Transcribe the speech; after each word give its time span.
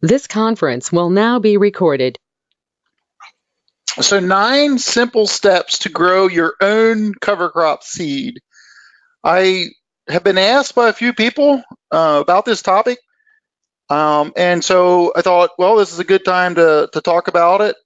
This 0.00 0.26
conference 0.26 0.92
will 0.92 1.10
now 1.10 1.38
be 1.38 1.56
recorded. 1.56 2.18
So, 4.00 4.20
nine 4.20 4.78
simple 4.78 5.26
steps 5.26 5.80
to 5.80 5.88
grow 5.88 6.28
your 6.28 6.54
own 6.60 7.14
cover 7.14 7.48
crop 7.48 7.82
seed. 7.82 8.40
I 9.24 9.70
have 10.08 10.22
been 10.22 10.38
asked 10.38 10.74
by 10.74 10.88
a 10.88 10.92
few 10.92 11.12
people 11.12 11.62
uh, 11.90 12.18
about 12.22 12.44
this 12.44 12.62
topic. 12.62 12.98
Um, 13.88 14.32
and 14.36 14.64
so 14.64 15.12
I 15.16 15.22
thought, 15.22 15.50
well, 15.58 15.76
this 15.76 15.92
is 15.92 15.98
a 15.98 16.04
good 16.04 16.24
time 16.24 16.56
to, 16.56 16.88
to 16.92 17.00
talk 17.00 17.28
about 17.28 17.60
it. 17.60 17.76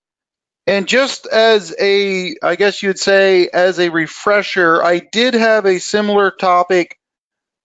And 0.67 0.87
just 0.87 1.27
as 1.27 1.75
a, 1.81 2.37
I 2.43 2.57
guess 2.57 2.83
you'd 2.83 2.99
say, 2.99 3.49
as 3.49 3.79
a 3.79 3.89
refresher, 3.89 4.83
I 4.83 5.01
did 5.01 5.35
have 5.35 5.67
a 5.67 5.81
similar 5.81 6.31
topic, 6.31 6.99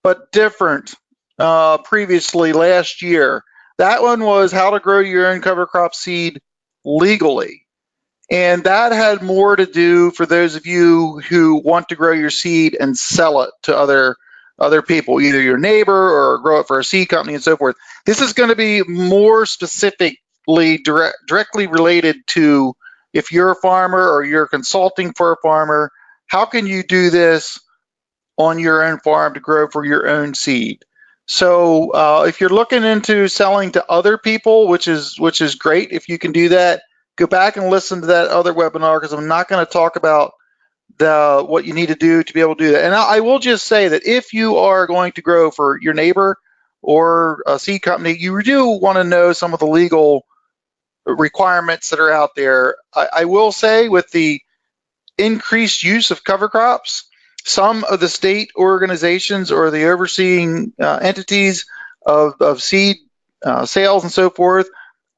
but 0.04 0.32
different 0.32 0.96
uh, 1.38 1.78
previously 1.80 2.54
last 2.54 3.02
year. 3.02 3.44
That 3.78 4.02
one 4.02 4.24
was 4.24 4.52
how 4.52 4.72
to 4.72 4.80
grow 4.80 5.00
your 5.00 5.28
own 5.28 5.42
cover 5.42 5.66
crop 5.66 5.94
seed 5.96 6.42
legally. 6.84 7.66
And 8.32 8.64
that 8.64 8.92
had 8.92 9.22
more 9.22 9.56
to 9.56 9.66
do 9.66 10.12
for 10.12 10.26
those 10.26 10.56
of 10.56 10.66
you 10.66 11.20
who 11.30 11.56
want 11.56 11.90
to 11.90 11.96
grow 11.96 12.14
your 12.14 12.30
seed 12.30 12.76
and 12.80 12.98
sell 12.98 13.42
it 13.42 13.52
to 13.64 13.78
other 13.78 14.16
other 14.58 14.82
people, 14.82 15.20
either 15.20 15.42
your 15.42 15.58
neighbor 15.58 15.94
or 15.94 16.40
grow 16.40 16.62
it 16.62 16.68
for 16.68 16.80
a 16.80 16.84
seed 16.84 17.10
company 17.10 17.34
and 17.34 17.44
so 17.44 17.58
forth. 17.58 17.76
This 18.06 18.22
is 18.22 18.34
going 18.34 18.50
to 18.50 18.56
be 18.56 18.84
more 18.84 19.46
specifically 19.46 20.78
direct, 20.84 21.18
directly 21.28 21.68
related 21.68 22.18
to 22.28 22.74
if 23.14 23.32
you're 23.32 23.52
a 23.52 23.56
farmer 23.56 24.10
or 24.10 24.24
you're 24.24 24.48
consulting 24.48 25.14
for 25.14 25.34
a 25.34 25.38
farmer, 25.44 25.92
how 26.28 26.46
can 26.46 26.68
you 26.68 26.84
do 26.84 27.10
this 27.10 27.60
on 28.38 28.60
your 28.60 28.84
own 28.84 29.00
farm 29.00 29.34
to 29.34 29.40
grow 29.40 29.68
for 29.68 29.86
your 29.86 30.08
own 30.08 30.34
seed? 30.34 30.84
So 31.28 31.92
uh, 31.92 32.26
if 32.28 32.40
you're 32.40 32.50
looking 32.50 32.84
into 32.84 33.28
selling 33.28 33.72
to 33.72 33.90
other 33.90 34.18
people, 34.18 34.68
which 34.68 34.88
is 34.88 35.20
which 35.20 35.42
is 35.42 35.56
great 35.56 35.92
if 35.92 36.08
you 36.08 36.20
can 36.20 36.32
do 36.32 36.50
that, 36.50 36.84
go 37.16 37.28
back 37.28 37.58
and 37.58 37.70
listen 37.70 38.02
to 38.02 38.08
that 38.08 38.28
other 38.28 38.54
webinar 38.54 39.00
because 39.00 39.14
I'm 39.14 39.28
not 39.28 39.48
going 39.48 39.66
to 39.66 39.72
talk 39.72 39.96
about 39.96 40.34
the 40.98 41.44
what 41.46 41.66
you 41.66 41.74
need 41.74 41.88
to 41.88 41.96
do 41.96 42.24
to 42.24 42.34
be 42.34 42.42
able 42.42 42.56
to 42.56 42.64
do 42.64 42.72
that. 42.74 42.86
And 42.86 42.94
I, 42.94 43.18
I, 43.18 43.20
will 43.20 43.40
just 43.40 43.66
say 43.66 43.90
that 43.90 44.06
if 44.06 44.34
you 44.34 44.58
are 44.58 44.88
going 44.88 45.12
to 45.14 45.22
grow 45.22 45.52
for 45.52 45.80
your 45.82 45.94
neighbor 45.94 46.38
or 46.82 47.44
a 47.48 47.60
seed 47.60 47.82
company, 47.82 48.16
you 48.18 48.42
do 48.44 48.68
want 48.68 48.98
to 48.98 49.04
know 49.04 49.34
some 49.34 49.54
of 49.54 49.60
the 49.60 49.68
legal 49.68 50.26
requirements 51.06 51.90
that 51.90 52.00
are 52.00 52.12
out 52.12 52.36
there. 52.36 52.78
I, 52.94 53.08
I 53.14 53.26
will 53.26 53.52
say 53.52 53.90
with 53.90 54.10
the 54.12 54.42
increased 55.18 55.84
use 55.84 56.12
of 56.12 56.24
cover 56.24 56.50
crops, 56.50 57.10
some 57.46 57.84
of 57.84 58.00
the 58.00 58.10
state 58.10 58.52
organizations 58.56 59.52
or 59.52 59.70
the 59.70 59.86
overseeing 59.86 60.74
uh, 60.82 60.98
entities 61.02 61.68
of, 62.06 62.42
of 62.42 62.62
seed 62.62 62.98
uh, 63.46 63.66
sales 63.66 64.04
and 64.04 64.12
so 64.12 64.30
forth 64.30 64.68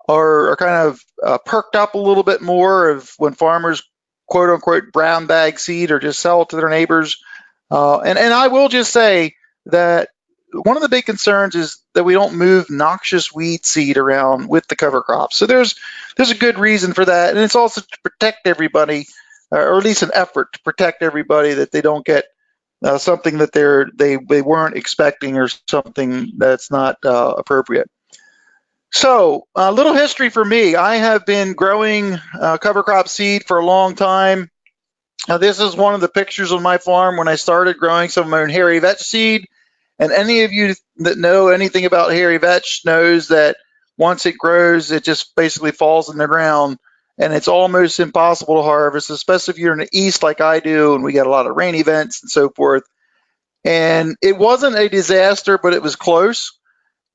are, 0.10 0.52
are 0.52 0.56
kind 0.58 0.90
of 0.90 1.02
uh, 1.24 1.38
perked 1.46 1.76
up 1.76 1.96
a 1.96 2.00
little 2.00 2.24
bit 2.24 2.42
more 2.42 2.90
of 2.90 3.12
when 3.18 3.34
farmers 3.34 3.82
quote 4.28 4.50
unquote 4.50 4.92
brown 4.92 5.26
bag 5.26 5.58
seed 5.58 5.90
or 5.90 6.00
just 6.00 6.20
sell 6.20 6.42
it 6.42 6.50
to 6.50 6.58
their 6.58 6.70
neighbors. 6.70 7.24
Uh, 7.72 8.00
and, 8.00 8.20
and 8.20 8.34
I 8.34 8.50
will 8.50 8.68
just 8.68 8.92
say 8.92 9.36
that 9.68 10.10
one 10.52 10.76
of 10.76 10.82
the 10.84 10.90
big 10.90 11.06
concerns 11.06 11.56
is 11.56 11.82
that 11.94 12.04
we 12.04 12.14
don't 12.14 12.36
move 12.36 12.70
noxious 12.70 13.34
weed 13.34 13.66
seed 13.66 13.98
around 13.98 14.50
with 14.50 14.68
the 14.68 14.76
cover 14.76 15.02
crops. 15.02 15.38
So 15.38 15.46
there's 15.46 15.76
there's 16.16 16.32
a 16.32 16.36
good 16.36 16.58
reason 16.58 16.94
for 16.94 17.06
that, 17.06 17.32
and 17.32 17.40
it's 17.40 17.56
also 17.56 17.82
to 17.82 18.00
protect 18.04 18.48
everybody, 18.48 19.08
or 19.52 19.78
at 19.78 19.84
least 19.84 20.04
an 20.04 20.12
effort 20.14 20.54
to 20.54 20.60
protect 20.62 21.04
everybody 21.04 21.54
that 21.54 21.72
they 21.72 21.82
don't 21.82 22.06
get 22.06 22.26
uh, 22.84 22.98
something 22.98 23.40
that 23.40 23.52
they're 23.54 23.90
they 23.96 24.18
they 24.18 24.42
weren't 24.42 24.78
expecting 24.78 25.38
or 25.38 25.50
something 25.70 26.34
that's 26.38 26.70
not 26.70 26.98
uh, 27.04 27.34
appropriate. 27.38 27.90
So, 28.92 29.48
a 29.56 29.72
little 29.72 29.94
history 29.94 30.30
for 30.30 30.44
me. 30.44 30.76
I 30.76 30.96
have 30.96 31.26
been 31.26 31.54
growing 31.54 32.18
uh, 32.40 32.58
cover 32.58 32.84
crop 32.84 33.08
seed 33.08 33.46
for 33.46 33.58
a 33.58 33.66
long 33.66 33.96
time. 33.96 34.50
Now, 35.28 35.38
this 35.38 35.60
is 35.60 35.76
one 35.76 35.94
of 35.94 36.02
the 36.02 36.08
pictures 36.08 36.54
on 36.54 36.64
my 36.64 36.78
farm 36.78 37.18
when 37.18 37.28
I 37.28 37.36
started 37.36 37.78
growing 37.78 38.10
some 38.10 38.24
of 38.24 38.30
my 38.30 38.42
own 38.42 38.50
hairy 38.50 38.80
vetch 38.80 39.02
seed. 39.02 39.48
And 40.00 40.12
any 40.12 40.44
of 40.44 40.54
you 40.54 40.76
that 40.98 41.18
know 41.18 41.50
anything 41.50 41.86
about 41.86 42.12
hairy 42.12 42.38
vetch 42.38 42.84
knows 42.86 43.28
that 43.28 43.58
once 43.98 44.26
it 44.26 44.38
grows, 44.38 44.92
it 44.92 45.04
just 45.04 45.36
basically 45.36 45.72
falls 45.72 46.10
in 46.10 46.18
the 46.18 46.28
ground 46.28 46.78
and 47.18 47.34
it's 47.34 47.48
almost 47.48 48.00
impossible 48.00 48.58
to 48.58 48.64
harvest, 48.64 49.10
especially 49.10 49.54
if 49.54 49.58
you're 49.60 49.74
in 49.74 49.80
the 49.80 49.90
east 49.92 50.24
like 50.24 50.42
I 50.42 50.60
do 50.60 50.96
and 50.96 51.04
we 51.04 51.14
get 51.14 51.28
a 51.28 51.32
lot 51.32 51.48
of 51.48 51.56
rain 51.56 51.76
events 51.76 52.22
and 52.22 52.30
so 52.30 52.50
forth. 52.50 52.84
And 53.64 54.16
it 54.22 54.38
wasn't 54.38 54.78
a 54.78 54.88
disaster, 54.88 55.58
but 55.58 55.74
it 55.74 55.82
was 55.82 55.96
close 55.96 56.58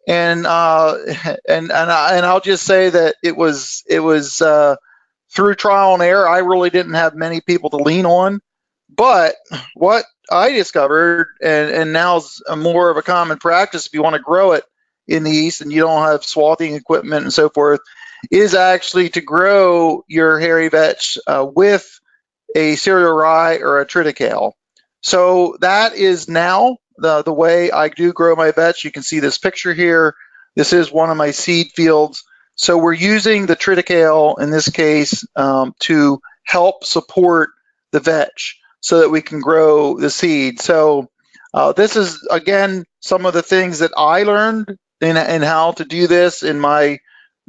and 0.06 0.46
uh, 0.46 0.96
and 1.48 1.70
and 1.70 1.72
I, 1.72 2.16
and 2.16 2.26
I'll 2.26 2.40
just 2.40 2.64
say 2.64 2.90
that 2.90 3.16
it 3.22 3.36
was 3.36 3.82
it 3.88 4.00
was 4.00 4.42
uh, 4.42 4.76
through 5.34 5.54
trial 5.54 5.94
and 5.94 6.02
error. 6.02 6.28
I 6.28 6.38
really 6.38 6.70
didn't 6.70 6.94
have 6.94 7.14
many 7.14 7.40
people 7.40 7.70
to 7.70 7.76
lean 7.76 8.06
on, 8.06 8.40
but 8.94 9.36
what 9.74 10.04
I 10.30 10.52
discovered, 10.52 11.28
and 11.42 11.70
and 11.70 11.92
now 11.92 12.18
is 12.18 12.42
more 12.56 12.90
of 12.90 12.96
a 12.96 13.02
common 13.02 13.38
practice 13.38 13.86
if 13.86 13.94
you 13.94 14.02
want 14.02 14.16
to 14.16 14.22
grow 14.22 14.52
it 14.52 14.64
in 15.08 15.24
the 15.24 15.30
east 15.30 15.60
and 15.60 15.72
you 15.72 15.82
don't 15.82 16.06
have 16.06 16.24
swathing 16.24 16.74
equipment 16.74 17.24
and 17.24 17.32
so 17.32 17.48
forth, 17.48 17.80
is 18.30 18.54
actually 18.54 19.10
to 19.10 19.20
grow 19.20 20.04
your 20.08 20.38
hairy 20.38 20.68
vetch 20.68 21.18
uh, 21.26 21.46
with 21.54 22.00
a 22.54 22.76
cereal 22.76 23.12
rye 23.12 23.58
or 23.58 23.80
a 23.80 23.86
triticale. 23.86 24.52
So 25.00 25.56
that 25.60 25.94
is 25.94 26.28
now 26.28 26.78
the, 26.96 27.22
the 27.22 27.32
way 27.32 27.70
I 27.70 27.88
do 27.88 28.12
grow 28.12 28.36
my 28.36 28.52
vetch. 28.52 28.84
You 28.84 28.92
can 28.92 29.02
see 29.02 29.20
this 29.20 29.38
picture 29.38 29.74
here. 29.74 30.14
This 30.54 30.72
is 30.72 30.92
one 30.92 31.10
of 31.10 31.16
my 31.16 31.30
seed 31.30 31.72
fields. 31.74 32.24
So 32.54 32.78
we're 32.78 32.92
using 32.92 33.46
the 33.46 33.56
triticale 33.56 34.38
in 34.38 34.50
this 34.50 34.68
case 34.68 35.26
um, 35.34 35.74
to 35.80 36.20
help 36.44 36.84
support 36.84 37.50
the 37.92 38.00
vetch 38.00 38.58
so 38.80 39.00
that 39.00 39.10
we 39.10 39.22
can 39.22 39.40
grow 39.40 39.98
the 39.98 40.10
seed. 40.10 40.60
So 40.60 41.08
uh, 41.54 41.72
this 41.72 41.96
is, 41.96 42.26
again, 42.30 42.84
some 43.00 43.26
of 43.26 43.32
the 43.32 43.42
things 43.42 43.80
that 43.80 43.92
I 43.96 44.22
learned 44.22 44.76
in, 45.00 45.16
in 45.16 45.42
how 45.42 45.72
to 45.72 45.84
do 45.84 46.06
this 46.06 46.42
in 46.42 46.60
my 46.60 46.98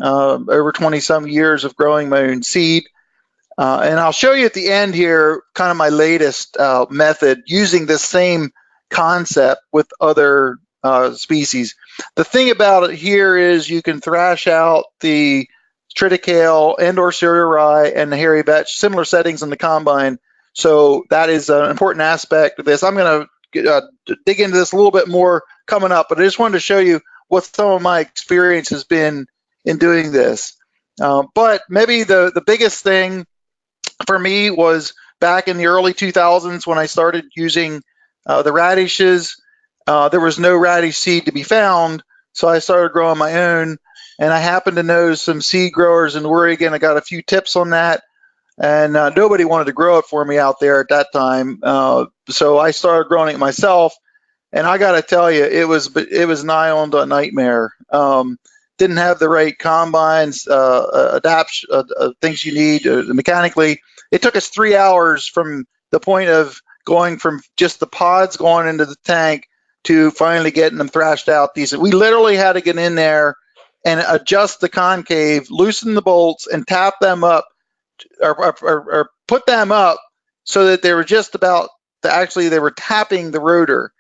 uh, 0.01 0.39
over 0.47 0.71
20 0.71 0.99
some 0.99 1.27
years 1.27 1.63
of 1.63 1.75
growing 1.75 2.09
my 2.09 2.21
own 2.21 2.43
seed. 2.43 2.83
Uh, 3.57 3.81
and 3.83 3.99
I'll 3.99 4.11
show 4.11 4.33
you 4.33 4.45
at 4.45 4.53
the 4.53 4.69
end 4.69 4.95
here 4.95 5.43
kind 5.53 5.69
of 5.69 5.77
my 5.77 5.89
latest 5.89 6.57
uh, 6.57 6.87
method 6.89 7.43
using 7.45 7.85
this 7.85 8.03
same 8.03 8.51
concept 8.89 9.61
with 9.71 9.87
other 10.01 10.57
uh, 10.83 11.13
species. 11.13 11.75
The 12.15 12.23
thing 12.23 12.49
about 12.49 12.89
it 12.89 12.95
here 12.95 13.37
is 13.37 13.69
you 13.69 13.81
can 13.81 14.01
thrash 14.01 14.47
out 14.47 14.85
the 15.01 15.47
triticale 15.95 16.75
and 16.79 16.97
or 16.97 17.11
cereal 17.11 17.47
rye 17.47 17.87
and 17.87 18.11
the 18.11 18.17
hairy 18.17 18.41
vetch, 18.41 18.75
similar 18.75 19.05
settings 19.05 19.43
in 19.43 19.49
the 19.49 19.57
combine. 19.57 20.17
So 20.53 21.03
that 21.09 21.29
is 21.29 21.49
an 21.49 21.69
important 21.69 22.01
aspect 22.01 22.59
of 22.59 22.65
this. 22.65 22.83
I'm 22.83 22.95
going 22.95 23.27
to 23.53 23.71
uh, 23.71 23.81
dig 24.25 24.39
into 24.39 24.57
this 24.57 24.71
a 24.71 24.75
little 24.75 24.91
bit 24.91 25.07
more 25.07 25.43
coming 25.67 25.91
up, 25.91 26.07
but 26.09 26.19
I 26.19 26.23
just 26.23 26.39
wanted 26.39 26.53
to 26.53 26.59
show 26.59 26.79
you 26.79 27.01
what 27.27 27.45
some 27.45 27.71
of 27.71 27.81
my 27.81 27.99
experience 27.99 28.69
has 28.69 28.83
been 28.83 29.27
in 29.65 29.77
doing 29.77 30.11
this. 30.11 30.55
Uh, 31.01 31.23
but 31.33 31.63
maybe 31.69 32.03
the, 32.03 32.31
the 32.33 32.43
biggest 32.45 32.83
thing 32.83 33.25
for 34.05 34.17
me 34.17 34.49
was 34.49 34.93
back 35.19 35.47
in 35.47 35.57
the 35.57 35.67
early 35.67 35.93
2000s 35.93 36.67
when 36.67 36.77
I 36.77 36.85
started 36.85 37.25
using 37.35 37.81
uh, 38.25 38.43
the 38.43 38.51
radishes. 38.51 39.41
Uh, 39.87 40.09
there 40.09 40.19
was 40.19 40.39
no 40.39 40.55
radish 40.55 40.97
seed 40.97 41.25
to 41.25 41.31
be 41.31 41.43
found, 41.43 42.03
so 42.33 42.47
I 42.47 42.59
started 42.59 42.93
growing 42.93 43.17
my 43.17 43.33
own. 43.41 43.77
And 44.19 44.31
I 44.31 44.39
happened 44.39 44.77
to 44.77 44.83
know 44.83 45.15
some 45.15 45.41
seed 45.41 45.73
growers 45.73 46.15
in 46.15 46.25
Oregon. 46.25 46.73
I 46.73 46.77
got 46.77 46.97
a 46.97 47.01
few 47.01 47.23
tips 47.23 47.55
on 47.55 47.71
that, 47.71 48.03
and 48.61 48.95
uh, 48.95 49.09
nobody 49.09 49.43
wanted 49.43 49.65
to 49.65 49.73
grow 49.73 49.97
it 49.97 50.05
for 50.05 50.23
me 50.23 50.37
out 50.37 50.59
there 50.59 50.79
at 50.79 50.89
that 50.89 51.07
time. 51.11 51.59
Uh, 51.63 52.05
so 52.29 52.59
I 52.59 52.71
started 52.71 53.09
growing 53.09 53.33
it 53.33 53.39
myself. 53.39 53.95
And 54.51 54.67
I 54.67 54.77
got 54.77 54.91
to 54.91 55.01
tell 55.01 55.31
you, 55.31 55.43
it 55.43 55.67
was 55.67 55.95
it 55.97 56.27
was 56.27 56.43
nigh 56.43 56.69
on 56.69 56.91
to 56.91 57.01
a 57.01 57.05
nightmare. 57.07 57.71
Um, 57.89 58.37
didn't 58.77 58.97
have 58.97 59.19
the 59.19 59.29
right 59.29 59.57
combines, 59.57 60.47
uh, 60.47 60.83
uh 60.83 61.11
adapt 61.13 61.65
uh, 61.71 62.11
things 62.21 62.43
you 62.43 62.53
need 62.53 62.85
mechanically. 62.85 63.81
It 64.11 64.21
took 64.21 64.35
us 64.35 64.47
three 64.47 64.75
hours 64.75 65.27
from 65.27 65.65
the 65.91 65.99
point 65.99 66.29
of 66.29 66.61
going 66.85 67.17
from 67.17 67.41
just 67.55 67.79
the 67.79 67.87
pods 67.87 68.37
going 68.37 68.67
into 68.67 68.85
the 68.85 68.95
tank 69.05 69.47
to 69.85 70.11
finally 70.11 70.51
getting 70.51 70.77
them 70.77 70.87
thrashed 70.87 71.29
out 71.29 71.55
decent. 71.55 71.81
We 71.81 71.91
literally 71.91 72.35
had 72.35 72.53
to 72.53 72.61
get 72.61 72.77
in 72.77 72.95
there 72.95 73.35
and 73.85 74.03
adjust 74.07 74.61
the 74.61 74.69
concave, 74.69 75.49
loosen 75.49 75.93
the 75.93 76.01
bolts, 76.01 76.47
and 76.47 76.65
tap 76.65 76.95
them 77.01 77.23
up 77.23 77.47
or, 78.21 78.55
or, 78.63 78.91
or 78.91 79.09
put 79.27 79.45
them 79.45 79.71
up 79.71 79.97
so 80.43 80.67
that 80.67 80.81
they 80.81 80.93
were 80.93 81.03
just 81.03 81.35
about 81.35 81.69
to 82.01 82.13
actually 82.13 82.49
they 82.49 82.59
were 82.59 82.71
tapping 82.71 83.31
the 83.31 83.39
rotor. 83.39 83.91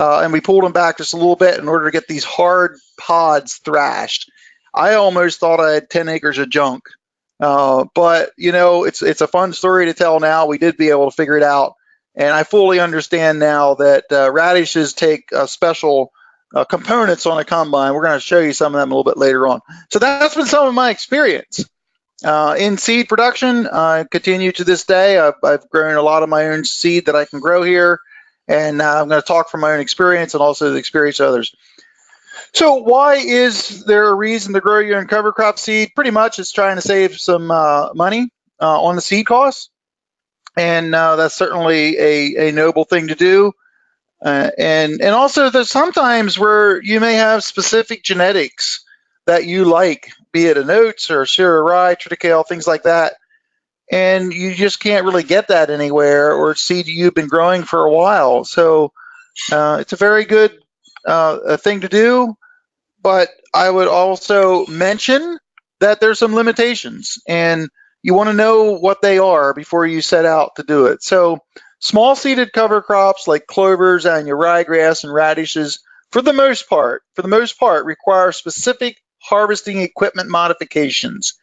Uh, 0.00 0.22
and 0.22 0.32
we 0.32 0.40
pulled 0.40 0.64
them 0.64 0.72
back 0.72 0.96
just 0.96 1.12
a 1.12 1.18
little 1.18 1.36
bit 1.36 1.58
in 1.58 1.68
order 1.68 1.84
to 1.84 1.90
get 1.90 2.08
these 2.08 2.24
hard 2.24 2.78
pods 2.98 3.56
thrashed. 3.56 4.30
I 4.72 4.94
almost 4.94 5.40
thought 5.40 5.60
I 5.60 5.72
had 5.72 5.90
10 5.90 6.08
acres 6.08 6.38
of 6.38 6.48
junk. 6.48 6.84
Uh, 7.38 7.84
but 7.94 8.30
you 8.38 8.52
know, 8.52 8.84
it's 8.84 9.02
it's 9.02 9.20
a 9.20 9.26
fun 9.26 9.52
story 9.52 9.86
to 9.86 9.94
tell 9.94 10.18
now. 10.18 10.46
We 10.46 10.56
did 10.56 10.78
be 10.78 10.88
able 10.88 11.10
to 11.10 11.14
figure 11.14 11.36
it 11.36 11.42
out. 11.42 11.74
And 12.14 12.30
I 12.30 12.44
fully 12.44 12.80
understand 12.80 13.40
now 13.40 13.74
that 13.74 14.04
uh, 14.10 14.32
radishes 14.32 14.94
take 14.94 15.32
a 15.32 15.46
special 15.46 16.12
uh, 16.54 16.64
components 16.64 17.26
on 17.26 17.38
a 17.38 17.44
combine. 17.44 17.92
We're 17.92 18.04
going 18.04 18.18
to 18.18 18.24
show 18.24 18.40
you 18.40 18.54
some 18.54 18.74
of 18.74 18.80
them 18.80 18.90
a 18.90 18.94
little 18.94 19.10
bit 19.10 19.18
later 19.18 19.46
on. 19.46 19.60
So 19.90 19.98
that's 19.98 20.34
been 20.34 20.46
some 20.46 20.66
of 20.66 20.72
my 20.72 20.88
experience. 20.90 21.68
Uh, 22.24 22.56
in 22.58 22.78
seed 22.78 23.08
production, 23.08 23.66
I 23.66 24.04
continue 24.10 24.52
to 24.52 24.64
this 24.64 24.84
day. 24.84 25.18
I've, 25.18 25.34
I've, 25.44 25.68
grown 25.70 25.96
a 25.96 26.02
lot 26.02 26.22
of 26.22 26.28
my 26.28 26.48
own 26.48 26.64
seed 26.64 27.06
that 27.06 27.16
I 27.16 27.24
can 27.24 27.40
grow 27.40 27.62
here, 27.62 28.00
and 28.48 28.80
uh, 28.82 29.00
I'm 29.00 29.08
going 29.08 29.20
to 29.20 29.26
talk 29.26 29.50
from 29.50 29.60
my 29.60 29.72
own 29.72 29.80
experience 29.80 30.34
and 30.34 30.42
also 30.42 30.70
the 30.70 30.78
experience 30.78 31.20
of 31.20 31.28
others. 31.28 31.54
So, 32.52 32.76
why 32.76 33.16
is 33.16 33.84
there 33.84 34.08
a 34.08 34.14
reason 34.14 34.54
to 34.54 34.60
grow 34.60 34.78
your 34.80 34.98
own 34.98 35.06
cover 35.06 35.32
crop 35.32 35.58
seed? 35.58 35.92
Pretty 35.94 36.10
much, 36.10 36.38
it's 36.38 36.52
trying 36.52 36.76
to 36.76 36.82
save 36.82 37.18
some 37.18 37.50
uh, 37.50 37.90
money 37.94 38.30
uh, 38.60 38.82
on 38.82 38.96
the 38.96 39.02
seed 39.02 39.26
costs, 39.26 39.70
and 40.56 40.94
uh, 40.94 41.16
that's 41.16 41.34
certainly 41.34 41.98
a, 41.98 42.48
a 42.48 42.52
noble 42.52 42.84
thing 42.84 43.08
to 43.08 43.14
do. 43.14 43.52
Uh, 44.22 44.50
and 44.58 45.00
and 45.00 45.14
also, 45.14 45.50
there's 45.50 45.70
sometimes 45.70 46.38
where 46.38 46.82
you 46.82 47.00
may 47.00 47.14
have 47.14 47.44
specific 47.44 48.02
genetics 48.02 48.84
that 49.26 49.46
you 49.46 49.64
like, 49.64 50.10
be 50.32 50.46
it 50.46 50.58
an 50.58 50.70
oats 50.70 51.10
or 51.10 51.26
cereal 51.26 51.62
rye, 51.62 51.94
triticale, 51.94 52.46
things 52.46 52.66
like 52.66 52.82
that. 52.82 53.14
And 53.90 54.32
you 54.32 54.54
just 54.54 54.80
can't 54.80 55.04
really 55.04 55.24
get 55.24 55.48
that 55.48 55.70
anywhere 55.70 56.32
or 56.32 56.54
seed 56.54 56.86
you've 56.86 57.14
been 57.14 57.26
growing 57.26 57.64
for 57.64 57.84
a 57.84 57.92
while. 57.92 58.44
So 58.44 58.92
uh, 59.50 59.78
it's 59.80 59.92
a 59.92 59.96
very 59.96 60.24
good 60.24 60.56
uh, 61.04 61.56
thing 61.56 61.80
to 61.80 61.88
do. 61.88 62.36
But 63.02 63.30
I 63.54 63.68
would 63.68 63.88
also 63.88 64.66
mention 64.66 65.38
that 65.80 66.00
there's 66.00 66.18
some 66.18 66.34
limitations 66.34 67.18
and 67.26 67.68
you 68.02 68.14
want 68.14 68.28
to 68.28 68.34
know 68.34 68.78
what 68.78 69.02
they 69.02 69.18
are 69.18 69.52
before 69.54 69.86
you 69.86 70.00
set 70.02 70.24
out 70.24 70.56
to 70.56 70.62
do 70.62 70.86
it. 70.86 71.02
So 71.02 71.38
small 71.80 72.14
seeded 72.14 72.52
cover 72.52 72.82
crops 72.82 73.26
like 73.26 73.46
clovers 73.46 74.06
and 74.06 74.26
your 74.26 74.36
ryegrass 74.36 75.04
and 75.04 75.12
radishes, 75.12 75.80
for 76.12 76.22
the 76.22 76.32
most 76.32 76.68
part, 76.68 77.02
for 77.14 77.22
the 77.22 77.28
most 77.28 77.58
part, 77.58 77.84
require 77.84 78.32
specific 78.32 78.96
harvesting 79.18 79.80
equipment 79.80 80.28
modifications. 80.28 81.34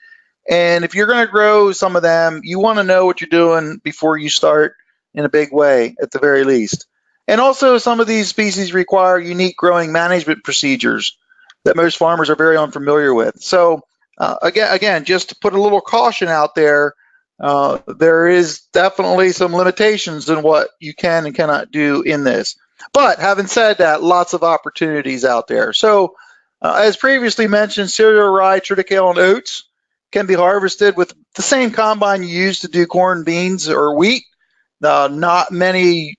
And 0.49 0.85
if 0.85 0.95
you're 0.95 1.07
going 1.07 1.25
to 1.25 1.31
grow 1.31 1.71
some 1.73 1.95
of 1.95 2.01
them, 2.01 2.41
you 2.43 2.59
want 2.59 2.79
to 2.79 2.83
know 2.83 3.05
what 3.05 3.19
you're 3.19 3.27
doing 3.29 3.81
before 3.83 4.17
you 4.17 4.29
start 4.29 4.75
in 5.13 5.25
a 5.25 5.29
big 5.29 5.51
way, 5.51 5.95
at 6.01 6.11
the 6.11 6.19
very 6.19 6.43
least. 6.43 6.87
And 7.27 7.41
also, 7.41 7.77
some 7.77 7.99
of 7.99 8.07
these 8.07 8.29
species 8.29 8.73
require 8.73 9.19
unique 9.19 9.57
growing 9.57 9.91
management 9.91 10.45
procedures 10.45 11.17
that 11.65 11.75
most 11.75 11.97
farmers 11.97 12.29
are 12.29 12.35
very 12.35 12.55
unfamiliar 12.55 13.13
with. 13.13 13.41
So, 13.41 13.81
uh, 14.17 14.37
again, 14.41 14.73
again, 14.73 15.03
just 15.03 15.29
to 15.29 15.35
put 15.35 15.53
a 15.53 15.61
little 15.61 15.81
caution 15.81 16.29
out 16.29 16.55
there, 16.55 16.93
uh, 17.39 17.79
there 17.87 18.27
is 18.27 18.61
definitely 18.71 19.33
some 19.33 19.53
limitations 19.53 20.29
in 20.29 20.41
what 20.41 20.69
you 20.79 20.93
can 20.93 21.25
and 21.25 21.35
cannot 21.35 21.71
do 21.71 22.01
in 22.01 22.23
this. 22.23 22.55
But 22.93 23.19
having 23.19 23.47
said 23.47 23.79
that, 23.79 24.01
lots 24.01 24.33
of 24.33 24.43
opportunities 24.43 25.25
out 25.25 25.47
there. 25.47 25.73
So, 25.73 26.15
uh, 26.61 26.81
as 26.85 26.95
previously 26.95 27.47
mentioned, 27.47 27.91
cereal 27.91 28.29
rye, 28.29 28.61
triticale, 28.61 29.09
and 29.09 29.19
oats 29.19 29.66
can 30.17 30.25
be 30.25 30.33
harvested 30.33 30.97
with 30.97 31.13
the 31.35 31.43
same 31.43 31.69
combine 31.69 32.23
you 32.23 32.29
use 32.29 32.61
to 32.61 32.67
do 32.67 32.87
corn, 32.87 33.23
beans, 33.23 33.69
or 33.69 33.95
wheat. 33.95 34.23
Uh, 34.83 35.09
not 35.11 35.51
many 35.51 36.15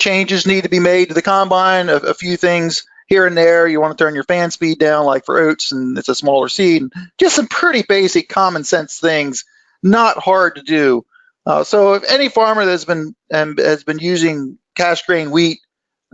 changes 0.00 0.46
need 0.46 0.64
to 0.64 0.70
be 0.70 0.80
made 0.80 1.08
to 1.08 1.14
the 1.14 1.22
combine. 1.22 1.90
A, 1.90 1.96
a, 1.96 2.14
few 2.14 2.38
things 2.38 2.86
here 3.06 3.26
and 3.26 3.36
there. 3.36 3.66
You 3.66 3.80
want 3.80 3.96
to 3.96 4.02
turn 4.02 4.14
your 4.14 4.24
fan 4.24 4.50
speed 4.50 4.78
down, 4.78 5.04
like 5.04 5.26
for 5.26 5.38
oats, 5.38 5.72
and 5.72 5.98
it's 5.98 6.08
a 6.08 6.14
smaller 6.14 6.48
seed. 6.48 6.84
Just 7.18 7.36
some 7.36 7.46
pretty 7.46 7.82
basic 7.86 8.30
common 8.30 8.64
sense 8.64 8.98
things, 8.98 9.44
not 9.82 10.18
hard 10.18 10.54
to 10.56 10.62
do. 10.62 11.04
Uh, 11.44 11.64
so, 11.64 11.94
if 11.94 12.04
any 12.10 12.30
farmer 12.30 12.64
that's 12.64 12.86
been 12.86 13.14
um, 13.32 13.56
has 13.58 13.84
been 13.84 13.98
using 13.98 14.58
cash 14.74 15.04
grain 15.04 15.30
wheat 15.30 15.60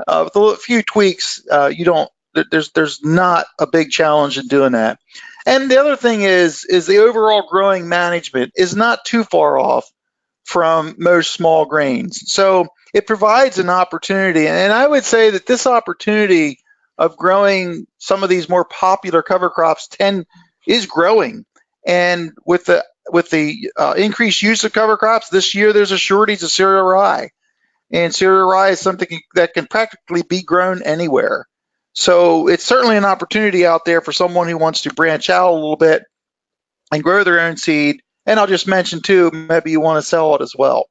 uh, 0.09 0.29
with 0.35 0.37
a 0.37 0.57
few 0.57 0.83
tweaks, 0.83 1.45
uh, 1.49 1.71
you 1.73 1.85
don't 1.85 2.11
there's 2.51 2.73
there's 2.73 3.05
not 3.05 3.47
a 3.59 3.67
big 3.67 3.91
challenge 3.91 4.39
in 4.39 4.49
doing 4.49 4.73
that. 4.73 4.99
And 5.47 5.71
the 5.71 5.81
other 5.81 5.97
thing 5.97 6.23
is 6.23 6.65
is 6.65 6.87
the 6.87 6.99
overall 6.99 7.47
growing 7.49 7.89
management 7.89 8.53
is 8.57 8.77
not 8.77 9.05
too 9.05 9.25
far 9.25 9.59
off 9.59 9.91
from 10.45 10.95
most 10.99 11.33
small 11.33 11.67
grains. 11.67 12.33
So 12.33 12.69
it 12.95 13.07
provides 13.07 13.59
an 13.59 13.71
opportunity, 13.71 14.49
and 14.49 14.73
I 14.73 14.87
would 14.87 15.05
say 15.05 15.31
that 15.31 15.47
this 15.47 15.67
opportunity 15.67 16.59
of 16.99 17.17
growing 17.17 17.87
some 17.99 18.23
of 18.23 18.29
these 18.31 18.49
more 18.49 18.65
popular 18.65 19.23
cover 19.23 19.51
crops 19.51 19.89
tend 19.89 20.27
is 20.67 20.87
growing, 20.87 21.47
and 21.87 22.33
with 22.45 22.67
the 22.67 22.85
with 23.11 23.31
the 23.31 23.71
uh, 23.77 23.95
increased 23.97 24.43
use 24.43 24.65
of 24.65 24.73
cover 24.73 24.97
crops 24.97 25.31
this 25.31 25.55
year, 25.55 25.73
there's 25.73 25.93
a 25.93 25.99
shortage 25.99 26.43
of 26.43 26.51
cereal 26.51 26.85
rye, 26.85 27.31
and 27.93 28.15
cereal 28.15 28.49
rye 28.49 28.71
is 28.71 28.81
something 28.81 29.21
that 29.35 29.55
can 29.55 29.67
practically 29.67 30.23
be 30.23 30.43
grown 30.43 30.83
anywhere. 30.83 31.47
So 31.93 32.49
it's 32.49 32.65
certainly 32.65 32.97
an 32.97 33.05
opportunity 33.05 33.67
out 33.67 33.85
there 33.85 34.01
for 34.01 34.13
someone 34.13 34.49
who 34.49 34.59
wants 34.59 34.83
to 34.83 34.95
branch 34.95 35.29
out 35.29 35.51
a 35.51 35.55
little 35.55 35.77
bit 35.77 36.05
and 36.93 37.03
grow 37.03 37.25
their 37.25 37.41
own 37.41 37.57
seed. 37.57 38.03
And 38.27 38.39
I'll 38.39 38.47
just 38.47 38.69
mention 38.69 39.01
too, 39.03 39.31
maybe 39.31 39.71
you 39.71 39.81
want 39.81 40.03
to 40.03 40.09
sell 40.09 40.35
it 40.37 40.43
as 40.43 40.55
well. 40.57 40.87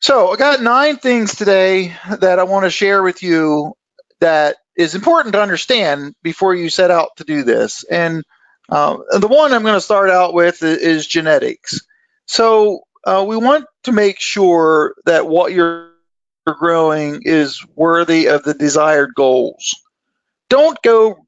So 0.00 0.32
I 0.32 0.36
got 0.36 0.62
nine 0.62 0.96
things 0.96 1.36
today 1.36 1.96
that 2.20 2.38
I 2.38 2.44
want 2.44 2.64
to 2.64 2.70
share 2.70 3.02
with 3.02 3.22
you 3.22 3.74
that 4.20 4.56
is 4.76 4.94
important 4.94 5.34
to 5.34 5.42
understand 5.42 6.14
before 6.22 6.54
you 6.54 6.70
set 6.70 6.90
out 6.90 7.10
to 7.16 7.24
do 7.24 7.44
this. 7.44 7.84
And 7.84 8.24
uh, 8.68 8.96
the 9.18 9.28
one 9.28 9.52
I'm 9.52 9.62
going 9.62 9.74
to 9.74 9.80
start 9.80 10.10
out 10.10 10.34
with 10.34 10.62
is 10.62 11.06
genetics. 11.06 11.80
So 12.26 12.80
uh, 13.04 13.24
we 13.26 13.36
want 13.36 13.66
to 13.84 13.92
make 13.92 14.20
sure 14.20 14.94
that 15.06 15.26
what 15.26 15.52
you're 15.52 15.91
growing 16.46 17.22
is 17.24 17.64
worthy 17.74 18.26
of 18.26 18.42
the 18.42 18.54
desired 18.54 19.10
goals. 19.14 19.74
Don't 20.48 20.80
go 20.82 21.18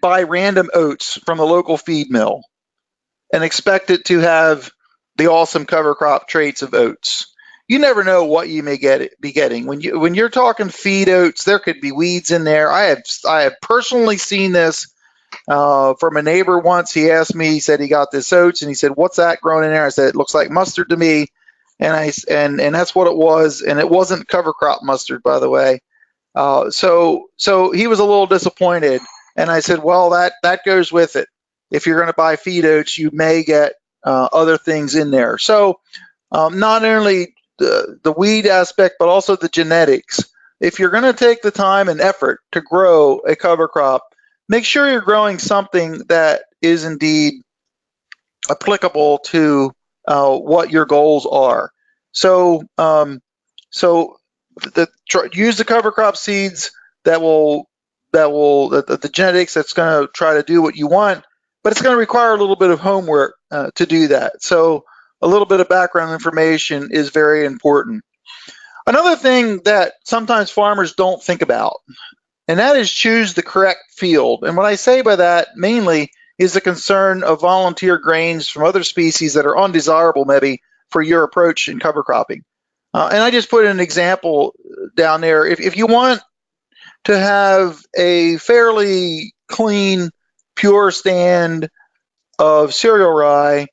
buy 0.00 0.22
random 0.22 0.70
oats 0.74 1.18
from 1.24 1.38
the 1.38 1.46
local 1.46 1.76
feed 1.76 2.10
mill 2.10 2.42
and 3.32 3.42
expect 3.42 3.90
it 3.90 4.04
to 4.06 4.20
have 4.20 4.70
the 5.16 5.28
awesome 5.28 5.66
cover 5.66 5.94
crop 5.94 6.28
traits 6.28 6.62
of 6.62 6.74
oats. 6.74 7.32
You 7.68 7.80
never 7.80 8.04
know 8.04 8.24
what 8.24 8.48
you 8.48 8.62
may 8.62 8.76
get 8.76 9.20
be 9.20 9.32
getting 9.32 9.66
when 9.66 9.80
you 9.80 9.98
when 9.98 10.14
you're 10.14 10.28
talking 10.28 10.68
feed 10.68 11.08
oats. 11.08 11.44
There 11.44 11.58
could 11.58 11.80
be 11.80 11.90
weeds 11.90 12.30
in 12.30 12.44
there. 12.44 12.70
I 12.70 12.84
have 12.84 13.02
I 13.28 13.42
have 13.42 13.54
personally 13.60 14.18
seen 14.18 14.52
this 14.52 14.86
uh, 15.48 15.94
from 15.98 16.16
a 16.16 16.22
neighbor 16.22 16.58
once. 16.58 16.92
He 16.92 17.10
asked 17.10 17.34
me. 17.34 17.48
He 17.48 17.60
said 17.60 17.80
he 17.80 17.88
got 17.88 18.12
this 18.12 18.32
oats, 18.32 18.62
and 18.62 18.68
he 18.68 18.74
said, 18.74 18.92
"What's 18.94 19.16
that 19.16 19.40
growing 19.40 19.64
in 19.64 19.72
there?" 19.72 19.84
I 19.84 19.88
said, 19.88 20.10
"It 20.10 20.16
looks 20.16 20.34
like 20.34 20.50
mustard 20.50 20.90
to 20.90 20.96
me." 20.96 21.26
And 21.78 21.94
I 21.94 22.12
and 22.28 22.60
and 22.60 22.74
that's 22.74 22.94
what 22.94 23.06
it 23.06 23.16
was, 23.16 23.62
and 23.62 23.78
it 23.78 23.88
wasn't 23.88 24.28
cover 24.28 24.52
crop 24.52 24.82
mustard, 24.82 25.22
by 25.22 25.38
the 25.38 25.50
way. 25.50 25.80
Uh, 26.34 26.70
so 26.70 27.26
so 27.36 27.72
he 27.72 27.86
was 27.86 27.98
a 27.98 28.04
little 28.04 28.26
disappointed, 28.26 29.00
and 29.36 29.50
I 29.50 29.60
said, 29.60 29.82
well, 29.82 30.10
that 30.10 30.34
that 30.42 30.64
goes 30.64 30.92
with 30.92 31.16
it. 31.16 31.28
If 31.70 31.86
you're 31.86 31.98
going 31.98 32.08
to 32.08 32.14
buy 32.14 32.36
feed 32.36 32.64
oats, 32.64 32.96
you 32.96 33.10
may 33.12 33.42
get 33.42 33.72
uh, 34.04 34.28
other 34.32 34.56
things 34.56 34.94
in 34.94 35.10
there. 35.10 35.38
So 35.38 35.80
um, 36.32 36.58
not 36.58 36.84
only 36.84 37.34
the 37.58 37.98
the 38.02 38.12
weed 38.12 38.46
aspect, 38.46 38.96
but 38.98 39.08
also 39.08 39.36
the 39.36 39.48
genetics. 39.48 40.24
If 40.60 40.78
you're 40.78 40.90
going 40.90 41.02
to 41.04 41.12
take 41.12 41.42
the 41.42 41.50
time 41.50 41.88
and 41.88 42.00
effort 42.00 42.40
to 42.52 42.62
grow 42.62 43.18
a 43.18 43.36
cover 43.36 43.68
crop, 43.68 44.02
make 44.48 44.64
sure 44.64 44.90
you're 44.90 45.02
growing 45.02 45.38
something 45.38 45.98
that 46.08 46.44
is 46.62 46.84
indeed 46.84 47.42
applicable 48.50 49.18
to 49.18 49.72
uh, 50.06 50.36
what 50.36 50.70
your 50.70 50.86
goals 50.86 51.26
are. 51.26 51.72
So, 52.16 52.62
um, 52.78 53.20
so 53.70 54.16
the, 54.56 54.88
use 55.34 55.58
the 55.58 55.64
cover 55.64 55.92
crop 55.92 56.16
seeds 56.16 56.72
that 57.04 57.20
will 57.20 57.68
that 58.12 58.32
will 58.32 58.70
the, 58.70 58.82
the 58.82 59.10
genetics 59.10 59.52
that's 59.52 59.74
going 59.74 60.06
to 60.06 60.12
try 60.12 60.34
to 60.34 60.42
do 60.42 60.62
what 60.62 60.76
you 60.76 60.86
want, 60.86 61.24
but 61.62 61.72
it's 61.72 61.82
going 61.82 61.92
to 61.92 61.98
require 61.98 62.32
a 62.32 62.38
little 62.38 62.56
bit 62.56 62.70
of 62.70 62.80
homework 62.80 63.34
uh, 63.50 63.70
to 63.74 63.84
do 63.84 64.08
that. 64.08 64.42
So, 64.42 64.84
a 65.20 65.28
little 65.28 65.44
bit 65.44 65.60
of 65.60 65.68
background 65.68 66.14
information 66.14 66.88
is 66.90 67.10
very 67.10 67.44
important. 67.44 68.02
Another 68.86 69.16
thing 69.16 69.60
that 69.64 69.92
sometimes 70.06 70.50
farmers 70.50 70.94
don't 70.94 71.22
think 71.22 71.42
about, 71.42 71.80
and 72.48 72.60
that 72.60 72.76
is 72.76 72.90
choose 72.90 73.34
the 73.34 73.42
correct 73.42 73.92
field. 73.94 74.44
And 74.44 74.56
what 74.56 74.64
I 74.64 74.76
say 74.76 75.02
by 75.02 75.16
that 75.16 75.48
mainly 75.54 76.10
is 76.38 76.54
the 76.54 76.62
concern 76.62 77.22
of 77.24 77.42
volunteer 77.42 77.98
grains 77.98 78.48
from 78.48 78.64
other 78.64 78.84
species 78.84 79.34
that 79.34 79.44
are 79.44 79.58
undesirable 79.58 80.24
maybe 80.24 80.62
for 80.90 81.02
your 81.02 81.24
approach 81.24 81.68
in 81.68 81.78
cover 81.78 82.02
cropping. 82.02 82.44
Uh, 82.94 83.10
and 83.12 83.22
I 83.22 83.30
just 83.30 83.50
put 83.50 83.66
an 83.66 83.80
example 83.80 84.54
down 84.96 85.20
there. 85.20 85.46
If, 85.46 85.60
if 85.60 85.76
you 85.76 85.86
want 85.86 86.20
to 87.04 87.18
have 87.18 87.80
a 87.96 88.38
fairly 88.38 89.34
clean, 89.48 90.10
pure 90.54 90.90
stand 90.90 91.68
of 92.38 92.74
cereal 92.74 93.10
rye, 93.10 93.66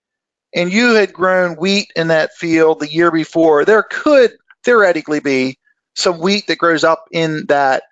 and 0.55 0.71
you 0.71 0.93
had 0.93 1.13
grown 1.13 1.55
wheat 1.55 1.91
in 1.95 2.09
that 2.09 2.33
field 2.33 2.79
the 2.79 2.91
year 2.91 3.11
before, 3.11 3.65
there 3.65 3.83
could 3.83 4.33
theoretically 4.63 5.19
be 5.19 5.57
some 5.95 6.19
wheat 6.19 6.47
that 6.47 6.57
grows 6.57 6.83
up 6.83 7.05
in 7.11 7.45
that, 7.47 7.83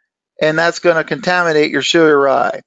and 0.41 0.57
that's 0.57 0.79
going 0.79 0.95
to 0.95 1.03
contaminate 1.03 1.71
your 1.71 1.81
cereal 1.81 2.19
rye. 2.19 2.61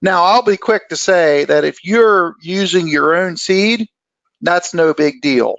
Now, 0.00 0.24
I'll 0.24 0.42
be 0.42 0.56
quick 0.56 0.88
to 0.90 0.96
say 0.96 1.46
that 1.46 1.64
if 1.64 1.84
you're 1.84 2.34
using 2.40 2.88
your 2.88 3.16
own 3.16 3.36
seed, 3.36 3.88
that's 4.40 4.74
no 4.74 4.92
big 4.94 5.20
deal. 5.20 5.56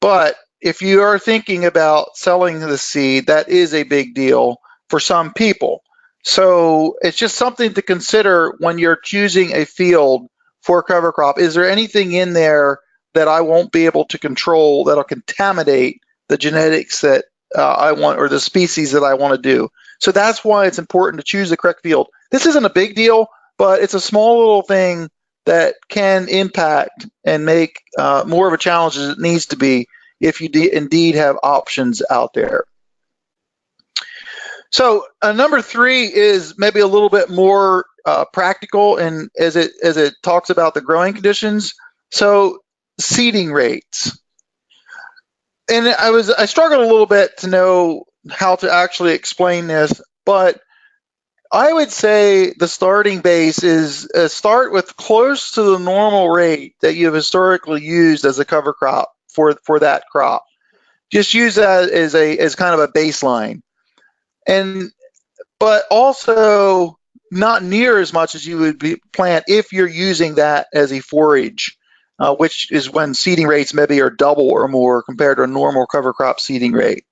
But 0.00 0.36
if 0.60 0.82
you 0.82 1.02
are 1.02 1.18
thinking 1.18 1.64
about 1.64 2.16
selling 2.16 2.60
the 2.60 2.78
seed, 2.78 3.26
that 3.26 3.48
is 3.48 3.74
a 3.74 3.82
big 3.82 4.14
deal 4.14 4.58
for 4.88 5.00
some 5.00 5.32
people. 5.32 5.82
So 6.24 6.96
it's 7.02 7.16
just 7.16 7.36
something 7.36 7.74
to 7.74 7.82
consider 7.82 8.54
when 8.58 8.78
you're 8.78 8.96
choosing 8.96 9.54
a 9.54 9.64
field 9.64 10.28
for 10.62 10.82
cover 10.82 11.12
crop. 11.12 11.38
Is 11.38 11.54
there 11.54 11.70
anything 11.70 12.12
in 12.12 12.32
there 12.32 12.80
that 13.14 13.28
I 13.28 13.42
won't 13.42 13.72
be 13.72 13.86
able 13.86 14.06
to 14.06 14.18
control 14.18 14.84
that'll 14.84 15.04
contaminate 15.04 16.00
the 16.28 16.36
genetics 16.36 17.02
that 17.02 17.26
uh, 17.56 17.62
I 17.62 17.92
want 17.92 18.18
or 18.18 18.28
the 18.28 18.40
species 18.40 18.92
that 18.92 19.04
I 19.04 19.14
want 19.14 19.36
to 19.36 19.40
do? 19.40 19.68
So 20.00 20.10
that's 20.10 20.44
why 20.44 20.66
it's 20.66 20.80
important 20.80 21.20
to 21.20 21.24
choose 21.24 21.50
the 21.50 21.56
correct 21.56 21.82
field. 21.82 22.08
This 22.30 22.46
isn't 22.46 22.64
a 22.64 22.70
big 22.70 22.96
deal, 22.96 23.28
but 23.56 23.80
it's 23.80 23.94
a 23.94 24.00
small 24.00 24.38
little 24.38 24.62
thing 24.62 25.08
that 25.46 25.76
can 25.88 26.28
impact 26.28 27.06
and 27.24 27.46
make 27.46 27.82
uh, 27.98 28.24
more 28.26 28.46
of 28.46 28.52
a 28.52 28.58
challenge 28.58 28.96
as 28.96 29.10
it 29.10 29.18
needs 29.18 29.46
to 29.46 29.56
be 29.56 29.88
if 30.20 30.40
you 30.40 30.48
indeed 30.70 31.14
have 31.14 31.36
options 31.42 32.02
out 32.10 32.32
there. 32.34 32.64
So 34.70 35.06
uh, 35.22 35.32
number 35.32 35.62
three 35.62 36.12
is 36.12 36.58
maybe 36.58 36.80
a 36.80 36.86
little 36.86 37.08
bit 37.08 37.30
more 37.30 37.86
uh, 38.04 38.24
practical, 38.32 38.98
and 38.98 39.30
as 39.38 39.56
it 39.56 39.72
as 39.82 39.96
it 39.96 40.14
talks 40.22 40.50
about 40.50 40.74
the 40.74 40.80
growing 40.80 41.14
conditions. 41.14 41.74
So 42.10 42.58
seeding 42.98 43.52
rates, 43.52 44.18
and 45.70 45.88
I 45.88 46.10
was 46.10 46.30
I 46.30 46.46
struggled 46.46 46.80
a 46.80 46.86
little 46.86 47.06
bit 47.06 47.38
to 47.38 47.48
know 47.48 48.04
how 48.30 48.56
to 48.56 48.72
actually 48.72 49.14
explain 49.14 49.66
this, 49.66 50.00
but 50.24 50.60
I 51.52 51.72
would 51.72 51.90
say 51.90 52.52
the 52.52 52.68
starting 52.68 53.20
base 53.20 53.62
is 53.62 54.08
uh, 54.14 54.28
start 54.28 54.72
with 54.72 54.96
close 54.96 55.52
to 55.52 55.62
the 55.62 55.78
normal 55.78 56.28
rate 56.28 56.74
that 56.80 56.94
you 56.94 57.06
have 57.06 57.14
historically 57.14 57.82
used 57.82 58.24
as 58.24 58.38
a 58.38 58.44
cover 58.44 58.72
crop 58.72 59.12
for 59.28 59.54
for 59.64 59.78
that 59.80 60.04
crop. 60.10 60.44
Just 61.10 61.34
use 61.34 61.54
that 61.56 61.88
as 61.90 62.14
a 62.14 62.36
as 62.38 62.54
kind 62.56 62.74
of 62.74 62.80
a 62.80 62.92
baseline, 62.92 63.62
and 64.46 64.90
but 65.58 65.84
also 65.90 66.98
not 67.30 67.62
near 67.62 67.98
as 67.98 68.12
much 68.12 68.34
as 68.34 68.46
you 68.46 68.58
would 68.58 68.78
be, 68.78 68.96
plant 69.12 69.44
if 69.48 69.72
you're 69.72 69.88
using 69.88 70.36
that 70.36 70.66
as 70.72 70.92
a 70.92 71.00
forage, 71.00 71.76
uh, 72.18 72.34
which 72.34 72.70
is 72.70 72.90
when 72.90 73.14
seeding 73.14 73.46
rates 73.46 73.74
maybe 73.74 74.00
are 74.00 74.10
double 74.10 74.48
or 74.48 74.68
more 74.68 75.02
compared 75.02 75.36
to 75.38 75.42
a 75.42 75.48
normal 75.48 75.86
cover 75.86 76.12
crop 76.12 76.40
seeding 76.40 76.72
rate. 76.72 77.04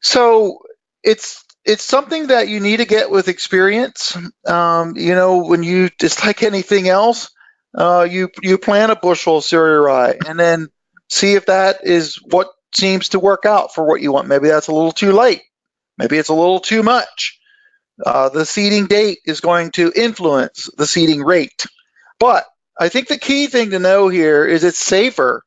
So 0.00 0.60
it's 1.02 1.44
it's 1.64 1.84
something 1.84 2.28
that 2.28 2.48
you 2.48 2.60
need 2.60 2.78
to 2.78 2.86
get 2.86 3.10
with 3.10 3.28
experience. 3.28 4.16
Um, 4.46 4.96
you 4.96 5.14
know, 5.14 5.44
when 5.44 5.62
you 5.62 5.90
just 6.00 6.24
like 6.24 6.42
anything 6.42 6.88
else, 6.88 7.30
uh, 7.76 8.06
you 8.10 8.30
you 8.42 8.58
plant 8.58 8.92
a 8.92 8.96
bushel 8.96 9.38
of 9.38 9.44
cereal 9.44 9.84
rye 9.84 10.16
and 10.26 10.38
then 10.38 10.68
see 11.08 11.34
if 11.34 11.46
that 11.46 11.84
is 11.84 12.16
what 12.30 12.48
seems 12.74 13.10
to 13.10 13.18
work 13.18 13.44
out 13.44 13.74
for 13.74 13.84
what 13.84 14.00
you 14.00 14.12
want. 14.12 14.28
Maybe 14.28 14.48
that's 14.48 14.68
a 14.68 14.72
little 14.72 14.92
too 14.92 15.12
late. 15.12 15.42
Maybe 15.98 16.16
it's 16.16 16.28
a 16.30 16.34
little 16.34 16.60
too 16.60 16.82
much. 16.82 17.38
Uh, 18.04 18.30
the 18.30 18.46
seeding 18.46 18.86
date 18.86 19.18
is 19.26 19.40
going 19.40 19.72
to 19.72 19.92
influence 19.94 20.70
the 20.76 20.86
seeding 20.86 21.22
rate. 21.22 21.66
But 22.18 22.46
I 22.78 22.88
think 22.88 23.08
the 23.08 23.18
key 23.18 23.46
thing 23.46 23.70
to 23.70 23.78
know 23.78 24.08
here 24.08 24.46
is 24.46 24.64
it's 24.64 24.78
safer 24.78 25.42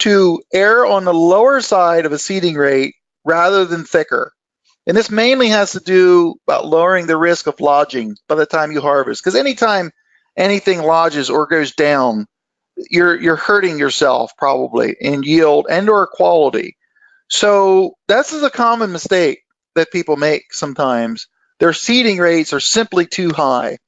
to 0.00 0.42
err 0.52 0.86
on 0.86 1.04
the 1.04 1.14
lower 1.14 1.60
side 1.60 2.06
of 2.06 2.12
a 2.12 2.18
seeding 2.18 2.54
rate 2.54 2.94
rather 3.24 3.64
than 3.64 3.84
thicker. 3.84 4.32
And 4.86 4.96
this 4.96 5.10
mainly 5.10 5.48
has 5.48 5.72
to 5.72 5.80
do 5.80 6.36
about 6.46 6.66
lowering 6.66 7.06
the 7.06 7.16
risk 7.16 7.46
of 7.46 7.60
lodging 7.60 8.16
by 8.28 8.36
the 8.36 8.46
time 8.46 8.70
you 8.70 8.80
harvest. 8.80 9.22
Because 9.22 9.34
anytime 9.34 9.90
anything 10.36 10.82
lodges 10.82 11.28
or 11.28 11.46
goes 11.46 11.72
down, 11.72 12.26
you're 12.90 13.18
you're 13.20 13.36
hurting 13.36 13.78
yourself 13.78 14.32
probably 14.36 14.94
in 15.00 15.22
yield 15.22 15.66
and 15.68 15.88
or 15.88 16.06
quality. 16.06 16.76
So 17.28 17.94
this 18.06 18.32
is 18.32 18.42
a 18.42 18.50
common 18.50 18.92
mistake 18.92 19.42
that 19.74 19.90
people 19.90 20.16
make 20.16 20.52
sometimes. 20.52 21.26
Their 21.58 21.72
seeding 21.72 22.18
rates 22.18 22.52
are 22.52 22.60
simply 22.60 23.06
too 23.06 23.30
high. 23.30 23.78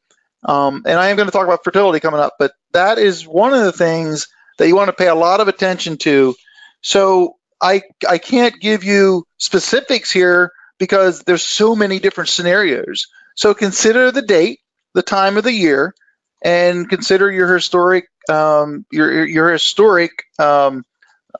Um, 0.45 0.83
and 0.87 0.99
I 0.99 1.09
am 1.09 1.17
going 1.17 1.26
to 1.26 1.33
talk 1.33 1.45
about 1.45 1.64
fertility 1.64 2.00
coming 2.00 2.21
up, 2.21 2.35
but 2.38 2.52
that 2.73 2.99
is 2.99 3.26
one 3.26 3.52
of 3.52 3.61
the 3.61 3.73
things 3.73 4.28
that 4.57 4.69
you 4.69 4.75
want 4.75 4.88
to 4.88 4.93
pay 4.95 5.09
a 5.09 5.14
lot 5.14 5.40
of 5.40 5.49
attention 5.49 5.99
to. 5.99 6.35
So 6.81 7.37
I 7.61 7.83
I 8.09 8.19
can't 8.19 8.59
give 8.61 8.85
you 8.85 9.25
specifics 9.37 10.11
here 10.11 10.52
because 10.78 11.23
there's 11.23 11.42
so 11.42 11.75
many 11.75 11.99
different 11.99 12.30
scenarios. 12.30 13.06
So 13.35 13.54
consider 13.54 14.11
the 14.11 14.23
date, 14.23 14.61
the 14.94 15.02
time 15.02 15.37
of 15.37 15.44
the 15.44 15.52
year, 15.52 15.94
and 16.42 16.88
consider 16.88 17.30
your 17.30 17.52
historic 17.54 18.08
um, 18.30 18.85
your 18.90 19.25
your 19.26 19.52
historic 19.52 20.25
um, 20.38 20.85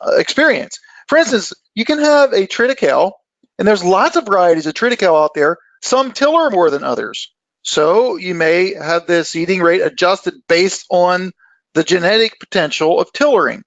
experience. 0.02 0.78
For 1.09 1.18
instance, 1.18 1.52
you 1.75 1.85
can 1.85 1.99
have 1.99 2.33
a 2.33 2.47
triticale 2.47 3.12
and 3.59 3.66
there's 3.66 3.85
lots 3.85 4.16
of 4.16 4.26
varieties 4.26 4.66
of 4.66 4.75
triticale 4.75 5.23
out 5.23 5.35
there. 5.35 5.57
Some 5.83 6.12
tiller 6.12 6.50
more 6.50 6.71
than 6.71 6.85
others. 6.85 7.33
So 7.62 8.16
you 8.16 8.35
may 8.35 8.75
have 8.75 9.07
the 9.07 9.25
seeding 9.25 9.61
rate 9.61 9.83
adjusted 9.83 10.35
based 10.49 10.87
on 10.90 11.33
the 11.75 11.85
genetic 11.85 12.38
potential 12.38 13.00
of 13.00 13.12
tillering. 13.12 13.62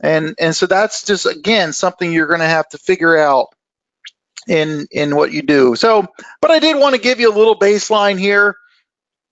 And, 0.00 0.34
and 0.38 0.54
so 0.54 0.66
that's 0.66 1.04
just, 1.04 1.26
again, 1.26 1.72
something 1.72 2.12
you're 2.12 2.26
going 2.26 2.40
to 2.40 2.46
have 2.46 2.68
to 2.70 2.78
figure 2.78 3.16
out 3.16 3.48
in, 4.48 4.86
in 4.90 5.16
what 5.16 5.32
you 5.32 5.42
do. 5.42 5.76
So, 5.76 6.06
but 6.40 6.50
I 6.50 6.58
did 6.58 6.76
want 6.78 6.94
to 6.94 7.00
give 7.00 7.20
you 7.20 7.32
a 7.32 7.36
little 7.36 7.58
baseline 7.58 8.18
here 8.18 8.56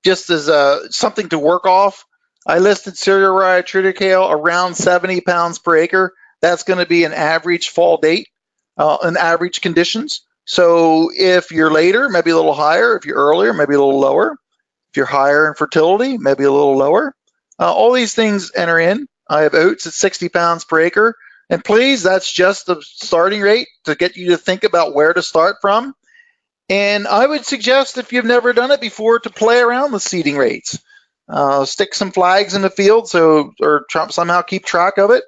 just 0.04 0.30
as 0.30 0.48
a, 0.48 0.90
something 0.90 1.28
to 1.30 1.38
work 1.38 1.66
off. 1.66 2.04
I 2.46 2.58
listed 2.58 2.96
cereal 2.96 3.34
rye 3.34 3.62
triticale 3.62 4.30
around 4.30 4.74
70 4.74 5.20
pounds 5.20 5.58
per 5.58 5.76
acre. 5.76 6.12
That's 6.40 6.64
going 6.64 6.80
to 6.80 6.86
be 6.86 7.04
an 7.04 7.12
average 7.12 7.68
fall 7.68 7.98
date 7.98 8.28
uh, 8.76 8.98
in 9.04 9.16
average 9.16 9.60
conditions. 9.60 10.22
So 10.44 11.10
if 11.14 11.52
you're 11.52 11.70
later, 11.70 12.08
maybe 12.08 12.30
a 12.30 12.36
little 12.36 12.54
higher. 12.54 12.96
If 12.96 13.06
you're 13.06 13.16
earlier, 13.16 13.52
maybe 13.52 13.74
a 13.74 13.78
little 13.78 14.00
lower. 14.00 14.32
If 14.90 14.96
you're 14.96 15.06
higher 15.06 15.46
in 15.48 15.54
fertility, 15.54 16.18
maybe 16.18 16.44
a 16.44 16.52
little 16.52 16.76
lower. 16.76 17.14
Uh, 17.58 17.72
all 17.72 17.92
these 17.92 18.14
things 18.14 18.50
enter 18.54 18.78
in. 18.78 19.06
I 19.28 19.42
have 19.42 19.54
oats 19.54 19.86
at 19.86 19.92
60 19.92 20.28
pounds 20.30 20.64
per 20.64 20.80
acre. 20.80 21.14
And 21.52 21.62
please, 21.62 22.02
that's 22.02 22.32
just 22.32 22.64
the 22.64 22.80
starting 22.80 23.42
rate 23.42 23.68
to 23.84 23.94
get 23.94 24.16
you 24.16 24.30
to 24.30 24.38
think 24.38 24.64
about 24.64 24.94
where 24.94 25.12
to 25.12 25.20
start 25.20 25.56
from. 25.60 25.94
And 26.70 27.06
I 27.06 27.26
would 27.26 27.44
suggest, 27.44 27.98
if 27.98 28.10
you've 28.10 28.24
never 28.24 28.54
done 28.54 28.70
it 28.70 28.80
before, 28.80 29.18
to 29.18 29.28
play 29.28 29.60
around 29.60 29.92
with 29.92 30.00
seeding 30.00 30.38
rates. 30.38 30.78
Uh, 31.28 31.66
stick 31.66 31.94
some 31.94 32.10
flags 32.10 32.54
in 32.54 32.62
the 32.62 32.70
field 32.70 33.06
so, 33.06 33.52
or 33.60 33.84
somehow 34.08 34.40
keep 34.40 34.64
track 34.64 34.96
of 34.96 35.10
it. 35.10 35.24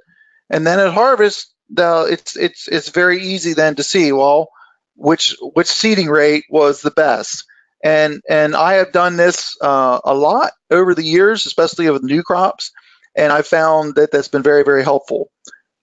And 0.49 0.66
then 0.66 0.81
at 0.81 0.95
harvest, 0.95 1.52
the, 1.69 2.09
it's 2.11 2.38
it's 2.38 2.69
it's 2.69 2.88
very 2.88 3.23
easy 3.23 3.52
then 3.52 3.75
to 3.75 3.83
see 3.83 4.11
well 4.11 4.49
which 4.97 5.37
which 5.40 5.66
seeding 5.66 6.09
rate 6.09 6.45
was 6.49 6.81
the 6.81 6.90
best. 6.90 7.45
And 7.85 8.23
and 8.31 8.57
I 8.57 8.75
have 8.75 8.93
done 8.93 9.19
this 9.19 9.59
uh, 9.61 10.00
a 10.02 10.14
lot 10.14 10.52
over 10.71 10.95
the 10.95 11.04
years, 11.04 11.45
especially 11.45 11.90
with 11.90 12.02
new 12.02 12.23
crops, 12.23 12.71
and 13.14 13.31
I 13.31 13.43
found 13.43 13.97
that 13.97 14.11
that's 14.11 14.28
been 14.28 14.43
very 14.43 14.64
very 14.64 14.83
helpful. 14.83 15.31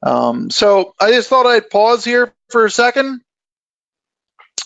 Um, 0.04 0.50
so 0.50 0.94
I 1.00 1.12
just 1.12 1.30
thought 1.30 1.46
I'd 1.46 1.70
pause 1.70 2.04
here 2.04 2.34
for 2.50 2.66
a 2.66 2.72
second 2.72 3.22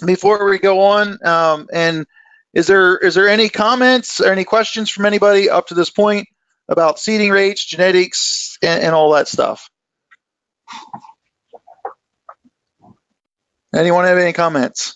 before 0.06 0.50
we 0.50 0.60
go 0.60 0.82
on. 0.82 1.26
Um, 1.26 1.68
and 1.72 2.06
is 2.54 2.68
there 2.68 2.98
is 2.98 3.16
there 3.16 3.28
any 3.28 3.50
comments 3.50 4.22
or 4.22 4.32
any 4.32 4.46
questions 4.46 4.90
from 4.90 5.06
anybody 5.06 5.50
up 5.50 5.68
to 5.68 5.74
this 5.74 5.90
point 5.90 6.28
about 6.70 7.00
seeding 7.00 7.32
rates, 7.32 7.66
genetics, 7.66 8.58
and, 8.62 8.84
and 8.84 8.96
all 8.96 9.12
that 9.12 9.28
stuff? 9.28 9.70
Anyone 13.74 14.06
have 14.06 14.18
any 14.18 14.32
comments? 14.32 14.96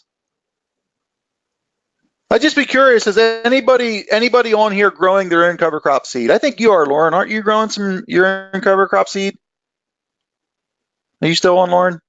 I'd 2.31 2.41
just 2.41 2.55
be 2.55 2.65
curious, 2.65 3.07
is 3.07 3.17
anybody 3.17 4.09
anybody 4.09 4.53
on 4.53 4.71
here 4.71 4.91
growing 4.91 5.29
their 5.29 5.45
own 5.45 5.57
cover 5.57 5.79
crop 5.81 6.05
seed? 6.05 6.29
I 6.31 6.37
think 6.37 6.59
you 6.59 6.71
are, 6.71 6.85
Lauren. 6.85 7.13
Aren't 7.13 7.31
you 7.31 7.41
growing 7.41 7.69
some 7.69 8.03
your 8.07 8.51
own 8.53 8.61
cover 8.61 8.87
crop 8.87 9.09
seed? 9.09 9.37
Are 11.21 11.27
you 11.27 11.35
still 11.35 11.57
on, 11.59 11.69
Lauren? 11.69 11.99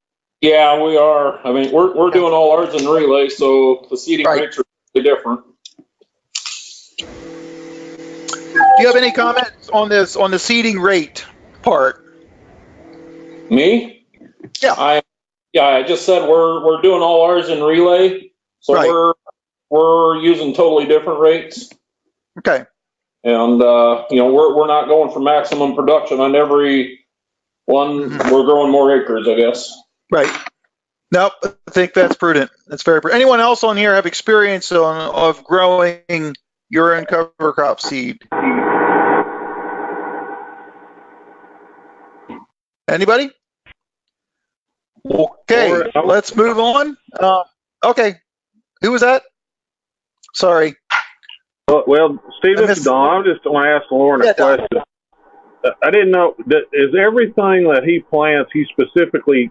Yeah, 0.40 0.82
we 0.82 0.96
are. 0.96 1.44
I 1.46 1.52
mean, 1.52 1.72
we're, 1.72 1.94
we're 1.94 2.10
doing 2.10 2.32
all 2.32 2.52
ours 2.52 2.74
in 2.74 2.88
relay, 2.88 3.28
so 3.28 3.86
the 3.90 3.96
seeding 3.96 4.26
right. 4.26 4.40
rates 4.40 4.58
are 4.58 4.64
really 4.94 5.08
different. 5.08 5.40
Do 6.98 8.82
you 8.82 8.86
have 8.86 8.96
any 8.96 9.12
comments 9.12 9.68
on 9.70 9.88
this 9.88 10.16
on 10.16 10.30
the 10.30 10.38
seeding 10.38 10.78
rate 10.78 11.26
part? 11.62 12.04
Me? 13.50 14.06
Yeah. 14.62 14.74
I 14.76 15.02
yeah, 15.52 15.66
I 15.66 15.82
just 15.82 16.06
said 16.06 16.28
we're 16.28 16.64
we're 16.64 16.80
doing 16.80 17.02
all 17.02 17.22
ours 17.22 17.48
in 17.48 17.62
relay, 17.62 18.30
so 18.60 18.74
right. 18.74 18.88
we're 18.88 19.12
we're 19.68 20.16
using 20.22 20.54
totally 20.54 20.86
different 20.86 21.20
rates. 21.20 21.68
Okay. 22.38 22.64
And 23.24 23.60
uh, 23.60 24.04
you 24.10 24.16
know 24.16 24.32
we're 24.32 24.56
we're 24.56 24.68
not 24.68 24.88
going 24.88 25.12
for 25.12 25.20
maximum 25.20 25.74
production 25.74 26.20
on 26.20 26.34
every 26.34 26.99
one. 27.66 28.10
Mm-hmm. 28.10 28.32
We're 28.32 28.44
growing 28.44 28.72
more 28.72 28.94
acres, 29.00 29.28
I 29.28 29.34
guess. 29.34 29.72
Right. 30.10 30.30
Nope, 31.12 31.32
I 31.42 31.70
think 31.70 31.92
that's 31.92 32.14
prudent. 32.14 32.50
That's 32.68 32.84
very 32.84 33.00
prudent. 33.00 33.20
Anyone 33.20 33.40
else 33.40 33.64
on 33.64 33.76
here 33.76 33.94
have 33.94 34.06
experience 34.06 34.70
on 34.70 35.12
of 35.12 35.42
growing 35.42 36.36
your 36.68 36.94
own 36.94 37.04
cover 37.04 37.52
crop 37.52 37.80
seed? 37.80 38.22
Anybody? 42.88 43.30
Okay, 45.10 45.82
let's 46.04 46.36
move 46.36 46.58
on. 46.58 46.96
Uh, 47.18 47.42
okay, 47.84 48.16
who 48.82 48.92
was 48.92 49.00
that? 49.00 49.22
Sorry. 50.34 50.76
Well, 51.66 51.84
well 51.86 52.22
Steve, 52.38 52.56
this 52.58 52.78
is 52.78 52.84
Don. 52.84 53.26
I 53.26 53.32
just 53.32 53.44
want 53.46 53.64
to 53.64 53.70
ask 53.70 53.90
Lauren 53.90 54.22
Yeah, 54.22 54.30
a 54.30 54.34
Don. 54.34 54.58
question. 54.58 54.78
Uh, 54.78 54.84
I 55.82 55.90
didn't 55.90 56.10
know 56.10 56.34
that 56.46 56.64
is 56.72 56.94
everything 56.98 57.68
that 57.72 57.82
he 57.84 58.00
plants. 58.00 58.50
He 58.52 58.64
specifically 58.70 59.50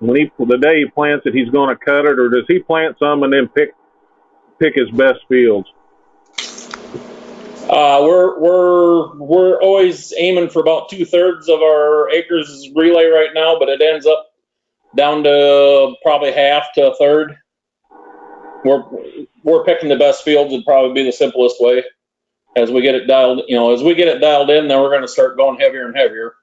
when 0.00 0.16
he 0.16 0.32
the 0.38 0.56
day 0.56 0.80
he 0.80 0.86
plants 0.86 1.26
it, 1.26 1.34
he's 1.34 1.50
going 1.50 1.68
to 1.68 1.76
cut 1.76 2.06
it, 2.06 2.18
or 2.18 2.28
does 2.30 2.44
he 2.48 2.58
plant 2.58 2.96
some 2.98 3.22
and 3.22 3.32
then 3.32 3.48
pick 3.48 3.70
pick 4.58 4.74
his 4.74 4.90
best 4.90 5.20
fields? 5.28 5.68
Uh, 7.68 8.00
we're 8.02 8.40
we're 8.40 9.16
we're 9.18 9.60
always 9.60 10.12
aiming 10.16 10.48
for 10.48 10.60
about 10.60 10.88
two 10.88 11.04
thirds 11.04 11.48
of 11.48 11.60
our 11.60 12.10
acres 12.10 12.68
relay 12.74 13.06
right 13.06 13.30
now, 13.34 13.58
but 13.58 13.68
it 13.68 13.82
ends 13.82 14.06
up 14.06 14.26
down 14.96 15.22
to 15.22 15.94
probably 16.02 16.32
half 16.32 16.72
to 16.74 16.90
a 16.90 16.96
third. 16.96 17.36
We're 18.64 18.84
we're 19.44 19.64
picking 19.64 19.88
the 19.88 19.96
best 19.96 20.24
fields 20.24 20.50
would 20.50 20.64
probably 20.64 20.94
be 20.94 21.04
the 21.04 21.12
simplest 21.12 21.56
way. 21.60 21.84
As 22.56 22.70
we 22.70 22.82
get 22.82 22.94
it 22.94 23.06
dialed, 23.06 23.42
you 23.46 23.56
know, 23.56 23.72
as 23.72 23.82
we 23.82 23.94
get 23.94 24.08
it 24.08 24.18
dialed 24.18 24.50
in, 24.50 24.68
then 24.68 24.80
we're 24.80 24.90
going 24.90 25.02
to 25.02 25.08
start 25.08 25.36
going 25.36 25.58
heavier 25.60 25.86
and 25.86 25.96
heavier 25.96 26.34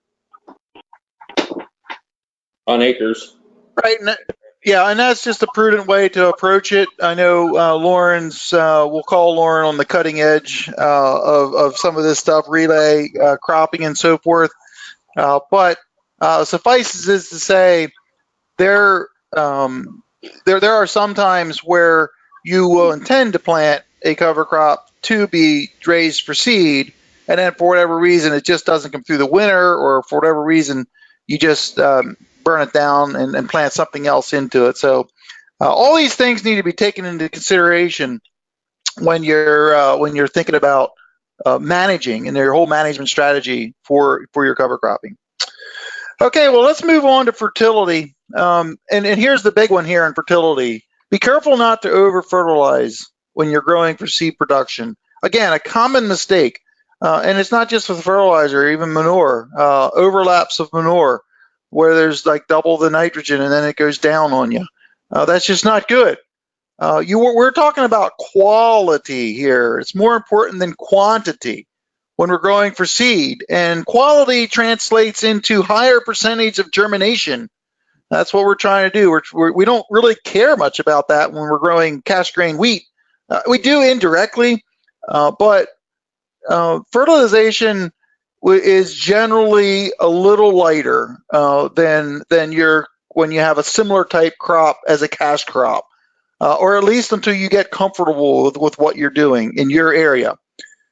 on 2.65 2.81
acres. 2.81 3.35
Right. 3.83 3.97
Yeah, 4.63 4.89
and 4.89 4.99
that's 4.99 5.23
just 5.23 5.43
a 5.43 5.47
prudent 5.53 5.87
way 5.87 6.09
to 6.09 6.27
approach 6.27 6.71
it. 6.71 6.89
I 7.01 7.13
know 7.13 7.57
uh, 7.57 7.75
Lauren's. 7.75 8.51
Uh, 8.51 8.85
we'll 8.89 9.03
call 9.03 9.35
Lauren 9.35 9.65
on 9.65 9.77
the 9.77 9.85
cutting 9.85 10.19
edge 10.19 10.69
uh, 10.77 11.21
of 11.21 11.53
of 11.53 11.77
some 11.77 11.95
of 11.95 12.03
this 12.03 12.19
stuff, 12.19 12.45
relay, 12.49 13.09
uh, 13.21 13.37
cropping, 13.37 13.83
and 13.83 13.97
so 13.97 14.17
forth. 14.17 14.51
Uh, 15.15 15.39
but 15.51 15.77
uh, 16.19 16.43
suffices 16.43 17.07
is 17.07 17.29
to 17.29 17.39
say, 17.39 17.89
there 18.57 19.07
um, 19.35 20.03
there 20.45 20.59
there 20.59 20.73
are 20.73 20.87
some 20.87 21.13
times 21.13 21.59
where 21.59 22.09
you 22.43 22.67
will 22.67 22.91
intend 22.91 23.33
to 23.33 23.39
plant 23.39 23.83
a 24.01 24.15
cover 24.15 24.45
crop 24.45 24.89
to 25.03 25.27
be 25.27 25.69
raised 25.85 26.23
for 26.23 26.33
seed, 26.33 26.93
and 27.27 27.39
then 27.39 27.53
for 27.53 27.67
whatever 27.67 27.97
reason 27.97 28.33
it 28.33 28.43
just 28.43 28.65
doesn't 28.65 28.91
come 28.91 29.03
through 29.03 29.17
the 29.17 29.25
winter, 29.25 29.75
or 29.75 30.03
for 30.03 30.19
whatever 30.19 30.43
reason 30.43 30.85
you 31.27 31.37
just 31.37 31.79
um, 31.79 32.17
burn 32.43 32.61
it 32.61 32.73
down 32.73 33.15
and, 33.15 33.35
and 33.35 33.49
plant 33.49 33.73
something 33.73 34.07
else 34.07 34.33
into 34.33 34.67
it. 34.67 34.77
So 34.77 35.09
uh, 35.59 35.73
all 35.73 35.95
these 35.95 36.15
things 36.15 36.43
need 36.43 36.55
to 36.55 36.63
be 36.63 36.73
taken 36.73 37.05
into 37.05 37.29
consideration 37.29 38.21
when 38.99 39.23
you're 39.23 39.75
uh, 39.75 39.97
when 39.97 40.15
you're 40.15 40.27
thinking 40.27 40.55
about 40.55 40.91
uh, 41.45 41.59
managing 41.59 42.27
and 42.27 42.37
your 42.37 42.53
whole 42.53 42.67
management 42.67 43.09
strategy 43.09 43.75
for 43.83 44.27
for 44.33 44.45
your 44.45 44.55
cover 44.55 44.77
cropping. 44.77 45.17
Okay, 46.21 46.49
well 46.49 46.63
let's 46.63 46.83
move 46.83 47.05
on 47.05 47.27
to 47.27 47.31
fertility. 47.31 48.15
Um, 48.35 48.77
and, 48.91 49.05
and 49.05 49.19
here's 49.19 49.43
the 49.43 49.51
big 49.51 49.69
one 49.69 49.85
here 49.85 50.05
in 50.05 50.13
fertility. 50.13 50.83
Be 51.09 51.19
careful 51.19 51.57
not 51.57 51.83
to 51.83 51.91
over 51.91 52.21
fertilize 52.21 53.05
when 53.37 53.51
you're 53.51 53.61
growing 53.61 53.95
for 53.95 54.07
seed 54.07 54.35
production. 54.35 54.97
Again, 55.21 55.53
a 55.53 55.59
common 55.59 56.07
mistake, 56.07 56.59
uh, 57.03 57.21
and 57.23 57.37
it's 57.37 57.51
not 57.51 57.69
just 57.69 57.87
with 57.87 58.01
fertilizer, 58.01 58.67
even 58.71 58.93
manure, 58.93 59.47
uh, 59.55 59.91
overlaps 59.93 60.59
of 60.59 60.73
manure 60.73 61.21
where 61.69 61.93
there's 61.93 62.25
like 62.25 62.47
double 62.47 62.77
the 62.77 62.89
nitrogen 62.89 63.39
and 63.39 63.51
then 63.51 63.63
it 63.63 63.75
goes 63.75 63.99
down 63.99 64.33
on 64.33 64.51
you. 64.51 64.65
Uh, 65.11 65.25
that's 65.25 65.45
just 65.45 65.65
not 65.65 65.87
good. 65.87 66.17
Uh, 66.79 67.03
you 67.05 67.19
were, 67.19 67.51
talking 67.51 67.83
about 67.83 68.17
quality 68.17 69.33
here. 69.33 69.77
It's 69.77 69.93
more 69.93 70.15
important 70.15 70.57
than 70.59 70.73
quantity 70.73 71.67
when 72.15 72.31
we're 72.31 72.39
growing 72.39 72.71
for 72.71 72.87
seed, 72.87 73.45
and 73.49 73.85
quality 73.85 74.47
translates 74.47 75.23
into 75.23 75.61
higher 75.61 76.01
percentage 76.01 76.57
of 76.57 76.71
germination. 76.71 77.49
That's 78.09 78.33
what 78.33 78.45
we're 78.45 78.55
trying 78.55 78.89
to 78.89 78.99
do. 78.99 79.11
We're, 79.31 79.51
we 79.51 79.65
don't 79.65 79.85
really 79.91 80.15
care 80.23 80.57
much 80.57 80.79
about 80.79 81.09
that 81.09 81.31
when 81.31 81.43
we're 81.43 81.59
growing 81.59 82.01
cash 82.01 82.31
grain 82.31 82.57
wheat. 82.57 82.83
Uh, 83.29 83.41
we 83.47 83.57
do 83.57 83.81
indirectly, 83.81 84.63
uh, 85.07 85.31
but 85.37 85.69
uh, 86.49 86.79
fertilization 86.91 87.91
is 88.43 88.93
generally 88.93 89.91
a 89.99 90.07
little 90.07 90.55
lighter 90.55 91.17
uh, 91.33 91.67
than 91.69 92.21
than 92.29 92.51
your 92.51 92.87
when 93.09 93.31
you 93.31 93.39
have 93.39 93.57
a 93.57 93.63
similar 93.63 94.05
type 94.05 94.37
crop 94.39 94.79
as 94.87 95.01
a 95.01 95.07
cash 95.07 95.43
crop, 95.43 95.85
uh, 96.39 96.55
or 96.55 96.77
at 96.77 96.83
least 96.83 97.11
until 97.11 97.33
you 97.33 97.49
get 97.49 97.71
comfortable 97.71 98.43
with, 98.43 98.57
with 98.57 98.77
what 98.77 98.95
you're 98.95 99.09
doing 99.09 99.53
in 99.57 99.69
your 99.69 99.91
area. 99.91 100.35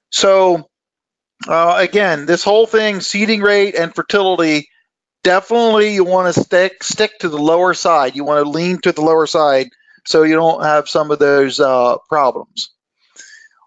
So 0.09 0.67
uh, 1.47 1.75
again, 1.77 2.25
this 2.25 2.43
whole 2.43 2.65
thing, 2.65 2.99
seeding 2.99 3.41
rate 3.41 3.75
and 3.75 3.93
fertility, 3.93 4.69
definitely 5.23 5.93
you 5.93 6.03
want 6.03 6.33
to 6.33 6.41
stick 6.41 6.83
stick 6.83 7.11
to 7.19 7.29
the 7.29 7.37
lower 7.37 7.73
side. 7.73 8.15
You 8.15 8.23
want 8.25 8.43
to 8.43 8.49
lean 8.49 8.79
to 8.79 8.91
the 8.91 9.01
lower 9.01 9.27
side 9.27 9.69
so 10.05 10.23
you 10.23 10.35
don't 10.35 10.63
have 10.63 10.89
some 10.89 11.11
of 11.11 11.19
those 11.19 11.59
uh, 11.59 11.97
problems. 12.09 12.71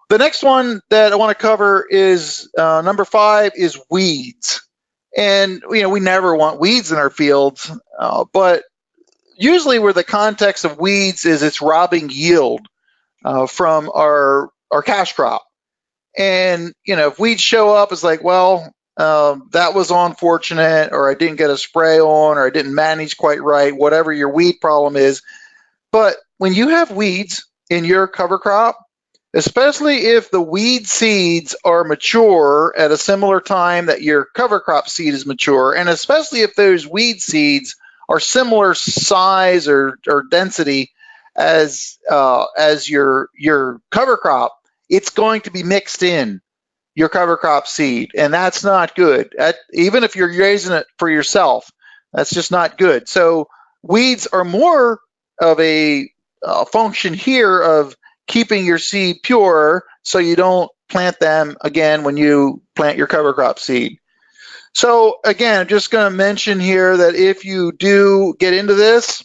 The 0.09 0.17
next 0.17 0.41
one 0.41 0.81
that 0.89 1.13
I 1.13 1.15
want 1.17 1.37
to 1.37 1.41
cover 1.41 1.85
is 1.87 2.49
uh, 2.57 2.81
number 2.83 3.05
five 3.05 3.51
is 3.55 3.79
weeds. 3.89 4.67
And 5.15 5.63
you 5.71 5.81
know 5.81 5.89
we 5.89 5.99
never 5.99 6.35
want 6.35 6.59
weeds 6.59 6.91
in 6.91 6.97
our 6.97 7.09
fields, 7.09 7.71
uh, 7.97 8.25
but 8.31 8.63
usually 9.35 9.79
where 9.79 9.93
the 9.93 10.03
context 10.03 10.65
of 10.65 10.79
weeds 10.79 11.25
is 11.25 11.41
it's 11.41 11.61
robbing 11.63 12.09
yield 12.11 12.61
uh, 13.25 13.47
from 13.47 13.89
our 13.93 14.51
our 14.71 14.83
cash 14.83 15.13
crop. 15.13 15.43
And 16.15 16.73
you 16.85 16.95
know 16.95 17.07
if 17.07 17.19
weeds 17.19 17.41
show 17.41 17.73
up, 17.73 17.91
it's 17.91 18.03
like 18.03 18.23
well 18.23 18.71
um, 18.99 19.47
that 19.53 19.73
was 19.73 19.91
unfortunate, 19.91 20.91
or 20.91 21.09
I 21.09 21.13
didn't 21.13 21.37
get 21.37 21.49
a 21.49 21.57
spray 21.57 21.99
on, 21.99 22.37
or 22.37 22.45
I 22.45 22.49
didn't 22.49 22.75
manage 22.75 23.17
quite 23.17 23.41
right, 23.41 23.75
whatever 23.75 24.11
your 24.11 24.29
weed 24.29 24.57
problem 24.59 24.97
is. 24.97 25.21
But 25.91 26.17
when 26.37 26.53
you 26.53 26.69
have 26.69 26.91
weeds 26.91 27.47
in 27.69 27.85
your 27.85 28.07
cover 28.07 28.39
crop, 28.39 28.77
especially 29.33 29.97
if 29.97 30.31
the 30.31 30.41
weed 30.41 30.87
seeds 30.87 31.55
are 31.63 31.83
mature 31.83 32.73
at 32.77 32.91
a 32.91 32.97
similar 32.97 33.41
time 33.41 33.87
that 33.87 34.01
your 34.01 34.27
cover 34.35 34.59
crop 34.59 34.89
seed 34.89 35.13
is 35.13 35.25
mature, 35.25 35.75
and 35.75 35.89
especially 35.89 36.41
if 36.41 36.55
those 36.55 36.87
weed 36.87 37.21
seeds 37.21 37.75
are 38.07 38.19
similar 38.19 38.73
size 38.73 39.67
or, 39.67 39.99
or 40.07 40.23
density 40.29 40.91
as 41.35 41.97
uh, 42.09 42.45
as 42.57 42.89
your 42.89 43.29
your 43.37 43.81
cover 43.91 44.17
crop, 44.17 44.53
it's 44.89 45.11
going 45.11 45.41
to 45.41 45.51
be 45.51 45.63
mixed 45.63 46.03
in 46.03 46.41
your 46.95 47.09
cover 47.09 47.37
crop 47.37 47.67
seed, 47.67 48.11
and 48.17 48.33
that's 48.33 48.63
not 48.63 48.95
good. 48.95 49.33
That, 49.37 49.55
even 49.71 50.03
if 50.03 50.15
you're 50.15 50.35
raising 50.37 50.73
it 50.73 50.87
for 50.97 51.09
yourself, 51.09 51.69
that's 52.11 52.31
just 52.31 52.51
not 52.51 52.77
good. 52.77 53.07
So 53.07 53.47
weeds 53.83 54.27
are 54.27 54.43
more 54.43 54.99
of 55.39 55.59
a 55.59 56.09
uh, 56.43 56.65
function 56.65 57.13
here 57.13 57.61
of 57.61 57.95
keeping 58.27 58.65
your 58.65 58.77
seed 58.77 59.17
pure 59.23 59.83
so 60.03 60.19
you 60.19 60.35
don't 60.35 60.71
plant 60.87 61.19
them 61.19 61.55
again 61.61 62.03
when 62.03 62.17
you 62.17 62.61
plant 62.75 62.97
your 62.97 63.07
cover 63.07 63.33
crop 63.33 63.59
seed. 63.59 63.99
So 64.73 65.19
again, 65.25 65.61
I'm 65.61 65.67
just 65.67 65.91
going 65.91 66.09
to 66.09 66.15
mention 66.15 66.59
here 66.59 66.97
that 66.97 67.15
if 67.15 67.45
you 67.45 67.71
do 67.71 68.35
get 68.39 68.53
into 68.53 68.75
this 68.75 69.23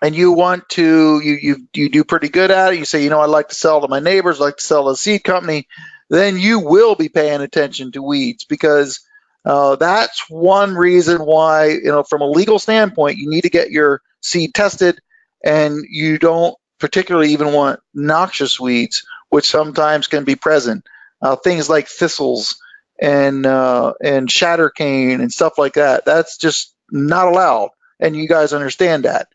and 0.00 0.14
you 0.14 0.32
want 0.32 0.68
to, 0.70 1.20
you, 1.22 1.38
you, 1.40 1.68
you 1.74 1.88
do 1.88 2.04
pretty 2.04 2.28
good 2.28 2.50
at 2.50 2.72
it, 2.72 2.78
you 2.78 2.84
say, 2.84 3.02
you 3.02 3.10
know, 3.10 3.20
I'd 3.20 3.26
like 3.26 3.48
to 3.48 3.54
sell 3.54 3.80
to 3.80 3.88
my 3.88 4.00
neighbors, 4.00 4.40
I'd 4.40 4.44
like 4.44 4.56
to 4.56 4.66
sell 4.66 4.84
to 4.84 4.90
a 4.90 4.96
seed 4.96 5.24
company, 5.24 5.68
then 6.10 6.38
you 6.38 6.60
will 6.60 6.94
be 6.94 7.08
paying 7.08 7.40
attention 7.40 7.92
to 7.92 8.02
weeds 8.02 8.44
because 8.44 9.00
uh, 9.44 9.76
that's 9.76 10.28
one 10.28 10.74
reason 10.74 11.18
why, 11.18 11.68
you 11.68 11.84
know, 11.84 12.04
from 12.04 12.20
a 12.20 12.30
legal 12.30 12.58
standpoint, 12.58 13.18
you 13.18 13.28
need 13.28 13.42
to 13.42 13.50
get 13.50 13.70
your 13.70 14.00
seed 14.20 14.54
tested 14.54 15.00
and 15.44 15.84
you 15.88 16.18
don't 16.18 16.56
particularly 16.78 17.32
even 17.32 17.52
want 17.52 17.80
noxious 17.94 18.58
weeds, 18.58 19.04
which 19.30 19.46
sometimes 19.46 20.08
can 20.08 20.24
be 20.24 20.36
present. 20.36 20.84
Uh, 21.20 21.36
things 21.36 21.68
like 21.68 21.86
thistles 21.86 22.60
and 23.00 23.46
uh, 23.46 23.94
and 24.02 24.28
shattercane 24.28 25.20
and 25.20 25.32
stuff 25.32 25.58
like 25.58 25.74
that. 25.74 26.04
That's 26.04 26.36
just 26.36 26.74
not 26.90 27.28
allowed, 27.28 27.70
and 28.00 28.16
you 28.16 28.28
guys 28.28 28.52
understand 28.52 29.04
that. 29.04 29.28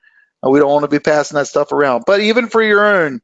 Uh, 0.46 0.50
we 0.50 0.60
don't 0.60 0.72
want 0.72 0.84
to 0.84 0.90
be 0.90 1.00
passing 1.00 1.36
that 1.36 1.48
stuff 1.48 1.72
around. 1.72 2.04
But 2.06 2.20
even 2.20 2.48
for 2.48 2.62
your 2.62 2.86
own, 2.86 3.22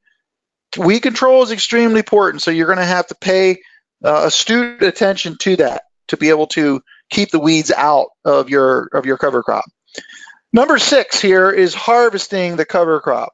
weed 0.78 1.02
control 1.02 1.43
is 1.43 1.52
extremely 1.52 2.00
important. 2.00 2.41
So 2.41 2.52
you're 2.52 2.67
going 2.67 2.78
to 2.78 2.86
have 2.86 3.08
to 3.08 3.15
pay 3.15 3.62
uh, 4.04 4.24
astute 4.26 4.82
attention 4.82 5.38
to 5.39 5.56
that 5.58 5.84
to 6.08 6.17
be 6.17 6.30
able 6.30 6.48
to 6.48 6.82
keep 7.10 7.32
the 7.32 7.39
weeds 7.39 7.72
out 7.72 8.08
of 8.26 8.50
your 8.50 8.89
of 8.93 9.06
your 9.06 9.17
cover 9.17 9.43
crop. 9.43 9.65
Number 10.53 10.77
six 10.77 11.19
here 11.19 11.49
is 11.49 11.73
harvesting 11.73 12.55
the 12.55 12.65
cover 12.65 12.99
crop. 12.99 13.33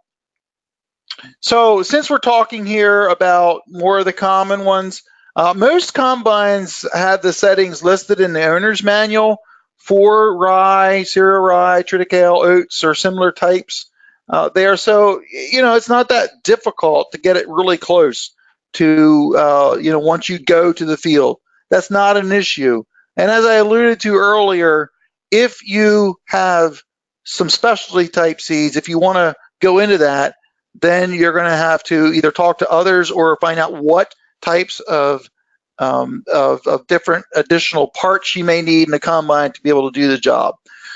So 1.41 1.83
since 1.83 2.09
we're 2.09 2.19
talking 2.19 2.65
here 2.65 3.07
about 3.09 3.63
more 3.67 3.99
of 3.99 4.05
the 4.05 4.13
common 4.13 4.63
ones, 4.63 5.03
uh, 5.35 5.53
most 5.53 5.93
combines 5.93 6.85
have 6.93 7.21
the 7.21 7.33
settings 7.33 7.83
listed 7.83 8.21
in 8.21 8.31
the 8.31 8.45
owner's 8.45 8.83
manual 8.83 9.39
for 9.75 10.37
rye, 10.37 11.03
cereal 11.03 11.41
rye, 11.41 11.83
triticale, 11.83 12.41
oats, 12.41 12.85
or 12.85 12.95
similar 12.95 13.33
types. 13.33 13.87
Uh, 14.29 14.49
they 14.49 14.65
are 14.65 14.77
so, 14.77 15.21
you 15.29 15.61
know, 15.61 15.75
it's 15.75 15.89
not 15.89 16.09
that 16.09 16.43
difficult 16.43 17.11
to 17.11 17.17
get 17.17 17.35
it 17.35 17.49
really 17.49 17.77
close 17.77 18.31
to, 18.73 19.35
uh, 19.37 19.77
you 19.81 19.91
know, 19.91 19.99
once 19.99 20.29
you 20.29 20.39
go 20.39 20.71
to 20.71 20.85
the 20.85 20.97
field. 20.97 21.39
That's 21.69 21.91
not 21.91 22.15
an 22.17 22.31
issue. 22.31 22.83
And 23.17 23.29
as 23.29 23.43
I 23.43 23.55
alluded 23.55 23.99
to 24.01 24.15
earlier, 24.15 24.89
if 25.31 25.67
you 25.67 26.15
have 26.25 26.81
some 27.29 27.49
specialty 27.49 28.07
type 28.07 28.41
seeds, 28.41 28.75
if 28.75 28.89
you 28.89 28.97
want 28.97 29.17
to 29.17 29.35
go 29.61 29.77
into 29.77 29.99
that, 29.99 30.35
then 30.73 31.13
you're 31.13 31.33
going 31.33 31.45
to 31.45 31.51
have 31.51 31.83
to 31.83 32.11
either 32.13 32.31
talk 32.31 32.57
to 32.57 32.69
others 32.69 33.11
or 33.11 33.37
find 33.39 33.59
out 33.59 33.73
what 33.73 34.15
types 34.41 34.79
of, 34.79 35.29
um, 35.77 36.23
of, 36.31 36.65
of 36.65 36.87
different 36.87 37.25
additional 37.35 37.87
parts 37.87 38.35
you 38.35 38.43
may 38.43 38.63
need 38.63 38.87
in 38.87 38.91
the 38.91 38.99
combine 38.99 39.51
to 39.51 39.61
be 39.61 39.69
able 39.69 39.91
to 39.91 39.99
do 39.99 40.07
the 40.07 40.17
job. 40.17 40.55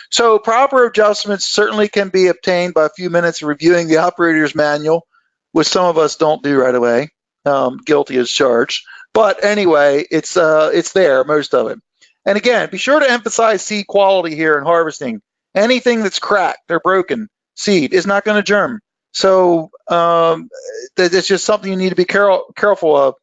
So 0.10 0.40
proper 0.40 0.86
adjustments 0.86 1.46
certainly 1.46 1.88
can 1.88 2.10
be 2.10 2.28
obtained 2.28 2.74
by 2.74 2.86
a 2.86 2.96
few 2.96 3.12
minutes 3.12 3.44
of 3.44 3.48
reviewing 3.48 3.88
the 3.88 3.98
operator's 3.98 4.56
manual, 4.56 5.06
which 5.52 5.68
some 5.68 5.86
of 5.86 6.00
us 6.00 6.16
don't 6.16 6.42
do 6.42 6.60
right 6.60 6.74
away. 6.74 7.10
Um, 7.46 7.78
guilty 7.78 8.18
as 8.18 8.32
charged. 8.32 8.86
But 9.14 9.44
anyway, 9.44 10.06
it's 10.10 10.38
uh, 10.38 10.72
it's 10.74 10.94
there, 10.94 11.24
most 11.26 11.54
of 11.54 11.68
it. 11.68 11.80
And 12.26 12.38
again, 12.38 12.70
be 12.72 12.78
sure 12.78 13.00
to 13.00 13.12
emphasize 13.12 13.62
seed 13.62 13.86
quality 13.86 14.36
here 14.36 14.58
in 14.58 14.64
harvesting. 14.64 15.22
Anything 15.56 16.02
that's 16.02 16.20
cracked 16.20 16.72
or 16.72 16.80
broken 16.80 17.28
seed 17.56 17.94
is 17.94 18.08
not 18.08 18.24
going 18.24 18.38
to 18.38 18.44
germ. 18.44 18.80
So 19.12 19.70
um, 19.88 20.50
it's 20.98 21.28
just 21.28 21.46
something 21.46 21.70
you 21.70 21.78
need 21.78 21.90
to 21.90 21.96
be 21.96 22.06
careful 22.06 22.52
careful 22.56 22.96
of. 22.96 23.16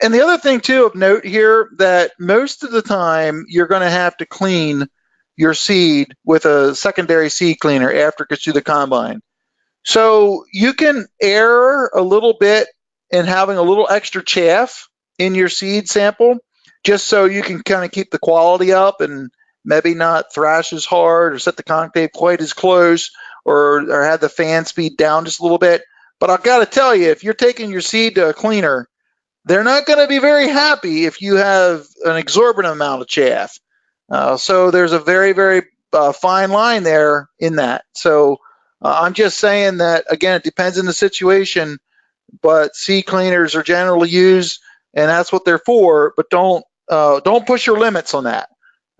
And 0.00 0.14
the 0.14 0.22
other 0.22 0.38
thing 0.38 0.60
too 0.60 0.86
of 0.86 0.94
note 0.94 1.24
here 1.24 1.70
that 1.78 2.12
most 2.20 2.62
of 2.62 2.70
the 2.70 2.82
time 2.82 3.44
you're 3.48 3.66
going 3.66 3.82
to 3.82 3.90
have 3.90 4.16
to 4.18 4.26
clean 4.26 4.86
your 5.36 5.54
seed 5.54 6.14
with 6.24 6.44
a 6.44 6.74
secondary 6.74 7.30
seed 7.30 7.58
cleaner 7.58 7.92
after 7.92 8.24
it 8.24 8.30
gets 8.30 8.44
through 8.44 8.52
the 8.52 8.62
combine. 8.62 9.20
So 9.84 10.44
you 10.52 10.74
can 10.74 11.06
err 11.20 11.88
a 11.88 12.02
little 12.02 12.36
bit 12.38 12.68
in 13.10 13.24
having 13.24 13.56
a 13.56 13.62
little 13.62 13.88
extra 13.88 14.22
chaff 14.22 14.88
in 15.18 15.34
your 15.34 15.48
seed 15.48 15.88
sample 15.88 16.38
just 16.84 17.06
so 17.06 17.24
you 17.24 17.42
can 17.42 17.62
kind 17.62 17.84
of 17.84 17.90
keep 17.90 18.10
the 18.10 18.18
quality 18.18 18.72
up 18.72 19.00
and 19.00 19.30
maybe 19.68 19.92
not 19.92 20.32
thrash 20.32 20.72
as 20.72 20.86
hard 20.86 21.34
or 21.34 21.38
set 21.38 21.58
the 21.58 21.62
concave 21.62 22.10
quite 22.12 22.40
as 22.40 22.54
close 22.54 23.10
or, 23.44 23.90
or 23.90 24.04
have 24.04 24.20
the 24.20 24.28
fan 24.30 24.64
speed 24.64 24.96
down 24.96 25.26
just 25.26 25.40
a 25.40 25.42
little 25.42 25.58
bit. 25.58 25.82
But 26.18 26.30
I've 26.30 26.42
got 26.42 26.60
to 26.60 26.66
tell 26.66 26.96
you, 26.96 27.10
if 27.10 27.22
you're 27.22 27.34
taking 27.34 27.70
your 27.70 27.82
seed 27.82 28.14
to 28.14 28.30
a 28.30 28.34
cleaner, 28.34 28.88
they're 29.44 29.64
not 29.64 29.84
going 29.84 29.98
to 29.98 30.08
be 30.08 30.20
very 30.20 30.48
happy 30.48 31.04
if 31.04 31.20
you 31.20 31.36
have 31.36 31.86
an 32.02 32.16
exorbitant 32.16 32.72
amount 32.72 33.02
of 33.02 33.08
chaff. 33.08 33.58
Uh, 34.10 34.38
so 34.38 34.70
there's 34.70 34.92
a 34.92 34.98
very, 34.98 35.32
very 35.32 35.62
uh, 35.92 36.12
fine 36.12 36.50
line 36.50 36.82
there 36.82 37.28
in 37.38 37.56
that. 37.56 37.84
So 37.92 38.38
uh, 38.82 39.00
I'm 39.02 39.12
just 39.12 39.38
saying 39.38 39.78
that, 39.78 40.06
again, 40.08 40.36
it 40.36 40.44
depends 40.44 40.78
on 40.78 40.86
the 40.86 40.94
situation, 40.94 41.78
but 42.40 42.74
seed 42.74 43.04
cleaners 43.04 43.54
are 43.54 43.62
generally 43.62 44.08
used, 44.08 44.60
and 44.94 45.10
that's 45.10 45.30
what 45.30 45.44
they're 45.44 45.58
for, 45.58 46.14
but 46.16 46.30
don't 46.30 46.64
uh, 46.90 47.20
don't 47.20 47.46
push 47.46 47.66
your 47.66 47.78
limits 47.78 48.14
on 48.14 48.24
that. 48.24 48.48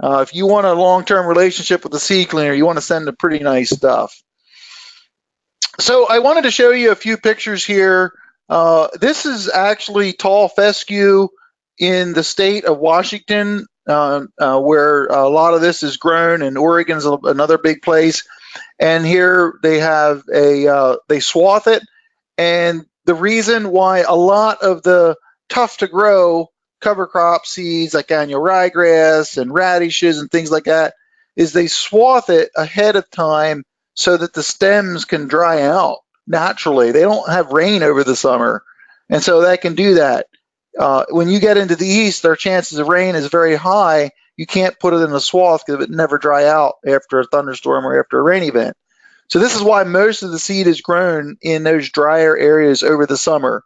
Uh, 0.00 0.20
if 0.26 0.34
you 0.34 0.46
want 0.46 0.66
a 0.66 0.72
long-term 0.72 1.26
relationship 1.26 1.82
with 1.82 1.92
the 1.92 1.98
seed 1.98 2.28
cleaner, 2.28 2.52
you 2.52 2.64
want 2.64 2.78
to 2.78 2.82
send 2.82 3.06
them 3.06 3.16
pretty 3.16 3.42
nice 3.42 3.70
stuff. 3.70 4.22
So 5.80 6.06
I 6.08 6.20
wanted 6.20 6.42
to 6.42 6.50
show 6.50 6.70
you 6.70 6.92
a 6.92 6.96
few 6.96 7.16
pictures 7.16 7.64
here. 7.64 8.12
Uh, 8.48 8.88
this 9.00 9.26
is 9.26 9.48
actually 9.48 10.12
tall 10.12 10.48
fescue 10.48 11.28
in 11.78 12.12
the 12.12 12.24
state 12.24 12.64
of 12.64 12.78
Washington, 12.78 13.66
uh, 13.87 14.22
uh, 14.38 14.61
where 14.61 15.06
a 15.06 15.28
lot 15.28 15.54
of 15.54 15.61
this 15.61 15.82
is 15.82 15.96
grown, 15.96 16.42
and 16.42 16.58
Oregon's 16.58 17.04
another 17.04 17.58
big 17.58 17.82
place. 17.82 18.26
And 18.78 19.06
here 19.06 19.54
they 19.62 19.78
have 19.78 20.22
a 20.32 20.66
uh, 20.66 20.96
they 21.08 21.20
swath 21.20 21.66
it, 21.66 21.82
and 22.37 22.87
the 23.04 23.14
reason 23.14 23.70
why 23.70 24.00
a 24.00 24.14
lot 24.14 24.62
of 24.62 24.82
the 24.82 25.16
tough 25.48 25.78
to 25.78 25.87
grow 25.87 26.48
cover 26.80 27.06
crop 27.06 27.46
seeds 27.46 27.94
like 27.94 28.10
annual 28.10 28.42
ryegrass 28.42 29.38
and 29.40 29.52
radishes 29.52 30.18
and 30.18 30.30
things 30.30 30.50
like 30.50 30.64
that 30.64 30.94
is 31.36 31.52
they 31.52 31.66
swath 31.66 32.30
it 32.30 32.50
ahead 32.56 32.96
of 32.96 33.10
time 33.10 33.64
so 33.94 34.16
that 34.16 34.32
the 34.32 34.42
stems 34.42 35.04
can 35.04 35.28
dry 35.28 35.62
out 35.62 35.98
naturally. 36.26 36.92
They 36.92 37.02
don't 37.02 37.28
have 37.28 37.52
rain 37.52 37.82
over 37.82 38.04
the 38.04 38.16
summer, 38.16 38.62
and 39.08 39.22
so 39.22 39.42
that 39.42 39.60
can 39.60 39.74
do 39.74 39.94
that. 39.94 40.26
Uh, 40.78 41.04
when 41.10 41.28
you 41.28 41.40
get 41.40 41.56
into 41.56 41.76
the 41.76 41.86
east, 41.86 42.22
their 42.22 42.36
chances 42.36 42.78
of 42.78 42.88
rain 42.88 43.16
is 43.16 43.26
very 43.28 43.56
high. 43.56 44.10
You 44.36 44.46
can't 44.46 44.78
put 44.78 44.94
it 44.94 45.02
in 45.02 45.12
a 45.12 45.20
swath 45.20 45.64
because 45.66 45.82
it 45.82 45.90
never 45.90 46.18
dry 46.18 46.46
out 46.46 46.74
after 46.86 47.18
a 47.18 47.24
thunderstorm 47.24 47.84
or 47.84 47.98
after 47.98 48.18
a 48.18 48.22
rain 48.22 48.44
event. 48.44 48.76
So 49.28 49.40
this 49.40 49.56
is 49.56 49.62
why 49.62 49.84
most 49.84 50.22
of 50.22 50.30
the 50.30 50.38
seed 50.38 50.66
is 50.66 50.80
grown 50.80 51.36
in 51.42 51.64
those 51.64 51.90
drier 51.90 52.36
areas 52.36 52.82
over 52.82 53.06
the 53.06 53.16
summer. 53.16 53.62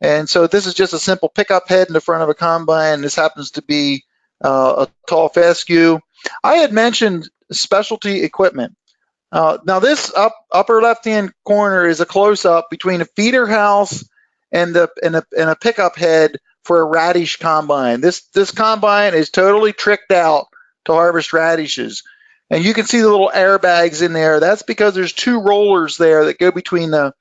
And 0.00 0.28
so 0.28 0.46
this 0.46 0.66
is 0.66 0.74
just 0.74 0.92
a 0.92 0.98
simple 0.98 1.28
pickup 1.28 1.68
head 1.68 1.88
in 1.88 1.94
the 1.94 2.00
front 2.00 2.22
of 2.22 2.28
a 2.28 2.34
combine. 2.34 3.00
This 3.00 3.16
happens 3.16 3.52
to 3.52 3.62
be 3.62 4.04
uh, 4.44 4.86
a 4.86 5.08
tall 5.08 5.28
fescue. 5.28 5.98
I 6.44 6.56
had 6.56 6.72
mentioned 6.72 7.28
specialty 7.50 8.22
equipment. 8.22 8.76
Uh, 9.32 9.58
now 9.64 9.78
this 9.78 10.12
up, 10.14 10.34
upper 10.52 10.82
left-hand 10.82 11.32
corner 11.44 11.86
is 11.86 12.00
a 12.00 12.06
close-up 12.06 12.68
between 12.70 13.00
a 13.00 13.06
feeder 13.16 13.46
house 13.46 14.04
and, 14.52 14.74
the, 14.74 14.88
and, 15.02 15.16
a, 15.16 15.24
and 15.36 15.50
a 15.50 15.56
pickup 15.56 15.96
head 15.96 16.36
for 16.64 16.80
a 16.80 16.84
radish 16.84 17.36
combine. 17.36 18.00
This, 18.00 18.22
this 18.34 18.50
combine 18.50 19.14
is 19.14 19.30
totally 19.30 19.72
tricked 19.72 20.12
out 20.12 20.46
to 20.84 20.92
harvest 20.92 21.32
radishes. 21.32 22.02
And 22.50 22.64
you 22.64 22.74
can 22.74 22.86
see 22.86 23.00
the 23.00 23.10
little 23.10 23.32
airbags 23.34 24.02
in 24.02 24.12
there. 24.12 24.40
That's 24.40 24.62
because 24.62 24.94
there's 24.94 25.12
two 25.12 25.40
rollers 25.40 25.96
there 25.96 26.26
that 26.26 26.38
go 26.38 26.50
between 26.50 26.90
the, 26.90 27.12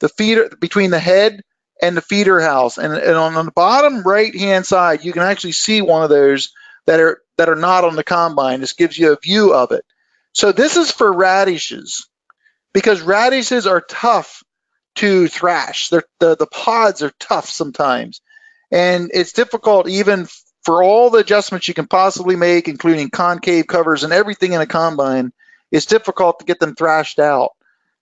the 0.00 0.08
feeder, 0.08 0.50
between 0.60 0.90
the 0.90 0.98
head 0.98 1.42
and 1.82 1.96
the 1.96 2.02
feeder 2.02 2.40
house. 2.40 2.78
And, 2.78 2.92
and 2.94 3.16
on, 3.16 3.34
the 3.44 3.52
bottom 3.52 4.02
right 4.02 4.34
hand 4.34 4.66
side, 4.66 5.04
you 5.04 5.12
can 5.12 5.22
actually 5.22 5.52
see 5.52 5.82
one 5.82 6.02
of 6.02 6.10
those 6.10 6.52
that 6.86 7.00
are 7.00 7.20
that 7.36 7.48
are 7.48 7.56
not 7.56 7.84
on 7.84 7.96
the 7.96 8.04
combine. 8.04 8.60
This 8.60 8.74
gives 8.74 8.96
you 8.96 9.12
a 9.12 9.18
view 9.20 9.54
of 9.54 9.72
it. 9.72 9.84
So 10.32 10.52
this 10.52 10.76
is 10.76 10.90
for 10.90 11.12
radishes 11.12 12.08
because 12.72 13.00
radishes 13.00 13.66
are 13.66 13.80
tough 13.80 14.42
to 14.96 15.26
thrash. 15.26 15.88
They're, 15.88 16.04
the, 16.20 16.36
the 16.36 16.46
pods 16.46 17.02
are 17.02 17.12
tough 17.18 17.48
sometimes. 17.48 18.20
And 18.70 19.10
it's 19.12 19.32
difficult 19.32 19.88
even 19.88 20.28
for 20.64 20.82
all 20.82 21.10
the 21.10 21.18
adjustments 21.18 21.68
you 21.68 21.74
can 21.74 21.86
possibly 21.86 22.36
make, 22.36 22.68
including 22.68 23.10
concave 23.10 23.66
covers 23.66 24.02
and 24.02 24.12
everything 24.12 24.52
in 24.52 24.60
a 24.60 24.66
combine, 24.66 25.32
it's 25.70 25.86
difficult 25.86 26.38
to 26.38 26.44
get 26.44 26.58
them 26.58 26.74
thrashed 26.74 27.18
out. 27.18 27.50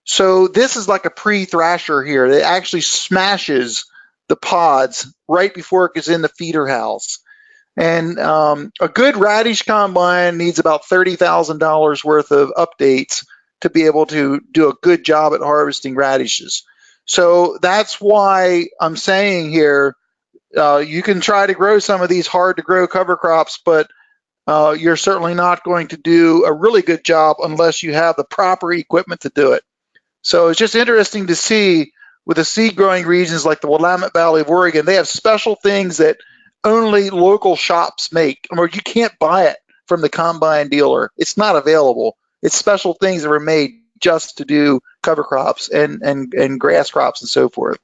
So 0.05 0.47
this 0.47 0.75
is 0.75 0.87
like 0.87 1.05
a 1.05 1.09
pre-thrasher 1.09 2.03
here. 2.03 2.25
It 2.25 2.43
actually 2.43 2.81
smashes 2.81 3.85
the 4.27 4.35
pods 4.35 5.13
right 5.27 5.53
before 5.53 5.85
it 5.85 5.93
gets 5.95 6.07
in 6.07 6.21
the 6.21 6.29
feeder 6.29 6.67
house. 6.67 7.19
And 7.75 8.19
um, 8.19 8.71
a 8.79 8.87
good 8.87 9.17
radish 9.17 9.63
combine 9.63 10.37
needs 10.37 10.59
about 10.59 10.83
$30,000 10.83 12.03
worth 12.03 12.31
of 12.31 12.51
updates 12.51 13.25
to 13.61 13.69
be 13.69 13.85
able 13.85 14.05
to 14.07 14.41
do 14.51 14.69
a 14.69 14.75
good 14.81 15.03
job 15.03 15.33
at 15.33 15.41
harvesting 15.41 15.95
radishes. 15.95 16.63
So 17.05 17.57
that's 17.61 17.99
why 17.99 18.67
I'm 18.79 18.95
saying 18.95 19.51
here, 19.51 19.95
uh, 20.55 20.83
you 20.85 21.01
can 21.01 21.19
try 21.19 21.47
to 21.47 21.53
grow 21.53 21.79
some 21.79 22.01
of 22.01 22.09
these 22.09 22.27
hard 22.27 22.57
to 22.57 22.63
grow 22.63 22.87
cover 22.87 23.17
crops, 23.17 23.59
but 23.65 23.89
uh, 24.45 24.75
you're 24.77 24.97
certainly 24.97 25.33
not 25.33 25.63
going 25.63 25.87
to 25.87 25.97
do 25.97 26.45
a 26.45 26.53
really 26.53 26.81
good 26.81 27.03
job 27.03 27.37
unless 27.39 27.81
you 27.81 27.93
have 27.93 28.15
the 28.15 28.23
proper 28.23 28.71
equipment 28.71 29.21
to 29.21 29.29
do 29.29 29.53
it. 29.53 29.63
So 30.23 30.47
it's 30.47 30.59
just 30.59 30.73
interesting 30.73 31.27
to 31.27 31.35
see 31.35 31.93
with 32.25 32.37
the 32.37 32.45
seed 32.45 32.75
growing 32.75 33.05
regions 33.05 33.45
like 33.45 33.61
the 33.61 33.67
Willamette 33.67 34.13
Valley 34.13 34.41
of 34.41 34.49
Oregon, 34.49 34.85
they 34.85 34.95
have 34.95 35.07
special 35.07 35.55
things 35.55 35.97
that 35.97 36.17
only 36.63 37.09
local 37.09 37.55
shops 37.55 38.11
make, 38.13 38.47
or 38.49 38.67
you 38.67 38.81
can't 38.81 39.17
buy 39.19 39.47
it 39.47 39.57
from 39.85 40.01
the 40.01 40.09
combine 40.09 40.69
dealer. 40.69 41.11
It's 41.17 41.37
not 41.37 41.57
available. 41.57 42.17
It's 42.41 42.55
special 42.55 42.93
things 42.93 43.23
that 43.23 43.29
were 43.29 43.39
made 43.39 43.81
just 43.99 44.37
to 44.37 44.45
do 44.45 44.79
cover 45.01 45.23
crops 45.23 45.69
and, 45.69 46.01
and, 46.01 46.33
and 46.33 46.59
grass 46.59 46.89
crops 46.89 47.21
and 47.21 47.29
so 47.29 47.49
forth. 47.49 47.79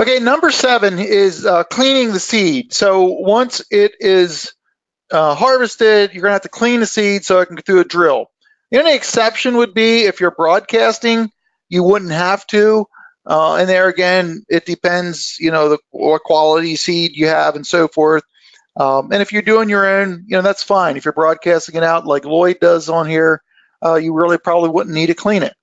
Okay, 0.00 0.18
number 0.18 0.50
seven 0.50 0.98
is 0.98 1.46
uh, 1.46 1.62
cleaning 1.64 2.12
the 2.12 2.20
seed. 2.20 2.72
So 2.72 3.04
once 3.04 3.62
it 3.70 3.92
is 4.00 4.54
uh, 5.12 5.34
harvested, 5.34 6.12
you're 6.12 6.22
going 6.22 6.30
to 6.30 6.34
have 6.34 6.42
to 6.42 6.48
clean 6.48 6.80
the 6.80 6.86
seed 6.86 7.24
so 7.24 7.40
it 7.40 7.46
can 7.46 7.56
go 7.56 7.62
through 7.62 7.80
a 7.80 7.84
drill. 7.84 8.30
The 8.70 8.78
only 8.78 8.94
exception 8.94 9.56
would 9.56 9.74
be 9.74 10.04
if 10.04 10.20
you're 10.20 10.30
broadcasting, 10.30 11.30
you 11.68 11.82
wouldn't 11.82 12.12
have 12.12 12.46
to. 12.48 12.86
Uh, 13.26 13.56
and 13.56 13.68
there 13.68 13.88
again, 13.88 14.44
it 14.48 14.64
depends, 14.64 15.36
you 15.38 15.50
know, 15.50 15.70
the 15.70 15.78
what 15.90 16.22
quality 16.22 16.76
seed 16.76 17.16
you 17.16 17.26
have 17.26 17.56
and 17.56 17.66
so 17.66 17.88
forth. 17.88 18.22
Um, 18.76 19.12
and 19.12 19.20
if 19.20 19.32
you're 19.32 19.42
doing 19.42 19.68
your 19.68 19.86
own, 19.86 20.24
you 20.26 20.36
know, 20.36 20.42
that's 20.42 20.62
fine. 20.62 20.96
If 20.96 21.04
you're 21.04 21.12
broadcasting 21.12 21.74
it 21.74 21.82
out 21.82 22.06
like 22.06 22.24
Lloyd 22.24 22.58
does 22.60 22.88
on 22.88 23.08
here, 23.08 23.42
uh, 23.84 23.96
you 23.96 24.14
really 24.14 24.38
probably 24.38 24.70
wouldn't 24.70 24.94
need 24.94 25.08
to 25.08 25.14
clean 25.14 25.42
it. 25.42 25.54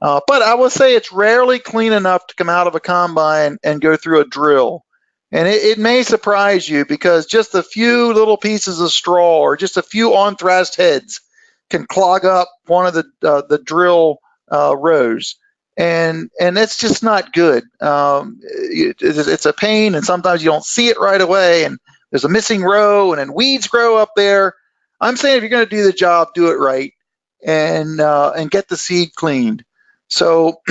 Uh, 0.00 0.20
but 0.26 0.42
I 0.42 0.54
will 0.54 0.70
say 0.70 0.94
it's 0.94 1.12
rarely 1.12 1.58
clean 1.58 1.92
enough 1.92 2.26
to 2.26 2.34
come 2.34 2.50
out 2.50 2.66
of 2.66 2.74
a 2.74 2.80
combine 2.80 3.58
and 3.64 3.80
go 3.80 3.96
through 3.96 4.20
a 4.20 4.26
drill. 4.26 4.84
And 5.32 5.48
it, 5.48 5.62
it 5.64 5.78
may 5.78 6.02
surprise 6.02 6.68
you 6.68 6.84
because 6.84 7.26
just 7.26 7.54
a 7.54 7.62
few 7.62 8.12
little 8.12 8.36
pieces 8.36 8.80
of 8.80 8.92
straw 8.92 9.38
or 9.38 9.56
just 9.56 9.78
a 9.78 9.82
few 9.82 10.14
on 10.14 10.36
thrashed 10.36 10.76
heads 10.76 11.20
can 11.70 11.86
clog 11.86 12.24
up 12.24 12.48
one 12.66 12.86
of 12.86 12.94
the 12.94 13.04
uh, 13.22 13.42
the 13.48 13.58
drill 13.58 14.18
uh, 14.52 14.76
rows, 14.76 15.36
and 15.76 16.30
and 16.40 16.58
it's 16.58 16.78
just 16.78 17.02
not 17.02 17.32
good. 17.32 17.64
Um, 17.80 18.40
it, 18.42 18.98
it's 19.00 19.46
a 19.46 19.52
pain, 19.52 19.94
and 19.94 20.04
sometimes 20.04 20.42
you 20.44 20.50
don't 20.50 20.64
see 20.64 20.88
it 20.88 20.98
right 21.00 21.20
away, 21.20 21.64
and 21.64 21.78
there's 22.10 22.24
a 22.24 22.28
missing 22.30 22.62
row, 22.62 23.12
and 23.12 23.20
then 23.20 23.34
weeds 23.34 23.68
grow 23.68 23.96
up 23.98 24.10
there. 24.16 24.54
I'm 25.00 25.16
saying 25.16 25.36
if 25.38 25.42
you're 25.42 25.50
going 25.50 25.66
to 25.68 25.76
do 25.76 25.84
the 25.84 25.92
job, 25.92 26.28
do 26.34 26.50
it 26.50 26.56
right, 26.58 26.92
and 27.44 28.00
uh, 28.00 28.32
and 28.36 28.50
get 28.50 28.68
the 28.68 28.76
seed 28.76 29.14
cleaned. 29.14 29.64
So 30.08 30.60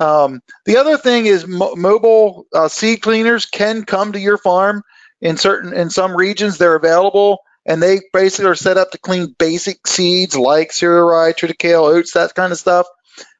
um, 0.00 0.40
the 0.64 0.78
other 0.78 0.96
thing 0.98 1.26
is 1.26 1.46
mo- 1.46 1.76
mobile 1.76 2.46
uh, 2.54 2.68
seed 2.68 3.02
cleaners 3.02 3.46
can 3.46 3.84
come 3.84 4.12
to 4.12 4.20
your 4.20 4.38
farm 4.38 4.82
in 5.20 5.36
certain 5.36 5.72
in 5.74 5.90
some 5.90 6.16
regions. 6.16 6.58
They're 6.58 6.76
available 6.76 7.40
and 7.66 7.82
they 7.82 8.00
basically 8.12 8.50
are 8.50 8.54
set 8.54 8.76
up 8.76 8.90
to 8.90 8.98
clean 8.98 9.34
basic 9.38 9.86
seeds 9.86 10.36
like 10.36 10.72
cereal 10.72 11.06
rye, 11.06 11.32
triticale, 11.32 11.88
oats, 11.88 12.12
that 12.12 12.34
kind 12.34 12.52
of 12.52 12.58
stuff. 12.58 12.86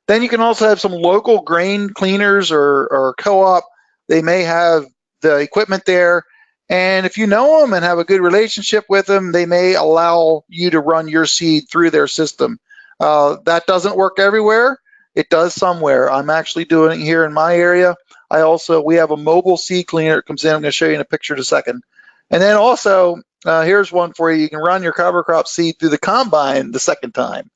Then 0.06 0.22
you 0.22 0.28
can 0.28 0.40
also 0.40 0.68
have 0.68 0.80
some 0.80 0.92
local 0.92 1.42
grain 1.42 1.90
cleaners 1.90 2.52
or, 2.52 2.86
or 2.86 3.14
co-op. 3.18 3.64
They 4.08 4.22
may 4.22 4.42
have 4.42 4.84
the 5.22 5.36
equipment 5.38 5.84
there. 5.86 6.24
And 6.68 7.04
if 7.06 7.18
you 7.18 7.26
know 7.26 7.60
them 7.60 7.72
and 7.72 7.84
have 7.84 7.98
a 7.98 8.04
good 8.04 8.20
relationship 8.20 8.84
with 8.88 9.06
them, 9.06 9.32
they 9.32 9.46
may 9.46 9.74
allow 9.74 10.44
you 10.48 10.70
to 10.70 10.80
run 10.80 11.08
your 11.08 11.26
seed 11.26 11.64
through 11.70 11.90
their 11.90 12.08
system. 12.08 12.58
Uh, 13.00 13.36
that 13.44 13.66
doesn't 13.66 13.96
work 13.96 14.18
everywhere. 14.18 14.78
It 15.14 15.28
does 15.28 15.54
somewhere. 15.54 16.10
I'm 16.10 16.30
actually 16.30 16.64
doing 16.64 17.00
it 17.00 17.04
here 17.04 17.24
in 17.24 17.32
my 17.32 17.56
area. 17.56 17.96
I 18.30 18.40
also, 18.40 18.82
we 18.82 18.96
have 18.96 19.10
a 19.10 19.16
mobile 19.16 19.56
seed 19.56 19.86
cleaner. 19.86 20.18
It 20.18 20.26
comes 20.26 20.44
in. 20.44 20.50
I'm 20.50 20.62
going 20.62 20.64
to 20.64 20.72
show 20.72 20.86
you 20.86 20.94
in 20.94 21.00
a 21.00 21.04
picture 21.04 21.34
in 21.34 21.40
a 21.40 21.44
second. 21.44 21.82
And 22.30 22.42
then 22.42 22.56
also, 22.56 23.22
uh, 23.44 23.62
here's 23.62 23.92
one 23.92 24.12
for 24.12 24.32
you. 24.32 24.42
You 24.42 24.48
can 24.48 24.58
run 24.58 24.82
your 24.82 24.92
cover 24.92 25.22
crop 25.24 25.46
seed 25.48 25.76
through 25.78 25.90
the 25.90 25.98
combine 25.98 26.72
the 26.72 26.80
second 26.80 27.12
time. 27.14 27.50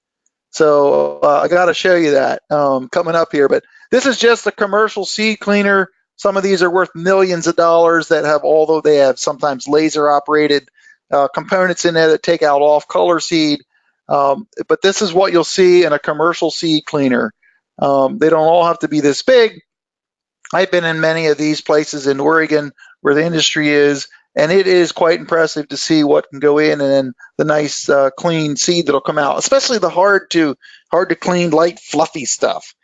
So 0.51 1.21
uh, 1.23 1.41
I 1.45 1.49
got 1.49 1.67
to 1.67 1.75
show 1.75 1.95
you 1.95 2.13
that 2.13 2.43
um, 2.51 2.89
coming 2.89 3.15
up 3.15 3.33
here. 3.33 3.49
But 3.49 3.65
this 3.91 4.07
is 4.07 4.19
just 4.19 4.47
a 4.47 4.53
commercial 4.53 5.05
seed 5.05 5.41
cleaner. 5.41 5.91
Some 6.17 6.37
of 6.37 6.43
these 6.43 6.63
are 6.63 6.71
worth 6.71 6.95
millions 6.95 7.47
of 7.47 7.57
dollars 7.57 8.09
that 8.09 8.25
have, 8.25 8.43
although 8.43 8.81
they 8.81 8.97
have 8.97 9.19
sometimes 9.19 9.69
laser 9.69 10.11
operated 10.11 10.69
uh, 11.11 11.29
components 11.29 11.85
in 11.85 11.95
there 11.95 12.09
that 12.09 12.23
take 12.23 12.43
out 12.43 12.61
off 12.61 12.89
color 12.89 13.21
seed. 13.21 13.61
Um, 14.09 14.49
but 14.69 14.83
this 14.83 15.03
is 15.03 15.13
what 15.13 15.33
you'll 15.33 15.45
see 15.45 15.85
in 15.85 15.93
a 15.93 15.99
commercial 15.99 16.51
seed 16.51 16.85
cleaner. 16.87 17.33
Um, 17.79 18.19
they 18.19 18.31
don't 18.31 18.47
all 18.47 18.67
have 18.67 18.81
to 18.81 18.89
be 18.89 19.01
this 19.01 19.23
big. 19.23 19.61
I've 20.53 20.71
been 20.71 20.85
in 20.85 21.01
many 21.01 21.27
of 21.27 21.39
these 21.39 21.61
places 21.61 22.07
in 22.07 22.21
Oregon 22.21 22.73
where 23.01 23.15
the 23.15 23.25
industry 23.25 23.69
is, 23.69 24.09
and 24.39 24.53
it 24.53 24.69
is 24.69 24.93
quite 24.93 25.19
impressive 25.19 25.67
to 25.69 25.77
see 25.77 26.05
what 26.05 26.31
can 26.31 26.39
go 26.39 26.59
in 26.59 26.81
and 26.81 26.91
then 26.91 27.13
the 27.39 27.45
nice 27.45 27.89
uh, 27.89 28.11
clean 28.11 28.55
seed 28.55 28.87
that'll 28.87 29.01
come 29.01 29.19
out, 29.19 29.37
especially 29.37 29.79
the 29.79 29.91
hard 29.91 30.31
to 30.31 30.57
hard 30.93 31.09
to 31.09 31.17
clean, 31.17 31.51
light, 31.51 31.81
fluffy 31.81 32.25
stuff. 32.25 32.75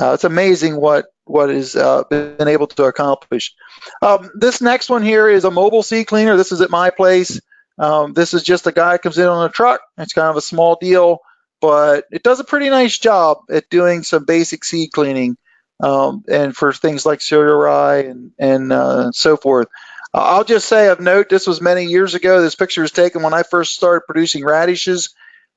Uh, 0.00 0.14
it's 0.14 0.24
amazing 0.24 0.74
what 0.80 1.06
what 1.24 1.50
has 1.50 1.76
uh, 1.76 2.02
been 2.08 2.48
able 2.48 2.66
to 2.66 2.84
accomplish. 2.84 3.54
Um, 4.00 4.30
this 4.34 4.62
next 4.62 4.88
one 4.88 5.02
here 5.02 5.28
is 5.28 5.44
a 5.44 5.50
mobile 5.50 5.82
seed 5.82 6.06
cleaner. 6.06 6.36
This 6.38 6.50
is 6.50 6.62
at 6.62 6.70
my 6.70 6.88
place. 6.88 7.38
Um, 7.78 8.14
this 8.14 8.32
is 8.32 8.42
just 8.42 8.66
a 8.66 8.72
guy 8.72 8.96
comes 8.96 9.18
in 9.18 9.26
on 9.26 9.46
a 9.46 9.52
truck. 9.52 9.82
It's 9.98 10.14
kind 10.14 10.28
of 10.28 10.36
a 10.36 10.42
small 10.42 10.78
deal, 10.80 11.18
but 11.60 12.06
it 12.10 12.22
does 12.22 12.40
a 12.40 12.44
pretty 12.44 12.70
nice 12.70 12.98
job 12.98 13.38
at 13.50 13.68
doing 13.68 14.02
some 14.02 14.24
basic 14.24 14.64
seed 14.64 14.92
cleaning 14.92 15.36
um, 15.82 16.24
and 16.26 16.56
for 16.56 16.72
things 16.72 17.04
like 17.04 17.20
cereal 17.20 17.58
rye 17.58 18.04
and 18.04 18.32
and 18.38 18.72
uh, 18.72 19.12
so 19.12 19.36
forth. 19.36 19.68
I'll 20.14 20.44
just 20.44 20.68
say 20.68 20.88
of 20.88 21.00
note, 21.00 21.28
this 21.28 21.46
was 21.46 21.60
many 21.60 21.86
years 21.86 22.14
ago. 22.14 22.42
This 22.42 22.54
picture 22.54 22.82
was 22.82 22.92
taken 22.92 23.22
when 23.22 23.32
I 23.32 23.42
first 23.44 23.74
started 23.74 24.02
producing 24.06 24.44
radishes, 24.44 25.14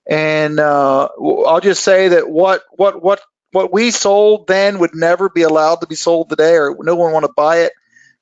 and 0.10 0.60
uh, 0.60 1.10
I'll 1.46 1.60
just 1.60 1.84
say 1.84 2.10
that 2.10 2.30
what 2.30 2.63
what 2.72 3.02
what 3.02 3.22
what 3.52 3.74
we 3.74 3.91
sold 3.91 4.48
then 4.48 4.80
would 4.80 4.96
never 4.96 5.30
be 5.30 5.41
allowed 5.41 5.82
to 5.82 5.88
be 5.88 5.96
sold 5.96 6.30
today, 6.30 6.56
or 6.56 6.76
no 6.80 6.96
one 6.96 7.12
want 7.12 7.26
to 7.26 7.34
buy 7.36 7.60
it 7.62 7.74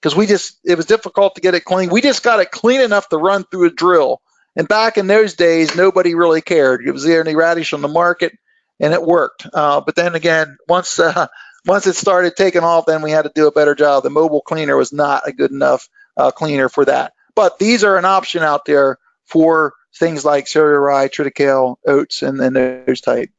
because 0.02 0.16
we 0.16 0.26
just 0.26 0.60
it 0.66 0.76
was 0.76 0.88
difficult 0.88 1.36
to 1.36 1.42
get 1.42 1.54
it 1.54 1.66
clean. 1.66 1.90
We 1.90 2.02
just 2.02 2.24
got 2.24 2.40
it 2.40 2.50
clean 2.50 2.82
enough 2.82 3.10
to 3.10 3.18
run 3.18 3.44
through 3.44 3.68
a 3.68 3.72
drill. 3.72 4.20
And 4.56 4.68
back 4.68 4.98
in 4.98 5.08
those 5.08 5.34
days, 5.34 5.76
nobody 5.76 6.14
really 6.16 6.42
cared. 6.42 6.86
It 6.86 6.92
was 6.92 7.04
the 7.04 7.18
only 7.18 7.36
radish 7.36 7.74
on 7.74 7.82
the 7.82 7.88
market, 7.88 8.38
and 8.80 8.94
it 8.94 9.02
worked. 9.02 9.48
Uh, 9.52 9.82
but 9.82 9.96
then 9.96 10.16
again, 10.16 10.58
once 10.68 11.00
uh, 11.00 11.28
once 11.66 11.86
it 11.86 11.96
started 11.96 12.36
taking 12.36 12.64
off, 12.64 12.88
then 12.88 13.04
we 13.04 13.12
had 13.12 13.24
to 13.24 13.32
do 13.36 13.46
a 13.46 13.52
better 13.52 13.76
job. 13.76 14.02
The 14.02 14.10
mobile 14.10 14.42
cleaner 14.42 14.76
was 14.76 14.92
not 14.92 15.28
a 15.28 15.32
good 15.32 15.52
enough 15.52 15.88
uh, 16.18 16.32
cleaner 16.32 16.70
for 16.70 16.86
that. 16.86 17.14
But 17.36 17.60
these 17.60 17.84
are 17.84 17.98
an 17.98 18.06
option 18.06 18.44
out 18.44 18.66
there 18.66 18.98
for 19.26 19.74
things 19.96 20.26
like 20.26 20.48
cereal 20.48 20.82
rye, 20.82 21.08
triticale, 21.08 21.78
oats, 21.86 22.22
and, 22.22 22.40
and 22.40 22.56
those 22.56 23.02
type. 23.02 23.30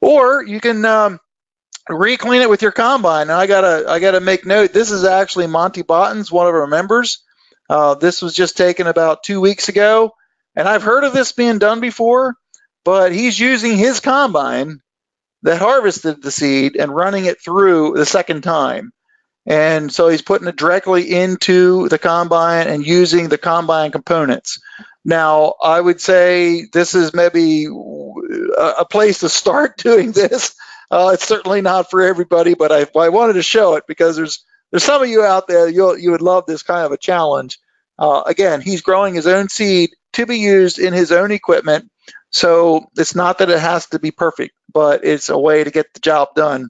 Or 0.00 0.44
you 0.44 0.60
can 0.60 0.84
um, 0.84 1.20
re-clean 1.88 2.42
it 2.42 2.50
with 2.50 2.62
your 2.62 2.72
combine. 2.72 3.28
Now 3.28 3.38
I 3.38 3.46
gotta 3.46 3.84
I 3.88 3.98
gotta 3.98 4.20
make 4.20 4.46
note. 4.46 4.72
This 4.72 4.90
is 4.90 5.04
actually 5.04 5.46
Monty 5.46 5.82
Bottens, 5.82 6.32
one 6.32 6.46
of 6.46 6.54
our 6.54 6.66
members. 6.66 7.22
Uh, 7.68 7.94
this 7.94 8.22
was 8.22 8.34
just 8.34 8.56
taken 8.56 8.86
about 8.86 9.22
two 9.22 9.40
weeks 9.40 9.68
ago, 9.68 10.12
and 10.56 10.68
I've 10.68 10.82
heard 10.82 11.04
of 11.04 11.12
this 11.12 11.32
being 11.32 11.58
done 11.58 11.80
before, 11.80 12.34
but 12.84 13.12
he's 13.12 13.38
using 13.38 13.76
his 13.76 14.00
combine 14.00 14.80
that 15.42 15.60
harvested 15.60 16.22
the 16.22 16.30
seed 16.30 16.76
and 16.76 16.94
running 16.94 17.26
it 17.26 17.40
through 17.40 17.94
the 17.94 18.06
second 18.06 18.42
time. 18.42 18.92
And 19.46 19.92
so 19.92 20.08
he's 20.08 20.22
putting 20.22 20.48
it 20.48 20.56
directly 20.56 21.10
into 21.10 21.88
the 21.88 21.98
combine 21.98 22.66
and 22.66 22.86
using 22.86 23.28
the 23.28 23.38
combine 23.38 23.90
components. 23.90 24.60
Now, 25.04 25.54
I 25.62 25.80
would 25.80 26.00
say 26.00 26.66
this 26.72 26.94
is 26.94 27.14
maybe 27.14 27.66
a 28.58 28.84
place 28.84 29.20
to 29.20 29.28
start 29.28 29.76
doing 29.78 30.12
this. 30.12 30.54
Uh, 30.90 31.12
it's 31.14 31.26
certainly 31.26 31.62
not 31.62 31.90
for 31.90 32.02
everybody, 32.02 32.54
but 32.54 32.72
I, 32.72 32.86
I, 32.98 33.08
wanted 33.10 33.34
to 33.34 33.42
show 33.42 33.76
it 33.76 33.84
because 33.86 34.16
there's 34.16 34.44
there's 34.70 34.82
some 34.82 35.00
of 35.02 35.08
you 35.08 35.22
out 35.22 35.46
there 35.46 35.68
you 35.68 35.96
you 35.96 36.10
would 36.10 36.20
love 36.20 36.46
this 36.46 36.64
kind 36.64 36.84
of 36.84 36.90
a 36.90 36.98
challenge. 36.98 37.58
Uh, 37.96 38.22
again, 38.26 38.60
he's 38.60 38.82
growing 38.82 39.14
his 39.14 39.26
own 39.26 39.48
seed 39.48 39.90
to 40.14 40.26
be 40.26 40.38
used 40.38 40.80
in 40.80 40.92
his 40.92 41.12
own 41.12 41.30
equipment, 41.30 41.90
so 42.30 42.86
it's 42.96 43.14
not 43.14 43.38
that 43.38 43.50
it 43.50 43.60
has 43.60 43.86
to 43.88 44.00
be 44.00 44.10
perfect, 44.10 44.52
but 44.72 45.04
it's 45.04 45.28
a 45.28 45.38
way 45.38 45.62
to 45.62 45.70
get 45.70 45.86
the 45.94 46.00
job 46.00 46.34
done. 46.34 46.68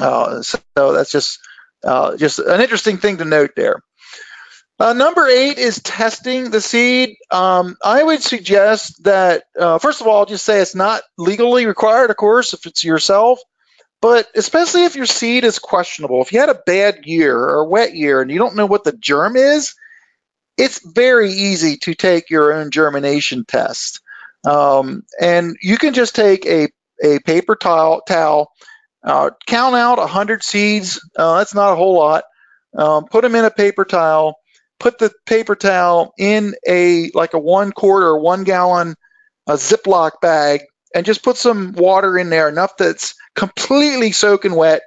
Uh, 0.00 0.42
so 0.42 0.58
that's 0.76 1.10
just 1.10 1.40
uh, 1.84 2.16
just 2.16 2.38
an 2.38 2.60
interesting 2.60 2.98
thing 2.98 3.18
to 3.18 3.24
note 3.24 3.52
there. 3.56 3.80
Uh, 4.78 4.92
number 4.92 5.28
eight 5.28 5.58
is 5.58 5.80
testing 5.80 6.50
the 6.50 6.60
seed. 6.60 7.16
Um, 7.30 7.76
I 7.84 8.02
would 8.02 8.22
suggest 8.22 9.04
that, 9.04 9.44
uh, 9.58 9.78
first 9.78 10.00
of 10.00 10.08
all, 10.08 10.18
I'll 10.18 10.26
just 10.26 10.44
say 10.44 10.60
it's 10.60 10.74
not 10.74 11.02
legally 11.16 11.66
required, 11.66 12.10
of 12.10 12.16
course, 12.16 12.54
if 12.54 12.66
it's 12.66 12.84
yourself, 12.84 13.38
but 14.02 14.28
especially 14.34 14.84
if 14.84 14.96
your 14.96 15.06
seed 15.06 15.44
is 15.44 15.60
questionable. 15.60 16.22
If 16.22 16.32
you 16.32 16.40
had 16.40 16.48
a 16.48 16.60
bad 16.66 17.06
year 17.06 17.38
or 17.38 17.60
a 17.60 17.68
wet 17.68 17.94
year 17.94 18.20
and 18.20 18.30
you 18.30 18.38
don't 18.38 18.56
know 18.56 18.66
what 18.66 18.82
the 18.82 18.96
germ 18.96 19.36
is, 19.36 19.74
it's 20.56 20.84
very 20.84 21.30
easy 21.30 21.76
to 21.78 21.94
take 21.94 22.28
your 22.28 22.52
own 22.52 22.70
germination 22.72 23.44
test. 23.44 24.00
Um, 24.44 25.04
and 25.20 25.56
you 25.62 25.78
can 25.78 25.94
just 25.94 26.16
take 26.16 26.46
a, 26.46 26.68
a 27.02 27.20
paper 27.20 27.54
towel, 27.54 28.02
towel 28.02 28.50
uh, 29.04 29.30
count 29.46 29.74
out 29.74 29.98
100 29.98 30.42
seeds. 30.42 31.00
Uh, 31.16 31.38
that's 31.38 31.54
not 31.54 31.72
a 31.72 31.76
whole 31.76 31.94
lot. 31.94 32.24
Um, 32.76 33.04
put 33.04 33.22
them 33.22 33.34
in 33.34 33.44
a 33.44 33.50
paper 33.50 33.84
towel. 33.84 34.36
Put 34.80 34.98
the 34.98 35.12
paper 35.26 35.54
towel 35.54 36.12
in 36.18 36.54
a 36.66 37.10
like 37.14 37.34
a 37.34 37.38
one 37.38 37.70
quart 37.70 38.02
or 38.02 38.18
one 38.18 38.44
gallon 38.44 38.96
a 39.46 39.54
Ziploc 39.54 40.20
bag, 40.20 40.62
and 40.94 41.06
just 41.06 41.22
put 41.22 41.36
some 41.36 41.72
water 41.72 42.18
in 42.18 42.30
there, 42.30 42.48
enough 42.48 42.76
that's 42.76 43.14
completely 43.34 44.12
soaking 44.12 44.54
wet. 44.54 44.82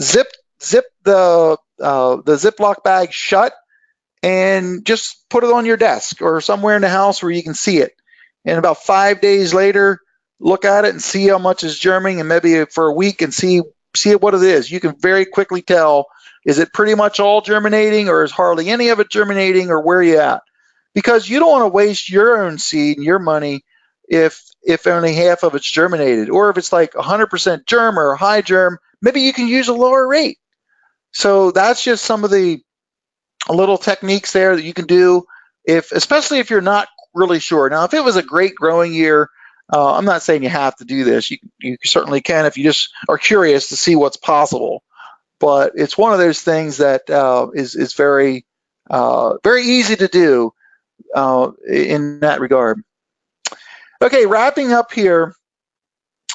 Zip 0.00 0.28
zip 0.62 0.86
the 1.04 1.56
uh, 1.80 2.16
the 2.24 2.36
Ziploc 2.36 2.82
bag 2.84 3.12
shut, 3.12 3.52
and 4.22 4.84
just 4.84 5.28
put 5.28 5.44
it 5.44 5.52
on 5.52 5.66
your 5.66 5.76
desk 5.76 6.22
or 6.22 6.40
somewhere 6.40 6.76
in 6.76 6.82
the 6.82 6.88
house 6.88 7.22
where 7.22 7.32
you 7.32 7.42
can 7.42 7.54
see 7.54 7.78
it. 7.78 7.92
And 8.44 8.58
about 8.58 8.82
five 8.82 9.20
days 9.20 9.54
later, 9.54 10.00
look 10.42 10.64
at 10.64 10.84
it 10.84 10.90
and 10.90 11.02
see 11.02 11.28
how 11.28 11.38
much 11.38 11.62
is 11.62 11.78
germing 11.78 12.18
and 12.20 12.28
maybe 12.28 12.64
for 12.66 12.88
a 12.88 12.92
week 12.92 13.22
and 13.22 13.32
see 13.32 13.62
see 13.94 14.14
what 14.14 14.34
it 14.34 14.42
is. 14.42 14.70
You 14.70 14.80
can 14.80 14.98
very 14.98 15.24
quickly 15.24 15.62
tell 15.62 16.06
is 16.44 16.58
it 16.58 16.72
pretty 16.72 16.96
much 16.96 17.20
all 17.20 17.40
germinating 17.40 18.08
or 18.08 18.24
is 18.24 18.32
hardly 18.32 18.68
any 18.68 18.88
of 18.88 18.98
it 18.98 19.10
germinating 19.10 19.70
or 19.70 19.80
where 19.80 20.02
you 20.02 20.18
at? 20.18 20.42
Because 20.94 21.28
you 21.28 21.38
don't 21.38 21.50
want 21.50 21.62
to 21.64 21.74
waste 21.74 22.10
your 22.10 22.44
own 22.44 22.58
seed 22.58 22.96
and 22.96 23.06
your 23.06 23.20
money 23.20 23.64
if 24.08 24.42
if 24.64 24.86
only 24.86 25.14
half 25.14 25.44
of 25.44 25.54
it's 25.54 25.70
germinated 25.70 26.28
or 26.30 26.50
if 26.50 26.58
it's 26.58 26.72
like 26.72 26.92
100% 26.92 27.66
germ 27.66 27.98
or 27.98 28.14
high 28.14 28.42
germ, 28.42 28.78
maybe 29.00 29.22
you 29.22 29.32
can 29.32 29.48
use 29.48 29.68
a 29.68 29.72
lower 29.74 30.06
rate. 30.06 30.38
So 31.12 31.50
that's 31.50 31.82
just 31.84 32.04
some 32.04 32.24
of 32.24 32.30
the 32.30 32.60
little 33.48 33.78
techniques 33.78 34.32
there 34.32 34.56
that 34.56 34.62
you 34.64 34.74
can 34.74 34.86
do 34.86 35.24
if 35.64 35.92
especially 35.92 36.38
if 36.40 36.50
you're 36.50 36.60
not 36.60 36.88
really 37.14 37.38
sure. 37.38 37.68
Now, 37.70 37.84
if 37.84 37.94
it 37.94 38.04
was 38.04 38.16
a 38.16 38.22
great 38.22 38.54
growing 38.54 38.92
year, 38.92 39.28
uh, 39.72 39.94
I'm 39.94 40.04
not 40.04 40.22
saying 40.22 40.42
you 40.42 40.50
have 40.50 40.76
to 40.76 40.84
do 40.84 41.04
this. 41.04 41.30
You, 41.30 41.38
you 41.60 41.76
certainly 41.84 42.20
can 42.20 42.44
if 42.44 42.58
you 42.58 42.64
just 42.64 42.90
are 43.08 43.18
curious 43.18 43.70
to 43.70 43.76
see 43.76 43.96
what's 43.96 44.18
possible. 44.18 44.82
But 45.40 45.72
it's 45.74 45.98
one 45.98 46.12
of 46.12 46.18
those 46.18 46.40
things 46.40 46.76
that 46.76 47.08
uh, 47.10 47.48
is 47.54 47.74
is 47.74 47.94
very 47.94 48.44
uh, 48.90 49.38
very 49.42 49.64
easy 49.64 49.96
to 49.96 50.08
do 50.08 50.52
uh, 51.14 51.50
in 51.66 52.20
that 52.20 52.40
regard. 52.40 52.82
Okay, 54.00 54.26
wrapping 54.26 54.72
up 54.72 54.92
here. 54.92 55.34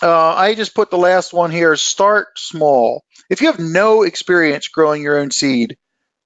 Uh, 0.01 0.35
I 0.35 0.53
just 0.55 0.75
put 0.75 0.91
the 0.91 0.97
last 0.97 1.33
one 1.33 1.51
here. 1.51 1.75
Start 1.75 2.37
small. 2.37 3.03
If 3.29 3.41
you 3.41 3.47
have 3.47 3.59
no 3.59 4.03
experience 4.03 4.67
growing 4.67 5.01
your 5.01 5.19
own 5.19 5.31
seed, 5.31 5.77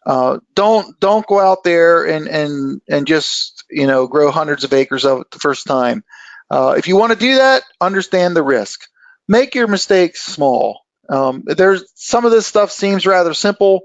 uh, 0.05 0.39
don't 0.55 0.99
don't 0.99 1.27
go 1.27 1.39
out 1.39 1.63
there 1.63 2.05
and 2.05 2.27
and 2.27 2.81
and 2.89 3.05
just 3.05 3.63
you 3.69 3.85
know 3.85 4.07
grow 4.07 4.31
hundreds 4.31 4.63
of 4.63 4.73
acres 4.73 5.05
of 5.05 5.21
it 5.21 5.31
the 5.31 5.39
first 5.39 5.67
time. 5.67 6.03
Uh, 6.51 6.75
if 6.77 6.89
you 6.89 6.97
want 6.97 7.13
to 7.13 7.19
do 7.19 7.37
that, 7.37 7.63
understand 7.81 8.35
the 8.35 8.43
risk. 8.43 8.81
make 9.29 9.55
your 9.55 9.67
mistakes 9.69 10.21
small. 10.23 10.81
Um, 11.09 11.43
there's 11.47 11.85
some 11.95 12.25
of 12.25 12.31
this 12.31 12.47
stuff 12.47 12.71
seems 12.71 13.07
rather 13.07 13.35
simple, 13.35 13.83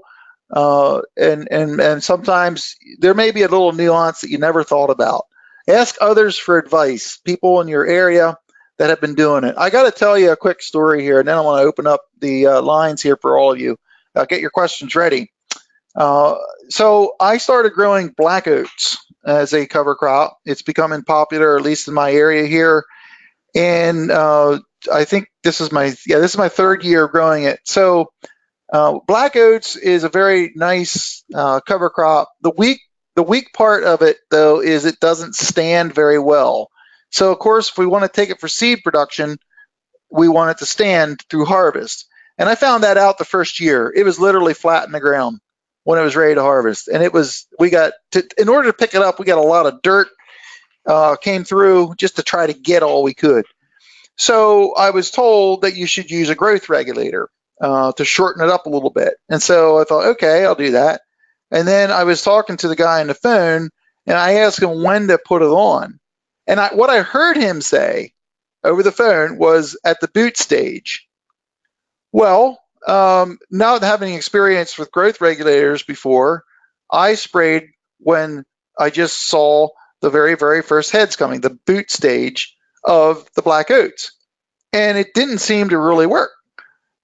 uh, 0.53 1.01
and 1.17 1.49
and 1.51 1.81
and 1.81 2.03
sometimes 2.03 2.75
there 2.99 3.15
may 3.15 3.31
be 3.31 3.43
a 3.43 3.49
little 3.49 3.73
nuance 3.73 4.21
that 4.21 4.31
you 4.31 4.39
never 4.39 4.63
thought 4.65 4.91
about. 4.91 5.25
Ask 5.69 5.97
others 6.01 6.37
for 6.37 6.59
advice, 6.59 7.19
people 7.25 7.61
in 7.61 7.69
your 7.69 7.85
area 7.87 8.37
that 8.79 8.91
have 8.91 9.01
been 9.01 9.15
doing 9.15 9.45
it. 9.45 9.55
I 9.57 9.71
got 9.71 9.85
to 9.85 9.91
tell 9.99 10.17
you 10.19 10.31
a 10.33 10.37
quick 10.37 10.63
story 10.63 11.03
here, 11.03 11.19
and 11.19 11.29
then 11.29 11.37
I 11.37 11.41
want 11.41 11.61
to 11.63 11.67
open 11.67 11.87
up 11.87 12.01
the 12.19 12.47
uh, 12.47 12.63
lines 12.63 13.03
here 13.03 13.17
for 13.21 13.37
all 13.39 13.53
of 13.53 13.59
you. 13.61 13.77
Uh, 14.15 14.25
get 14.25 14.41
your 14.41 14.51
questions 14.51 14.95
ready. 14.95 15.31
Uh, 15.95 16.35
so 16.69 17.15
I 17.21 17.37
started 17.39 17.73
growing 17.73 18.13
black 18.17 18.47
oats 18.47 18.97
as 19.27 19.53
a 19.53 19.67
cover 19.67 19.93
crop. 19.93 20.39
It's 20.45 20.61
becoming 20.61 21.03
popular, 21.03 21.57
at 21.57 21.63
least 21.63 21.87
in 21.87 21.93
my 21.93 22.11
area 22.11 22.47
here. 22.47 22.85
And 23.53 24.09
uh, 24.09 24.59
I 24.91 25.03
think 25.03 25.27
this 25.43 25.61
is 25.61 25.71
my 25.71 25.93
yeah 26.05 26.19
this 26.19 26.31
is 26.31 26.37
my 26.37 26.49
third 26.49 26.83
year 26.83 27.07
growing 27.07 27.43
it. 27.43 27.59
So 27.65 28.11
uh, 28.71 28.99
black 29.05 29.35
oats 29.35 29.75
is 29.75 30.03
a 30.03 30.09
very 30.09 30.53
nice 30.55 31.23
uh, 31.33 31.59
cover 31.61 31.89
crop. 31.89 32.29
The 32.41 32.53
weak 32.57 32.79
the 33.15 33.23
weak 33.23 33.51
part 33.53 33.83
of 33.83 34.01
it 34.01 34.17
though 34.31 34.61
is 34.61 34.85
it 34.85 34.99
doesn't 34.99 35.35
stand 35.35 35.93
very 35.93 36.19
well. 36.19 36.69
So 37.11 37.31
of 37.31 37.39
course, 37.39 37.69
if 37.69 37.77
we 37.77 37.85
want 37.85 38.03
to 38.03 38.09
take 38.09 38.29
it 38.29 38.39
for 38.39 38.47
seed 38.47 38.79
production, 38.83 39.37
we 40.09 40.29
want 40.29 40.51
it 40.51 40.57
to 40.59 40.65
stand 40.65 41.19
through 41.29 41.45
harvest. 41.45 42.07
And 42.37 42.47
I 42.47 42.55
found 42.55 42.83
that 42.83 42.97
out 42.97 43.17
the 43.17 43.25
first 43.25 43.59
year. 43.59 43.91
It 43.93 44.03
was 44.03 44.19
literally 44.19 44.53
flat 44.53 44.85
in 44.85 44.91
the 44.91 44.99
ground 44.99 45.39
when 45.87 45.97
it 45.97 46.03
was 46.03 46.17
ready 46.17 46.35
to 46.35 46.41
harvest. 46.41 46.89
And 46.89 47.01
it 47.01 47.13
was, 47.13 47.47
we 47.59 47.69
got, 47.69 47.93
to, 48.11 48.27
in 48.37 48.49
order 48.49 48.69
to 48.69 48.77
pick 48.77 48.93
it 48.93 49.01
up, 49.01 49.19
we 49.19 49.25
got 49.25 49.37
a 49.37 49.41
lot 49.41 49.67
of 49.67 49.81
dirt 49.81 50.09
uh, 50.85 51.15
came 51.15 51.45
through 51.45 51.95
just 51.97 52.17
to 52.17 52.23
try 52.23 52.45
to 52.45 52.51
get 52.51 52.83
all 52.83 53.03
we 53.03 53.13
could. 53.13 53.45
So 54.17 54.75
I 54.75 54.89
was 54.89 55.11
told 55.11 55.61
that 55.61 55.77
you 55.77 55.87
should 55.87 56.11
use 56.11 56.27
a 56.27 56.35
growth 56.35 56.67
regulator 56.67 57.29
uh, 57.61 57.93
to 57.93 58.03
shorten 58.03 58.43
it 58.43 58.49
up 58.49 58.65
a 58.65 58.69
little 58.69 58.89
bit. 58.89 59.13
And 59.29 59.41
so 59.41 59.79
I 59.79 59.85
thought, 59.85 60.07
okay, 60.07 60.43
I'll 60.43 60.55
do 60.55 60.71
that. 60.71 61.03
And 61.51 61.65
then 61.65 61.89
I 61.89 62.03
was 62.03 62.21
talking 62.21 62.57
to 62.57 62.67
the 62.67 62.75
guy 62.75 62.99
on 62.99 63.07
the 63.07 63.13
phone 63.13 63.69
and 64.05 64.17
I 64.17 64.39
asked 64.39 64.61
him 64.61 64.83
when 64.83 65.07
to 65.07 65.17
put 65.17 65.41
it 65.41 65.45
on. 65.45 66.01
And 66.47 66.59
I, 66.59 66.75
what 66.75 66.89
I 66.89 67.01
heard 67.01 67.37
him 67.37 67.61
say 67.61 68.11
over 68.61 68.83
the 68.83 68.91
phone 68.91 69.37
was 69.37 69.79
at 69.85 70.01
the 70.01 70.09
boot 70.09 70.35
stage. 70.35 71.07
Well, 72.11 72.59
um, 72.87 73.37
not 73.51 73.83
having 73.83 74.13
experience 74.13 74.77
with 74.77 74.91
growth 74.91 75.21
regulators 75.21 75.83
before, 75.83 76.43
I 76.91 77.15
sprayed 77.15 77.69
when 77.99 78.45
I 78.79 78.89
just 78.89 79.27
saw 79.27 79.69
the 80.01 80.09
very, 80.09 80.35
very 80.35 80.61
first 80.61 80.91
heads 80.91 81.15
coming, 81.15 81.41
the 81.41 81.57
boot 81.65 81.91
stage 81.91 82.55
of 82.83 83.27
the 83.35 83.41
black 83.41 83.71
oats. 83.71 84.11
And 84.71 84.97
it 84.97 85.13
didn't 85.13 85.39
seem 85.39 85.69
to 85.69 85.77
really 85.77 86.05
work. 86.07 86.31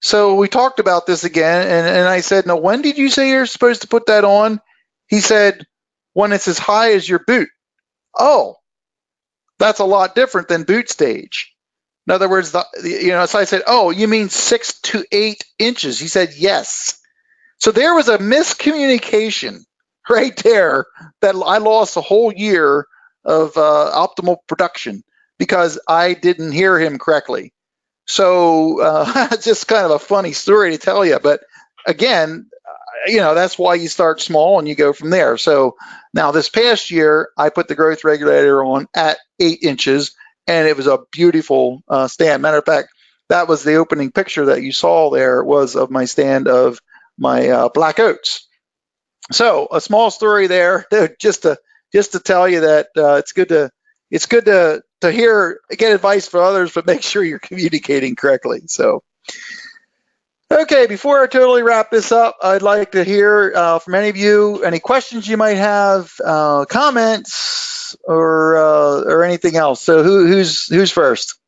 So 0.01 0.35
we 0.35 0.47
talked 0.47 0.79
about 0.79 1.05
this 1.05 1.23
again, 1.23 1.61
and, 1.67 1.87
and 1.87 2.07
I 2.07 2.21
said, 2.21 2.45
Now, 2.45 2.57
when 2.57 2.81
did 2.81 2.97
you 2.97 3.09
say 3.09 3.29
you're 3.29 3.45
supposed 3.45 3.81
to 3.81 3.87
put 3.87 4.07
that 4.07 4.25
on? 4.25 4.59
He 5.07 5.21
said, 5.21 5.65
When 6.13 6.33
it's 6.33 6.47
as 6.47 6.59
high 6.59 6.93
as 6.93 7.07
your 7.07 7.19
boot. 7.25 7.47
Oh, 8.17 8.55
that's 9.59 9.79
a 9.79 9.85
lot 9.85 10.13
different 10.13 10.49
than 10.49 10.63
boot 10.63 10.89
stage. 10.89 11.52
In 12.07 12.13
other 12.13 12.29
words, 12.29 12.51
the, 12.51 12.65
you 12.83 13.09
know, 13.09 13.25
so 13.25 13.39
I 13.39 13.45
said, 13.45 13.63
"Oh, 13.67 13.89
you 13.89 14.07
mean 14.07 14.29
six 14.29 14.79
to 14.81 15.05
eight 15.11 15.45
inches?" 15.57 15.99
He 15.99 16.07
said, 16.07 16.33
"Yes." 16.35 16.99
So 17.59 17.71
there 17.71 17.95
was 17.95 18.09
a 18.09 18.17
miscommunication 18.17 19.63
right 20.09 20.35
there 20.37 20.85
that 21.21 21.35
I 21.35 21.59
lost 21.59 21.97
a 21.97 22.01
whole 22.01 22.33
year 22.33 22.87
of 23.23 23.55
uh, 23.55 23.91
optimal 23.93 24.37
production 24.47 25.03
because 25.37 25.79
I 25.87 26.13
didn't 26.13 26.51
hear 26.51 26.77
him 26.77 26.97
correctly. 26.97 27.53
So 28.05 28.81
uh, 28.81 29.29
it's 29.31 29.45
just 29.45 29.67
kind 29.67 29.85
of 29.85 29.91
a 29.91 29.99
funny 29.99 30.33
story 30.33 30.71
to 30.71 30.77
tell 30.77 31.05
you, 31.05 31.19
but 31.19 31.41
again, 31.85 32.49
you 33.07 33.17
know, 33.17 33.33
that's 33.33 33.57
why 33.57 33.75
you 33.75 33.87
start 33.87 34.21
small 34.21 34.59
and 34.59 34.67
you 34.67 34.75
go 34.75 34.93
from 34.93 35.09
there. 35.09 35.37
So 35.37 35.75
now 36.13 36.31
this 36.31 36.49
past 36.49 36.91
year, 36.91 37.29
I 37.37 37.49
put 37.49 37.67
the 37.67 37.75
growth 37.75 38.03
regulator 38.03 38.63
on 38.63 38.87
at 38.95 39.17
eight 39.39 39.59
inches 39.63 40.15
and 40.47 40.67
it 40.67 40.77
was 40.77 40.87
a 40.87 40.99
beautiful 41.11 41.81
uh, 41.87 42.07
stand. 42.07 42.41
Matter 42.41 42.57
of 42.57 42.65
fact, 42.65 42.89
that 43.29 43.47
was 43.47 43.63
the 43.63 43.75
opening 43.75 44.11
picture 44.11 44.47
that 44.47 44.61
you 44.61 44.71
saw 44.71 45.09
there 45.09 45.43
was 45.43 45.75
of 45.75 45.89
my 45.89 46.05
stand 46.05 46.47
of 46.47 46.79
my 47.17 47.49
uh, 47.49 47.69
black 47.69 47.99
oats. 47.99 48.47
So 49.31 49.67
a 49.71 49.79
small 49.81 50.11
story 50.11 50.47
there, 50.47 50.85
just 51.19 51.43
to 51.43 51.57
just 51.93 52.13
to 52.13 52.19
tell 52.19 52.47
you 52.47 52.61
that 52.61 52.87
uh, 52.97 53.15
it's 53.15 53.31
good 53.33 53.49
to 53.49 53.71
it's 54.11 54.25
good 54.25 54.45
to 54.45 54.83
to 55.01 55.11
hear 55.11 55.59
get 55.71 55.93
advice 55.93 56.27
from 56.27 56.41
others, 56.41 56.73
but 56.73 56.85
make 56.85 57.03
sure 57.03 57.23
you're 57.23 57.39
communicating 57.51 58.15
correctly. 58.15 58.63
So. 58.67 59.03
Okay, 60.53 60.85
before 60.85 61.23
I 61.23 61.27
totally 61.27 61.63
wrap 61.63 61.89
this 61.89 62.11
up, 62.11 62.37
I'd 62.43 62.61
like 62.61 62.91
to 62.91 63.03
hear 63.03 63.51
uh, 63.55 63.79
from 63.79 63.95
any 63.95 64.09
of 64.09 64.17
you 64.17 64.63
any 64.63 64.79
questions 64.79 65.27
you 65.27 65.35
might 65.35 65.57
have, 65.57 66.13
uh, 66.23 66.65
comments, 66.65 67.95
or 68.03 68.57
uh, 68.57 69.01
or 69.01 69.23
anything 69.23 69.55
else. 69.55 69.81
So 69.81 70.03
who, 70.03 70.27
who's 70.27 70.67
who's 70.67 70.91
first? 70.91 71.39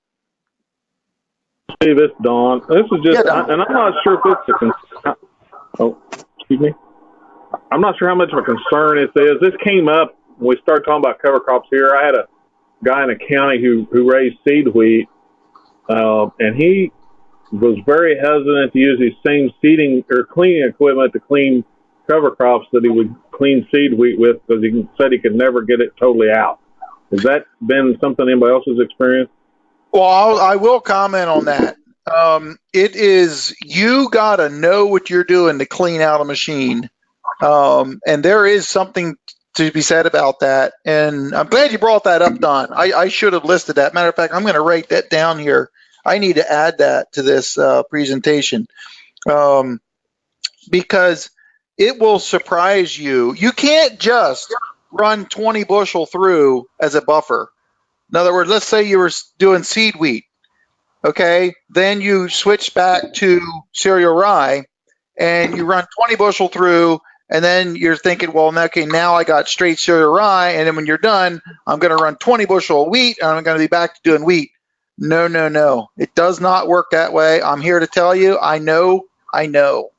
Steve, 1.84 2.00
it's 2.00 2.16
Don. 2.24 2.62
This 2.68 2.86
is 2.92 3.04
just, 3.04 3.26
yeah, 3.26 3.44
and 3.48 3.62
I'm 3.62 3.74
not 3.74 3.94
sure 4.04 4.16
if 4.16 4.22
it's 4.26 4.50
a. 4.50 4.54
Con- 4.54 5.16
oh, 5.78 6.02
excuse 6.40 6.60
me. 6.60 6.74
I'm 7.72 7.82
not 7.82 8.00
sure 8.00 8.10
how 8.10 8.16
much 8.16 8.32
of 8.34 8.40
a 8.40 8.44
concern 8.44 8.98
this 8.98 9.24
is. 9.24 9.40
This 9.40 9.54
came 9.64 9.88
up 9.88 10.18
when 10.38 10.56
we 10.56 10.62
started 10.64 10.84
talking 10.84 11.04
about 11.04 11.20
cover 11.22 11.40
crops 11.40 11.68
here. 11.70 11.96
I 11.96 12.06
had 12.08 12.16
a 12.16 12.28
guy 12.84 13.04
in 13.04 13.12
a 13.12 13.18
county 13.18 13.62
who 13.62 13.88
who 13.92 14.12
raised 14.12 14.38
seed 14.48 14.68
wheat, 14.68 15.08
uh, 15.90 16.28
and 16.40 16.56
he 16.56 16.92
was 17.60 17.78
very 17.86 18.18
hesitant 18.18 18.74
to 18.74 18.80
use 18.80 19.00
his 19.00 19.14
same 19.26 19.52
seeding 19.62 20.04
or 20.10 20.24
cleaning 20.26 20.68
equipment 20.68 21.14
to 21.14 21.20
clean 21.20 21.64
cover 22.10 22.32
crops 22.32 22.68
that 22.72 22.84
he 22.84 22.90
would 22.90 23.14
clean 23.32 23.68
seed 23.74 23.98
wheat 23.98 24.20
with 24.20 24.38
because 24.48 24.64
he 24.64 24.88
said 24.98 25.12
he 25.12 25.20
could 25.20 25.36
never 25.36 25.62
get 25.62 25.82
it 25.82 25.92
totally 26.00 26.30
out. 26.30 26.60
Has 27.12 27.24
that 27.24 27.46
been 27.66 27.98
something 28.02 28.28
anybody 28.28 28.54
else 28.54 28.64
has 28.68 28.80
experienced? 28.80 29.32
Well, 29.92 30.04
I'll, 30.04 30.40
I 30.40 30.56
will 30.56 30.80
comment 30.82 31.30
on 31.30 31.46
that. 31.46 31.78
Um, 32.14 32.58
it 32.74 32.96
is 32.96 33.56
you 33.64 34.10
got 34.10 34.36
to 34.38 34.50
know 34.50 34.88
what 34.88 35.10
you're 35.10 35.24
doing 35.24 35.60
to 35.60 35.66
clean 35.66 36.02
out 36.02 36.22
a 36.22 36.26
machine, 36.26 36.90
um, 37.42 38.00
and 38.06 38.24
there 38.24 38.46
is 38.46 38.68
something 38.68 39.16
to 39.56 39.72
be 39.72 39.82
said 39.82 40.06
about 40.06 40.42
that. 40.42 40.74
And 40.84 41.34
I'm 41.34 41.48
glad 41.48 41.72
you 41.72 41.80
brought 41.80 42.04
that 42.04 42.22
up, 42.22 42.38
Don. 42.40 42.74
I, 42.74 42.92
I 42.92 43.08
should 43.08 43.34
have 43.34 43.46
listed 43.46 43.78
that. 43.78 43.94
Matter 43.94 44.10
of 44.10 44.16
fact, 44.16 44.34
I'm 44.34 44.44
going 44.44 44.56
to 44.56 44.62
write 44.62 44.90
that 44.90 45.10
down 45.10 45.40
here. 45.40 45.72
I 46.06 46.20
need 46.20 46.36
to 46.36 46.52
add 46.52 46.80
that 46.80 47.14
to 47.14 47.22
this 47.24 47.58
uh, 47.58 47.84
presentation 47.84 48.68
um, 49.30 49.80
because 50.70 51.32
it 51.78 52.00
will 52.00 52.20
surprise 52.20 52.98
you. 52.98 53.34
You 53.34 53.52
can't 53.52 54.00
just 54.00 54.54
run 54.92 55.26
20 55.26 55.64
bushel 55.66 56.06
through 56.06 56.68
as 56.80 56.96
a 56.96 57.02
buffer. 57.02 57.50
In 58.12 58.18
other 58.18 58.34
words, 58.34 58.50
let's 58.50 58.68
say 58.68 58.84
you 58.84 59.00
were 59.00 59.12
doing 59.40 59.64
seed 59.64 59.96
wheat, 59.96 60.26
okay? 61.04 61.54
Then 61.70 62.02
you 62.02 62.30
switch 62.30 62.74
back 62.74 63.14
to 63.16 63.42
cereal 63.74 64.14
rye 64.14 64.66
and 65.18 65.58
you 65.58 65.66
run 65.66 65.86
20 65.98 66.16
bushel 66.16 66.48
through, 66.48 67.00
and 67.30 67.44
then 67.44 67.76
you're 67.76 67.96
thinking, 67.96 68.34
well, 68.34 68.58
okay, 68.58 68.86
now 68.86 69.16
I 69.16 69.24
got 69.24 69.48
straight 69.48 69.80
cereal 69.80 70.12
rye, 70.12 70.52
and 70.52 70.68
then 70.68 70.76
when 70.76 70.86
you're 70.86 70.98
done, 70.98 71.42
I'm 71.66 71.80
going 71.80 71.96
to 71.98 72.04
run 72.04 72.18
20 72.18 72.46
bushel 72.46 72.84
of 72.84 72.90
wheat, 72.90 73.18
and 73.22 73.30
I'm 73.30 73.44
going 73.44 73.58
to 73.58 73.64
be 73.64 73.68
back 73.68 73.96
to 73.96 74.02
doing 74.04 74.26
wheat. 74.26 74.52
No, 74.98 75.28
no, 75.28 75.50
no. 75.50 75.90
It 75.98 76.16
does 76.16 76.40
not 76.40 76.68
work 76.68 76.92
that 76.92 77.14
way. 77.14 77.42
I'm 77.42 77.62
here 77.62 77.80
to 77.80 77.88
tell 77.88 78.16
you, 78.16 78.40
I 78.40 78.60
know, 78.60 79.06
I 79.34 79.48
know. 79.48 79.92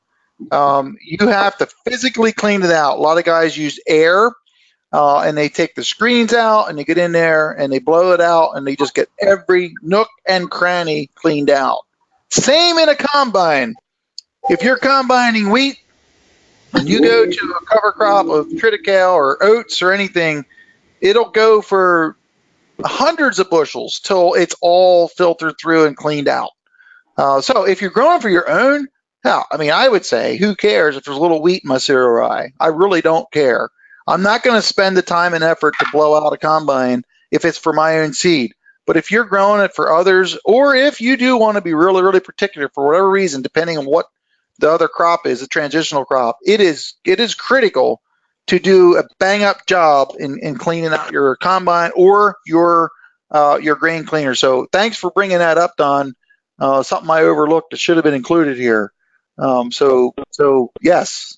Um, 0.51 0.97
you 1.03 1.27
have 1.27 1.57
to 1.59 1.67
physically 1.85 2.31
clean 2.31 2.63
it 2.63 2.71
out. 2.71 2.97
A 2.97 3.01
lot 3.01 3.17
of 3.17 3.23
guys 3.23 3.57
use 3.57 3.79
air 3.87 4.31
uh, 4.91 5.19
and 5.19 5.37
they 5.37 5.49
take 5.49 5.75
the 5.75 5.83
screens 5.83 6.33
out 6.33 6.69
and 6.69 6.77
they 6.77 6.83
get 6.83 6.97
in 6.97 7.11
there 7.11 7.51
and 7.51 7.71
they 7.71 7.79
blow 7.79 8.13
it 8.13 8.21
out 8.21 8.51
and 8.51 8.65
they 8.65 8.75
just 8.75 8.95
get 8.95 9.09
every 9.19 9.73
nook 9.81 10.09
and 10.27 10.49
cranny 10.49 11.09
cleaned 11.15 11.49
out. 11.49 11.81
Same 12.29 12.77
in 12.77 12.89
a 12.89 12.95
combine. 12.95 13.75
If 14.49 14.63
you're 14.63 14.77
combining 14.77 15.49
wheat 15.49 15.79
and 16.73 16.87
you 16.87 17.01
go 17.01 17.25
to 17.29 17.55
a 17.61 17.65
cover 17.65 17.91
crop 17.91 18.27
of 18.27 18.47
triticale 18.47 19.13
or 19.13 19.43
oats 19.43 19.81
or 19.81 19.91
anything, 19.91 20.45
it'll 21.01 21.29
go 21.29 21.61
for 21.61 22.15
hundreds 22.83 23.39
of 23.39 23.49
bushels 23.49 23.99
till 23.99 24.33
it's 24.33 24.55
all 24.61 25.07
filtered 25.07 25.55
through 25.59 25.85
and 25.85 25.97
cleaned 25.97 26.27
out. 26.27 26.51
Uh, 27.17 27.41
so 27.41 27.63
if 27.63 27.81
you're 27.81 27.91
growing 27.91 28.21
for 28.21 28.29
your 28.29 28.49
own, 28.49 28.87
now, 29.23 29.45
I 29.51 29.57
mean, 29.57 29.71
I 29.71 29.87
would 29.87 30.05
say, 30.05 30.37
who 30.37 30.55
cares 30.55 30.95
if 30.95 31.03
there's 31.03 31.17
a 31.17 31.19
little 31.19 31.41
wheat 31.41 31.63
in 31.63 31.67
my 31.67 31.79
cereal 31.79 32.09
rye? 32.09 32.53
I 32.59 32.67
really 32.67 33.01
don't 33.01 33.29
care. 33.31 33.69
I'm 34.05 34.23
not 34.23 34.43
going 34.43 34.55
to 34.55 34.65
spend 34.65 34.95
the 34.95 35.01
time 35.01 35.33
and 35.33 35.43
effort 35.43 35.75
to 35.79 35.87
blow 35.91 36.15
out 36.15 36.33
a 36.33 36.37
combine 36.37 37.03
if 37.31 37.43
it's 37.43 37.57
for 37.57 37.73
my 37.73 37.99
own 37.99 38.13
seed. 38.13 38.53
But 38.85 38.95
if 38.95 39.11
you're 39.11 39.25
growing 39.25 39.61
it 39.61 39.75
for 39.75 39.93
others, 39.93 40.37
or 40.45 40.75
if 40.75 41.01
you 41.01 41.17
do 41.17 41.35
want 41.35 41.55
to 41.55 41.61
be 41.61 41.73
really, 41.73 42.01
really 42.01 42.21
particular 42.21 42.69
for 42.69 42.85
whatever 42.85 43.09
reason, 43.09 43.41
depending 43.41 43.77
on 43.77 43.85
what 43.85 44.05
the 44.59 44.71
other 44.71 44.87
crop 44.87 45.25
is, 45.25 45.41
a 45.41 45.47
transitional 45.47 46.05
crop, 46.05 46.37
it 46.45 46.61
is 46.61 46.93
it 47.03 47.19
is 47.19 47.35
critical 47.35 48.01
to 48.47 48.59
do 48.59 48.97
a 48.97 49.03
bang 49.19 49.43
up 49.43 49.65
job 49.65 50.13
in, 50.19 50.39
in 50.39 50.57
cleaning 50.57 50.91
out 50.91 51.11
your 51.11 51.35
combine 51.35 51.91
or 51.95 52.37
your 52.45 52.91
uh, 53.29 53.59
your 53.61 53.75
grain 53.75 54.05
cleaner. 54.05 54.35
So 54.35 54.67
thanks 54.71 54.97
for 54.97 55.11
bringing 55.11 55.39
that 55.39 55.57
up, 55.57 55.75
Don. 55.77 56.13
Uh, 56.59 56.81
something 56.81 57.09
I 57.09 57.21
overlooked 57.21 57.71
that 57.71 57.77
should 57.77 57.97
have 57.97 58.03
been 58.03 58.13
included 58.13 58.57
here. 58.57 58.91
Um, 59.37 59.71
so, 59.71 60.15
so 60.31 60.71
yes. 60.81 61.37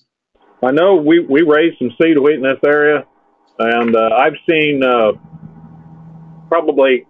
I 0.62 0.70
know 0.70 0.96
we, 0.96 1.20
we 1.20 1.42
raised 1.42 1.78
some 1.78 1.90
seed 2.00 2.18
wheat 2.18 2.36
in 2.36 2.42
this 2.42 2.58
area, 2.64 3.04
and 3.58 3.94
uh, 3.94 4.10
I've 4.16 4.36
seen 4.48 4.82
uh, 4.82 5.12
probably 6.48 7.06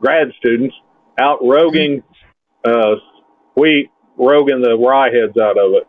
grad 0.00 0.28
students 0.38 0.74
out 1.18 1.40
roguing 1.40 2.02
uh, 2.64 2.96
wheat, 3.56 3.90
roguing 4.18 4.62
the 4.62 4.76
rye 4.76 5.10
heads 5.10 5.38
out 5.38 5.56
of 5.56 5.74
it. 5.74 5.86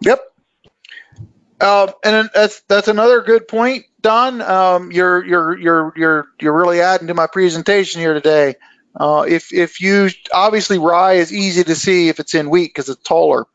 Yep. 0.00 0.20
Uh, 1.60 1.92
and 2.04 2.30
that's 2.34 2.60
that's 2.62 2.88
another 2.88 3.22
good 3.22 3.46
point, 3.48 3.84
Don. 4.00 4.42
Um, 4.42 4.92
you're 4.92 5.24
you're 5.24 5.58
you're 5.58 5.92
you're 5.96 6.28
you're 6.40 6.56
really 6.56 6.80
adding 6.80 7.08
to 7.08 7.14
my 7.14 7.26
presentation 7.26 8.00
here 8.00 8.14
today. 8.14 8.56
Uh, 8.98 9.24
if 9.28 9.52
if 9.52 9.80
you 9.80 10.10
obviously 10.32 10.78
rye 10.78 11.14
is 11.14 11.32
easy 11.32 11.64
to 11.64 11.74
see 11.74 12.08
if 12.08 12.20
it's 12.20 12.34
in 12.34 12.50
wheat 12.50 12.68
because 12.68 12.88
it's 12.88 13.02
taller, 13.02 13.46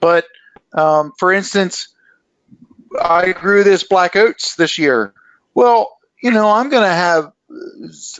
but 0.00 0.26
um, 0.72 1.12
for 1.18 1.32
instance, 1.32 1.94
I 3.00 3.32
grew 3.32 3.64
this 3.64 3.84
black 3.84 4.16
oats 4.16 4.56
this 4.56 4.78
year. 4.78 5.14
Well, 5.54 5.98
you 6.22 6.30
know, 6.30 6.50
I'm 6.50 6.70
going 6.70 6.88
to 6.88 6.94
have 6.94 7.32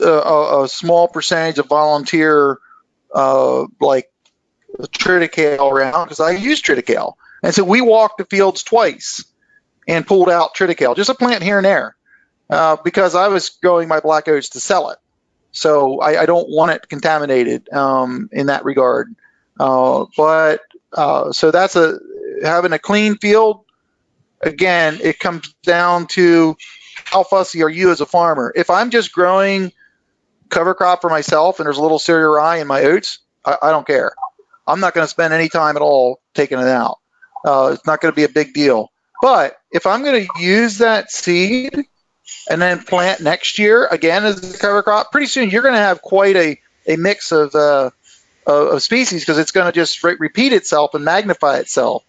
a, 0.01 0.63
a, 0.63 0.67
small 0.67 1.07
percentage 1.07 1.57
of 1.57 1.67
volunteer 1.67 2.59
uh, 3.13 3.65
like 3.79 4.11
triticale 4.79 5.71
around 5.71 6.05
because 6.05 6.19
I 6.19 6.31
use 6.31 6.61
triticale. 6.61 7.15
And 7.43 7.53
so 7.53 7.63
we 7.63 7.81
walked 7.81 8.17
the 8.17 8.25
fields 8.25 8.63
twice 8.63 9.25
and 9.87 10.07
pulled 10.07 10.29
out 10.29 10.55
triticale, 10.55 10.95
just 10.95 11.09
a 11.09 11.13
plant 11.13 11.43
here 11.43 11.57
and 11.57 11.65
there, 11.65 11.95
uh, 12.49 12.77
because 12.83 13.15
I 13.15 13.27
was 13.27 13.49
growing 13.49 13.89
my 13.89 13.99
black 13.99 14.27
oats 14.29 14.49
to 14.49 14.61
sell 14.61 14.89
it. 14.91 14.97
So 15.51 15.99
I, 15.99 16.21
I 16.21 16.25
don't 16.25 16.49
want 16.49 16.71
it 16.71 16.89
contaminated 16.89 17.71
um, 17.71 18.29
in 18.31 18.47
that 18.47 18.65
regard. 18.65 19.13
Uh, 19.59 20.05
but 20.17 20.61
uh, 20.93 21.31
so 21.31 21.51
that's 21.51 21.75
a 21.75 21.99
having 22.41 22.73
a 22.73 22.79
clean 22.79 23.17
field. 23.17 23.65
Again, 24.41 24.99
it 25.01 25.19
comes 25.19 25.53
down 25.63 26.07
to 26.07 26.57
how 27.05 27.23
fussy 27.23 27.61
are 27.63 27.69
you 27.69 27.91
as 27.91 28.01
a 28.01 28.05
farmer? 28.05 28.51
If 28.55 28.69
I'm 28.69 28.89
just 28.89 29.13
growing 29.13 29.71
cover 30.49 30.73
crop 30.73 31.01
for 31.01 31.09
myself 31.09 31.59
and 31.59 31.65
there's 31.65 31.77
a 31.77 31.81
little 31.81 31.99
cereal 31.99 32.33
rye 32.33 32.57
in 32.57 32.67
my 32.67 32.83
oats, 32.83 33.19
I, 33.45 33.57
I 33.63 33.71
don't 33.71 33.85
care. 33.85 34.13
I'm 34.65 34.79
not 34.79 34.93
going 34.93 35.05
to 35.05 35.09
spend 35.09 35.33
any 35.33 35.49
time 35.49 35.75
at 35.75 35.81
all 35.81 36.21
taking 36.33 36.59
it 36.59 36.67
out. 36.67 36.99
Uh, 37.45 37.71
it's 37.73 37.85
not 37.85 38.01
going 38.01 38.11
to 38.11 38.15
be 38.15 38.23
a 38.23 38.29
big 38.29 38.53
deal. 38.53 38.91
But 39.21 39.57
if 39.71 39.85
I'm 39.85 40.03
going 40.03 40.25
to 40.25 40.43
use 40.43 40.79
that 40.79 41.11
seed 41.11 41.73
and 42.49 42.61
then 42.61 42.83
plant 42.83 43.21
next 43.21 43.57
year 43.57 43.87
again 43.87 44.25
as 44.25 44.55
a 44.55 44.57
cover 44.57 44.83
crop, 44.83 45.11
pretty 45.11 45.27
soon 45.27 45.49
you're 45.49 45.61
going 45.61 45.75
to 45.75 45.79
have 45.79 46.01
quite 46.01 46.35
a, 46.35 46.59
a 46.87 46.97
mix 46.97 47.31
of, 47.31 47.55
uh, 47.55 47.91
of 48.45 48.83
species 48.83 49.21
because 49.21 49.37
it's 49.37 49.51
going 49.51 49.67
to 49.67 49.71
just 49.71 50.03
re- 50.03 50.17
repeat 50.19 50.51
itself 50.51 50.93
and 50.93 51.05
magnify 51.05 51.57
itself. 51.57 52.03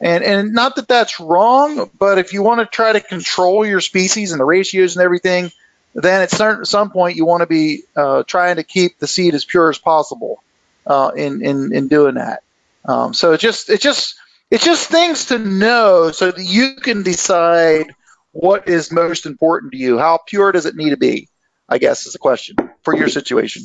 And, 0.00 0.22
and 0.22 0.52
not 0.52 0.76
that 0.76 0.88
that's 0.88 1.18
wrong, 1.18 1.90
but 1.98 2.18
if 2.18 2.32
you 2.32 2.42
want 2.42 2.60
to 2.60 2.66
try 2.66 2.92
to 2.92 3.00
control 3.00 3.66
your 3.66 3.80
species 3.80 4.32
and 4.32 4.40
the 4.40 4.44
ratios 4.44 4.96
and 4.96 5.04
everything, 5.04 5.50
then 5.94 6.22
at 6.22 6.66
some 6.66 6.90
point 6.90 7.16
you 7.16 7.24
want 7.24 7.40
to 7.40 7.46
be 7.46 7.82
uh, 7.96 8.22
trying 8.24 8.56
to 8.56 8.64
keep 8.64 8.98
the 8.98 9.06
seed 9.06 9.34
as 9.34 9.44
pure 9.44 9.70
as 9.70 9.78
possible 9.78 10.42
uh, 10.86 11.10
in, 11.16 11.44
in, 11.44 11.72
in 11.72 11.88
doing 11.88 12.14
that. 12.14 12.42
Um, 12.84 13.12
so 13.12 13.32
it 13.32 13.40
just 13.40 13.70
it 13.70 13.80
just 13.80 14.17
it's 14.50 14.64
just 14.64 14.88
things 14.88 15.26
to 15.26 15.38
know 15.38 16.10
so 16.10 16.30
that 16.30 16.44
you 16.44 16.76
can 16.76 17.02
decide 17.02 17.86
what 18.32 18.68
is 18.68 18.90
most 18.92 19.26
important 19.26 19.72
to 19.72 19.78
you. 19.78 19.98
How 19.98 20.20
pure 20.26 20.52
does 20.52 20.66
it 20.66 20.76
need 20.76 20.90
to 20.90 20.96
be? 20.96 21.28
I 21.68 21.78
guess 21.78 22.06
is 22.06 22.14
the 22.14 22.18
question 22.18 22.56
for 22.82 22.96
your 22.96 23.08
situation. 23.08 23.64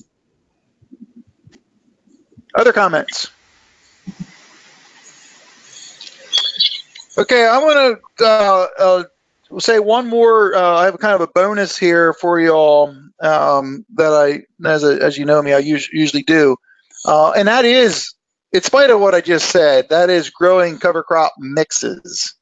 Other 2.55 2.73
comments? 2.73 3.31
Okay, 7.17 7.47
I'm 7.47 7.61
going 7.61 7.95
to 8.19 8.25
uh, 8.25 8.67
uh, 8.79 9.03
say 9.59 9.79
one 9.79 10.07
more. 10.07 10.55
Uh, 10.55 10.79
I 10.79 10.85
have 10.85 10.99
kind 10.99 11.13
of 11.13 11.21
a 11.21 11.27
bonus 11.27 11.77
here 11.77 12.13
for 12.13 12.39
you 12.39 12.51
all 12.51 12.95
um, 13.21 13.85
that 13.95 14.11
I, 14.11 14.67
as, 14.67 14.83
a, 14.83 15.01
as 15.01 15.17
you 15.17 15.25
know 15.25 15.41
me, 15.41 15.53
I 15.53 15.59
us- 15.59 15.89
usually 15.91 16.23
do. 16.23 16.57
Uh, 17.05 17.31
and 17.31 17.47
that 17.47 17.65
is 17.65 18.13
in 18.53 18.61
spite 18.61 18.91
of 18.91 18.99
what 18.99 19.15
I 19.15 19.21
just 19.21 19.49
said, 19.49 19.89
that 19.89 20.09
is 20.09 20.29
growing 20.29 20.77
cover 20.77 21.03
crop 21.03 21.33
mixes. 21.39 22.35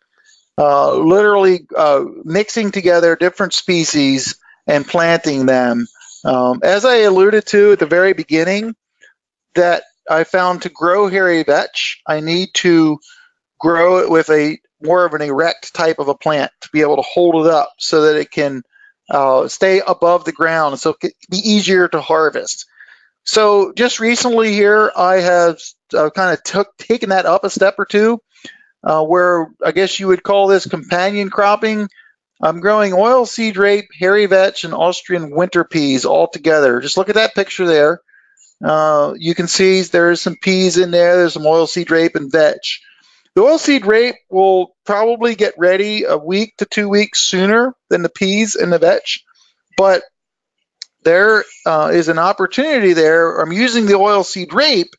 Uh, 0.58 0.94
literally 0.94 1.66
uh, 1.76 2.04
mixing 2.24 2.72
together 2.72 3.16
different 3.16 3.54
species 3.54 4.36
and 4.68 4.86
planting 4.86 5.46
them. 5.46 5.88
Um, 6.24 6.60
as 6.64 6.86
I 6.86 6.98
alluded 6.98 7.48
to 7.48 7.72
at 7.72 7.80
the 7.80 7.86
very 7.86 8.14
beginning, 8.14 8.76
that 9.56 9.84
I 10.10 10.26
found 10.26 10.64
to 10.64 10.70
grow 10.70 11.08
hairy 11.08 11.42
vetch, 11.44 12.02
I 12.06 12.20
need 12.20 12.50
to 12.56 13.00
grow 13.60 14.00
it 14.00 14.10
with 14.10 14.30
a 14.30 14.60
more 14.84 15.06
of 15.06 15.14
an 15.14 15.22
erect 15.22 15.74
type 15.74 16.00
of 16.00 16.10
a 16.10 16.16
plant 16.16 16.52
to 16.62 16.70
be 16.74 16.82
able 16.82 16.98
to 16.98 17.04
hold 17.04 17.46
it 17.46 17.52
up 17.52 17.72
so 17.78 18.04
that 18.04 18.20
it 18.20 18.32
can 18.32 18.64
uh, 19.10 19.48
stay 19.48 19.82
above 19.86 20.26
the 20.26 20.32
ground 20.32 20.80
so 20.80 20.92
it 20.92 21.00
can 21.00 21.12
be 21.30 21.38
easier 21.38 21.88
to 21.88 22.02
harvest. 22.02 22.66
So 23.24 23.72
just 23.74 24.00
recently 24.00 24.54
here, 24.54 24.92
I 24.96 25.16
have 25.18 25.60
uh, 25.94 26.10
kind 26.10 26.34
of 26.34 26.44
took 26.44 26.76
taken 26.78 27.10
that 27.10 27.26
up 27.26 27.44
a 27.44 27.50
step 27.50 27.76
or 27.78 27.86
two, 27.86 28.22
uh, 28.84 29.04
where 29.04 29.48
I 29.64 29.72
guess 29.72 30.00
you 30.00 30.08
would 30.08 30.24
call 30.24 30.48
this 30.48 30.68
companion 30.68 31.30
cropping. 31.30 31.88
I'm 32.42 32.60
growing 32.60 32.94
oilseed 32.94 33.58
rape, 33.58 33.90
hairy 33.98 34.26
vetch, 34.26 34.64
and 34.64 34.74
Austrian 34.74 35.30
winter 35.32 35.64
peas 35.64 36.06
all 36.06 36.28
together. 36.28 36.80
Just 36.80 36.98
look 36.98 37.10
at 37.10 37.16
that 37.16 37.36
picture 37.36 37.68
there. 37.68 38.02
Uh, 38.64 39.14
you 39.18 39.36
can 39.36 39.48
see 39.48 39.82
there's 39.82 40.22
some 40.22 40.36
peas 40.36 40.78
in 40.78 40.92
there. 40.92 41.18
There's 41.18 41.34
some 41.34 41.44
oilseed 41.44 41.90
rape 41.90 42.16
and 42.16 42.32
vetch. 42.32 42.82
The 43.34 43.42
oilseed 43.42 43.86
rape 43.86 44.16
will 44.30 44.76
probably 44.86 45.36
get 45.36 45.54
ready 45.58 46.04
a 46.04 46.18
week 46.18 46.58
to 46.58 46.66
two 46.66 46.90
weeks 46.90 47.22
sooner 47.22 47.74
than 47.90 48.02
the 48.02 48.10
peas 48.10 48.56
and 48.56 48.74
the 48.74 48.80
vetch, 48.80 49.24
but 49.78 50.04
there 51.04 51.44
uh, 51.66 51.92
is 51.94 52.10
an 52.10 52.20
opportunity 52.20 52.94
there. 52.94 53.40
I'm 53.40 53.54
using 53.54 53.86
the 53.86 53.94
oilseed 53.94 54.54
rape 54.54 54.94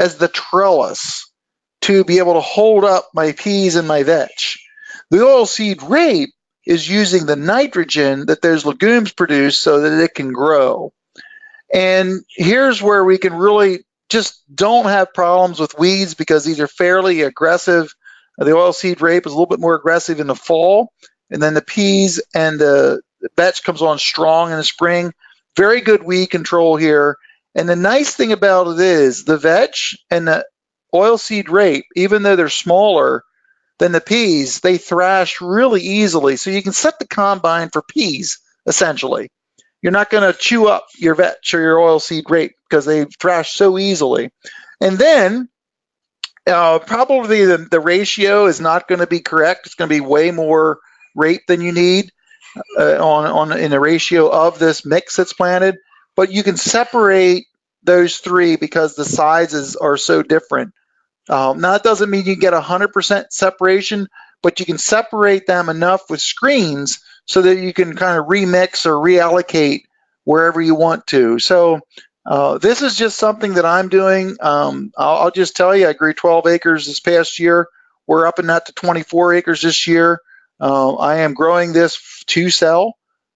as 0.00 0.16
the 0.16 0.28
trellis 0.28 1.30
to 1.82 2.04
be 2.04 2.18
able 2.18 2.34
to 2.34 2.40
hold 2.40 2.84
up 2.84 3.10
my 3.14 3.32
peas 3.32 3.76
and 3.76 3.86
my 3.86 4.02
vetch. 4.02 4.66
The 5.10 5.18
oilseed 5.18 5.88
rape 5.88 6.30
is 6.66 6.88
using 6.88 7.26
the 7.26 7.36
nitrogen 7.36 8.26
that 8.26 8.40
those 8.40 8.64
legumes 8.64 9.12
produce 9.12 9.58
so 9.58 9.80
that 9.80 10.02
it 10.02 10.14
can 10.14 10.32
grow. 10.32 10.92
And 11.72 12.24
here's 12.28 12.82
where 12.82 13.04
we 13.04 13.18
can 13.18 13.34
really 13.34 13.84
just 14.08 14.42
don't 14.52 14.86
have 14.86 15.14
problems 15.14 15.60
with 15.60 15.78
weeds 15.78 16.14
because 16.14 16.44
these 16.44 16.60
are 16.60 16.68
fairly 16.68 17.22
aggressive. 17.22 17.94
Uh, 18.40 18.44
the 18.44 18.52
oilseed 18.52 19.02
rape 19.02 19.26
is 19.26 19.32
a 19.32 19.34
little 19.34 19.46
bit 19.46 19.60
more 19.60 19.74
aggressive 19.74 20.18
in 20.18 20.26
the 20.26 20.34
fall, 20.34 20.92
and 21.30 21.42
then 21.42 21.54
the 21.54 21.62
peas 21.62 22.22
and 22.34 22.58
the 22.58 23.02
vetch 23.36 23.62
comes 23.62 23.82
on 23.82 23.98
strong 23.98 24.50
in 24.50 24.56
the 24.56 24.64
spring. 24.64 25.12
Very 25.56 25.82
good 25.82 26.02
weed 26.02 26.28
control 26.28 26.76
here. 26.76 27.16
And 27.54 27.68
the 27.68 27.76
nice 27.76 28.14
thing 28.14 28.32
about 28.32 28.68
it 28.68 28.80
is 28.80 29.24
the 29.24 29.36
vetch 29.36 29.96
and 30.10 30.28
the 30.28 30.46
oilseed 30.94 31.48
rape, 31.48 31.86
even 31.96 32.22
though 32.22 32.36
they're 32.36 32.48
smaller 32.48 33.24
than 33.78 33.92
the 33.92 34.00
peas, 34.00 34.60
they 34.60 34.78
thrash 34.78 35.40
really 35.40 35.80
easily. 35.80 36.36
So 36.36 36.50
you 36.50 36.62
can 36.62 36.72
set 36.72 36.98
the 36.98 37.06
combine 37.06 37.70
for 37.70 37.82
peas, 37.82 38.38
essentially. 38.66 39.30
You're 39.82 39.92
not 39.92 40.10
going 40.10 40.30
to 40.30 40.38
chew 40.38 40.68
up 40.68 40.86
your 40.98 41.14
vetch 41.14 41.54
or 41.54 41.60
your 41.60 41.76
oilseed 41.76 42.28
rape 42.28 42.54
because 42.68 42.84
they 42.84 43.06
thrash 43.06 43.52
so 43.52 43.78
easily. 43.78 44.30
And 44.80 44.98
then 44.98 45.48
uh, 46.46 46.78
probably 46.80 47.46
the, 47.46 47.56
the 47.70 47.80
ratio 47.80 48.46
is 48.46 48.60
not 48.60 48.88
going 48.88 49.00
to 49.00 49.06
be 49.06 49.20
correct. 49.20 49.66
It's 49.66 49.74
going 49.74 49.88
to 49.88 49.94
be 49.94 50.00
way 50.00 50.30
more 50.30 50.78
rape 51.16 51.42
than 51.48 51.60
you 51.60 51.72
need 51.72 52.10
uh, 52.78 53.02
on, 53.02 53.50
on 53.52 53.58
in 53.58 53.70
the 53.70 53.80
ratio 53.80 54.30
of 54.30 54.58
this 54.58 54.84
mix 54.84 55.16
that's 55.16 55.32
planted, 55.32 55.76
but 56.20 56.30
you 56.30 56.42
can 56.42 56.58
separate 56.58 57.46
those 57.82 58.18
three 58.18 58.56
because 58.56 58.94
the 58.94 59.06
sizes 59.06 59.74
are 59.74 59.96
so 59.96 60.22
different. 60.22 60.74
Um, 61.30 61.62
now, 61.62 61.72
that 61.72 61.82
doesn't 61.82 62.10
mean 62.10 62.26
you 62.26 62.36
get 62.36 62.52
100% 62.52 63.24
separation, 63.30 64.06
but 64.42 64.60
you 64.60 64.66
can 64.66 64.76
separate 64.76 65.46
them 65.46 65.70
enough 65.70 66.10
with 66.10 66.20
screens 66.20 67.00
so 67.24 67.40
that 67.40 67.56
you 67.56 67.72
can 67.72 67.96
kind 67.96 68.18
of 68.18 68.26
remix 68.26 68.84
or 68.84 68.96
reallocate 68.96 69.84
wherever 70.24 70.60
you 70.60 70.74
want 70.74 71.06
to. 71.06 71.38
So 71.38 71.80
uh, 72.26 72.58
this 72.58 72.82
is 72.82 72.98
just 72.98 73.16
something 73.16 73.54
that 73.54 73.64
I'm 73.64 73.88
doing. 73.88 74.36
Um, 74.42 74.92
I'll, 74.98 75.16
I'll, 75.16 75.30
just 75.30 75.56
tell 75.56 75.74
you, 75.74 75.88
I 75.88 75.94
grew 75.94 76.12
12 76.12 76.46
acres 76.48 76.84
this 76.84 77.00
past 77.00 77.38
year. 77.38 77.66
We're 78.06 78.26
up 78.26 78.38
in 78.38 78.48
that 78.48 78.66
to 78.66 78.74
24 78.74 79.36
acres 79.36 79.62
this 79.62 79.86
year. 79.86 80.20
Uh, 80.60 80.96
I 80.96 81.20
am 81.20 81.32
growing 81.32 81.72
this 81.72 82.22
to 82.26 82.50
sell. 82.50 82.92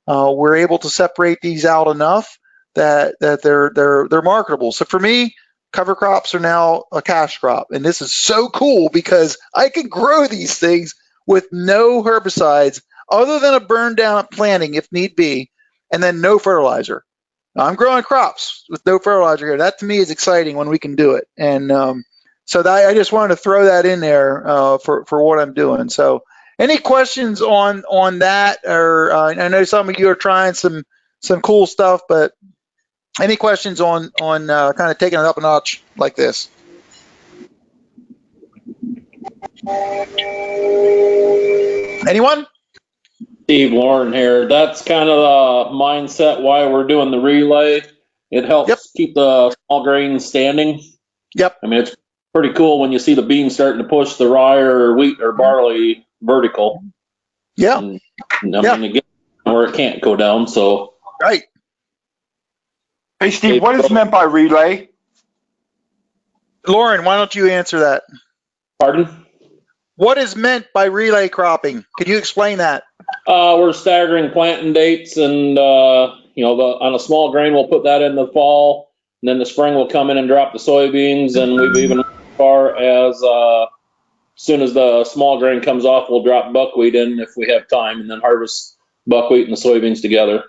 Uh, 0.07 0.31
we're 0.37 0.57
able 0.57 0.77
to 0.81 0.91
separate 0.91 1.39
these 1.41 1.65
out 1.65 1.89
enough 1.89 2.39
that 2.75 3.17
that 3.21 3.43
they're 3.43 3.71
they're 3.75 4.07
they're 4.09 4.23
marketable. 4.23 4.73
So 4.73 4.85
for 4.85 4.99
me, 4.99 5.35
cover 5.73 5.95
crops 5.95 6.35
are 6.35 6.41
now 6.41 6.85
a 6.93 7.03
cash 7.03 7.39
crop, 7.39 7.69
and 7.71 7.85
this 7.85 8.03
is 8.03 8.13
so 8.13 8.49
cool 8.49 8.89
because 8.91 9.39
I 9.55 9.69
can 9.69 9.89
grow 9.89 10.27
these 10.27 10.59
things 10.59 10.95
with 11.27 11.49
no 11.53 12.03
herbicides 12.03 12.83
other 13.09 13.39
than 13.39 13.55
a 13.55 13.61
burn 13.61 13.95
down 13.95 14.27
planting 14.31 14.75
if 14.75 14.91
need 14.93 15.17
be, 15.17 15.51
and 15.93 16.03
then 16.03 16.21
no 16.21 16.39
fertilizer. 16.39 17.05
I'm 17.57 17.77
growing 17.77 18.03
crops 18.03 18.65
with 18.69 18.85
no 18.85 18.99
fertilizer 18.99 19.47
here. 19.47 19.59
That 19.59 19.79
to 19.79 19.85
me 19.85 19.99
is 19.99 20.11
exciting 20.11 20.57
when 20.57 20.69
we 20.69 20.79
can 20.79 20.97
do 20.97 21.13
it. 21.13 21.29
And 21.39 21.71
um, 21.71 22.05
so 22.47 22.63
that, 22.63 22.89
I 22.89 22.95
just 22.95 23.13
wanted 23.13 23.37
to 23.37 23.41
throw 23.41 23.67
that 23.67 23.87
in 23.87 24.01
there 24.01 24.47
uh, 24.47 24.79
for 24.79 25.05
for 25.05 25.23
what 25.23 25.39
I'm 25.39 25.55
doing. 25.55 25.89
So, 25.89 26.25
any 26.59 26.79
questions 26.79 27.43
on 27.43 27.85
on 27.85 28.21
that? 28.21 28.59
Or 28.65 29.13
uh, 29.13 29.35
I 29.35 29.49
know 29.49 29.65
some 29.65 29.89
of 29.89 29.99
you 29.99 30.09
are 30.09 30.17
trying 30.17 30.55
some 30.55 30.85
some 31.21 31.41
cool 31.41 31.67
stuff, 31.67 32.03
but 32.09 32.33
any 33.21 33.37
questions 33.37 33.81
on 33.81 34.11
on 34.21 34.51
uh, 34.51 34.73
kind 34.73 34.91
of 34.91 34.99
taking 34.99 35.19
it 35.19 35.25
up 35.25 35.37
a 35.37 35.41
notch 35.41 35.83
like 35.97 36.17
this? 36.17 36.49
Anyone? 42.09 42.47
Steve 43.45 43.73
Lauren 43.73 44.13
here. 44.13 44.47
That's 44.49 44.83
kind 44.85 45.09
of 45.09 45.17
the 45.17 45.75
mindset 45.77 46.43
why 46.43 46.67
we're 46.67 46.87
doing 46.87 47.11
the 47.11 47.19
relay. 47.19 47.83
It 48.31 48.45
helps 48.45 48.69
Yep. 48.69 48.79
keep 48.97 49.15
the 49.15 49.55
small 49.69 49.85
grain 49.85 50.19
standing. 50.21 50.81
Yep. 51.35 51.57
I 51.63 51.67
mean, 51.67 51.81
it's 51.81 51.95
pretty 52.35 52.53
cool 52.55 52.81
when 52.81 52.93
you 52.93 52.99
see 52.99 53.15
the 53.15 53.23
beans 53.23 53.55
starting 53.55 53.83
to 53.83 53.89
push 53.89 54.17
the 54.17 54.29
rye 54.29 54.59
or 54.59 54.95
wheat 54.97 55.21
or 55.21 55.33
barley 55.33 56.07
vertical. 56.23 56.83
Yeah, 57.57 57.79
And, 57.79 58.01
I 58.57 58.61
Yeah. 58.61 58.77
mean, 58.77 58.91
again, 58.91 59.03
where 59.45 59.65
it 59.67 59.75
can't 59.75 60.03
go 60.03 60.17
down. 60.17 60.49
So 60.49 60.95
right. 61.23 61.45
Hey, 63.25 63.31
Steve, 63.31 63.63
what 63.63 63.83
is 63.83 63.91
meant 63.91 64.11
by 64.11 64.25
relay? 64.25 64.91
Lauren, 66.69 67.07
why 67.07 67.17
don't 67.17 67.35
you 67.35 67.49
answer 67.49 67.81
that? 67.81 68.03
Pardon? 68.79 69.25
What 69.97 70.19
is 70.19 70.37
meant 70.37 70.67
by 70.75 70.85
relay 70.85 71.31
cropping? 71.31 71.87
Could 71.97 72.07
you 72.07 72.19
explain 72.19 72.59
that? 72.59 72.85
Uh, 73.27 73.57
we're 73.59 73.73
staggering 73.73 74.31
planting 74.31 74.75
dates, 74.75 75.17
and 75.17 75.59
uh, 75.59 76.17
you 76.35 76.45
know, 76.45 76.55
the, 76.55 76.85
on 76.85 76.95
a 76.95 76.99
small 76.99 77.33
grain, 77.33 77.55
we'll 77.55 77.69
put 77.69 77.85
that 77.85 78.03
in 78.03 78.15
the 78.15 78.27
fall, 78.27 78.93
and 79.23 79.31
then 79.31 79.39
the 79.39 79.47
spring 79.47 79.75
we'll 79.75 79.89
come 79.89 80.11
in 80.11 80.19
and 80.19 80.29
drop 80.29 80.53
the 80.53 80.59
soybeans, 80.59 81.35
and 81.35 81.55
we've 81.55 81.83
even 81.83 82.01
as 82.01 82.07
far 82.37 82.77
as 82.77 83.23
uh, 83.23 83.65
soon 84.35 84.61
as 84.61 84.75
the 84.75 85.03
small 85.05 85.39
grain 85.39 85.63
comes 85.63 85.87
off, 85.87 86.11
we'll 86.11 86.25
drop 86.25 86.53
buckwheat 86.53 86.95
in 86.95 87.19
if 87.21 87.31
we 87.39 87.49
have 87.49 87.69
time, 87.69 88.03
and 88.03 88.11
then 88.11 88.21
harvest 88.21 88.77
buckwheat 89.07 89.49
and 89.49 89.57
the 89.57 89.61
soybeans 89.61 90.03
together. 90.03 90.45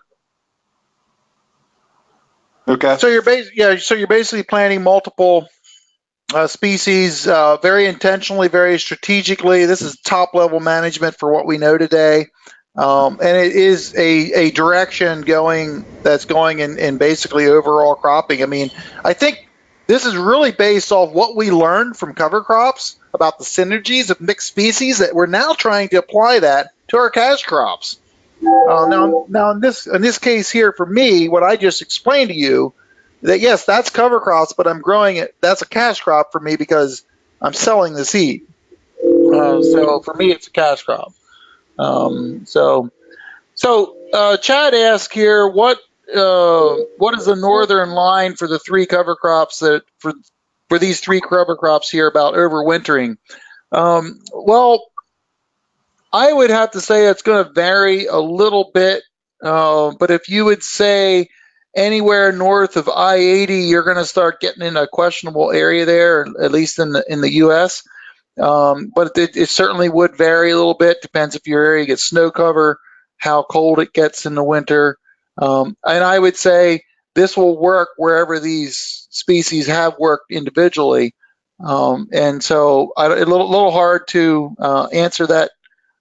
Okay. 2.68 2.97
So 2.97 3.07
you're 3.07 3.22
bas- 3.22 3.51
yeah, 3.55 3.76
so 3.78 3.95
you're 3.95 4.07
basically 4.07 4.43
planting 4.43 4.84
multiple 4.84 5.47
uh, 6.34 6.47
species 6.47 7.28
uh, 7.28 7.57
very 7.57 7.86
intentionally, 7.86 8.47
very 8.47 8.80
strategically. 8.80 9.66
This 9.66 9.82
is 9.82 9.97
top 9.97 10.34
level 10.34 10.59
management 10.59 11.18
for 11.18 11.32
what 11.32 11.45
we 11.45 11.57
know 11.57 11.78
today. 11.78 12.28
Um, 12.76 13.20
and 13.22 13.38
it 13.38 13.55
is 13.55 13.95
a, 13.95 14.47
a 14.47 14.51
direction 14.51 15.22
going 15.22 15.86
that's 16.03 16.26
going 16.26 16.59
in, 16.59 16.78
in 16.78 16.97
basically 16.97 17.47
overall 17.47 17.95
cropping. 17.95 18.43
I 18.43 18.47
mean, 18.47 18.70
I 19.03 19.13
think 19.13 19.47
this 19.88 20.05
is 20.05 20.18
really 20.18 20.51
based 20.51 20.91
off 20.91 21.11
what 21.13 21.36
we 21.36 21.51
learned 21.51 21.95
from 21.95 22.16
cover 22.16 22.41
crops 22.41 22.97
about 23.13 23.38
the 23.38 23.45
synergies 23.45 24.09
of 24.09 24.20
mixed 24.20 24.47
species 24.47 24.97
that 24.97 25.13
we're 25.13 25.26
now 25.28 25.53
trying 25.53 25.89
to 25.89 25.97
apply 25.97 26.39
that 26.39 26.72
to 26.89 26.97
our 26.97 27.09
cash 27.09 27.43
crops. 27.43 27.97
Uh, 28.41 28.88
now, 28.88 29.25
now 29.29 29.51
in 29.51 29.59
this 29.59 29.88
in 29.88 30.01
this 30.01 30.17
case 30.17 30.51
here, 30.51 30.73
for 30.73 30.86
me, 30.86 31.29
what 31.29 31.43
I 31.43 31.55
just 31.55 31.81
explained 31.81 32.29
to 32.29 32.36
you, 32.36 32.73
that 33.21 33.39
yes, 33.39 33.65
that's 33.65 33.89
cover 33.89 34.19
crops, 34.19 34.53
but 34.53 34.67
I'm 34.67 34.81
growing 34.81 35.17
it. 35.17 35.36
That's 35.41 35.61
a 35.61 35.67
cash 35.67 36.01
crop 36.01 36.31
for 36.31 36.39
me 36.39 36.55
because 36.55 37.03
I'm 37.41 37.53
selling 37.53 37.93
the 37.93 38.05
seed. 38.05 38.43
Uh, 38.99 39.61
so 39.61 40.01
for 40.01 40.13
me, 40.13 40.31
it's 40.31 40.47
a 40.47 40.51
cash 40.51 40.83
crop. 40.83 41.13
Um, 41.77 42.45
so, 42.45 42.91
so 43.53 43.97
uh, 44.13 44.38
Chad 44.38 44.73
asked 44.73 45.13
here, 45.13 45.47
what 45.47 45.79
uh, 46.13 46.75
what 46.97 47.17
is 47.17 47.25
the 47.25 47.36
northern 47.36 47.89
line 47.89 48.36
for 48.36 48.47
the 48.47 48.59
three 48.59 48.86
cover 48.86 49.15
crops 49.15 49.59
that 49.59 49.83
for 49.99 50.13
for 50.69 50.79
these 50.79 50.99
three 50.99 51.21
cover 51.21 51.55
crops 51.55 51.89
here 51.89 52.07
about 52.07 52.36
overwintering? 52.36 53.17
Um, 53.71 54.21
well, 54.33 54.86
I 56.16 56.32
would 56.32 56.49
have 56.49 56.72
to 56.72 56.82
say 56.82 57.07
it's 57.07 57.24
going 57.24 57.43
to 57.43 57.51
vary 57.51 58.05
a 58.05 58.18
little 58.18 58.72
bit, 58.74 59.03
uh, 59.43 59.91
but 59.99 60.11
if 60.11 60.30
you 60.30 60.45
would 60.45 60.63
say 60.63 61.28
anywhere 61.76 62.32
north 62.32 62.78
of 62.78 62.88
I-80, 62.88 63.68
you're 63.68 63.84
going 63.84 63.97
to 63.97 64.05
start 64.05 64.39
getting 64.39 64.66
in 64.66 64.78
a 64.78 64.88
questionable 64.88 65.51
area 65.51 65.84
there, 65.84 66.26
at 66.41 66.53
least 66.53 66.80
in 66.80 66.93
the 66.93 67.03
in 67.09 67.20
the 67.20 67.34
U.S. 67.34 67.84
Um, 68.39 68.93
but 68.95 69.18
it, 69.18 69.36
it 69.36 69.49
certainly 69.49 69.89
would 69.89 70.18
vary 70.18 70.51
a 70.51 70.55
little 70.55 70.74
bit. 70.74 71.01
Depends 71.01 71.36
if 71.36 71.47
your 71.47 71.66
area 71.66 71.86
gets 71.86 72.05
snow 72.05 72.32
cover, 72.32 72.80
how 73.18 73.43
cold 73.43 73.80
it 73.80 73.91
gets 73.91 74.26
in 74.26 74.36
the 74.36 74.43
winter. 74.43 74.97
Um, 75.38 75.76
and 75.86 76.01
I 76.01 76.18
would 76.18 76.38
say 76.38 76.84
this 77.13 77.36
will 77.36 77.59
work 77.59 77.89
wherever 77.97 78.39
these 78.39 79.05
species 79.09 79.68
have 79.68 79.99
worked 79.99 80.32
individually. 80.32 81.13
Um, 81.59 82.07
and 82.13 82.41
so 82.41 82.93
I, 82.95 83.07
a 83.07 83.09
little, 83.09 83.49
little 83.49 83.72
hard 83.72 84.07
to 84.09 84.55
uh, 84.59 84.86
answer 84.93 85.28
that 85.28 85.51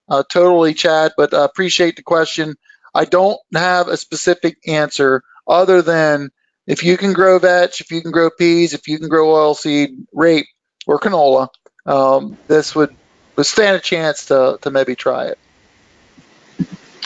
uh, 0.07 0.23
totally, 0.29 0.73
Chad, 0.73 1.13
but 1.17 1.33
uh, 1.33 1.43
appreciate 1.43 1.95
the 1.95 2.03
question. 2.03 2.55
I 2.93 3.05
don't 3.05 3.39
have 3.53 3.87
a 3.87 3.97
specific 3.97 4.57
answer 4.67 5.23
other 5.47 5.81
than 5.81 6.31
if 6.67 6.83
you 6.83 6.97
can 6.97 7.13
grow 7.13 7.37
vetch, 7.39 7.81
if 7.81 7.91
you 7.91 8.01
can 8.01 8.11
grow 8.11 8.29
peas, 8.29 8.73
if 8.73 8.87
you 8.87 8.97
can 8.97 9.09
grow 9.09 9.27
oilseed, 9.27 10.05
rape, 10.13 10.47
or 10.87 10.99
canola, 10.99 11.49
um, 11.85 12.37
this 12.47 12.73
would, 12.75 12.95
would 13.35 13.45
stand 13.45 13.75
a 13.75 13.79
chance 13.79 14.27
to, 14.27 14.57
to 14.61 14.71
maybe 14.71 14.95
try 14.95 15.25
it. 15.25 15.37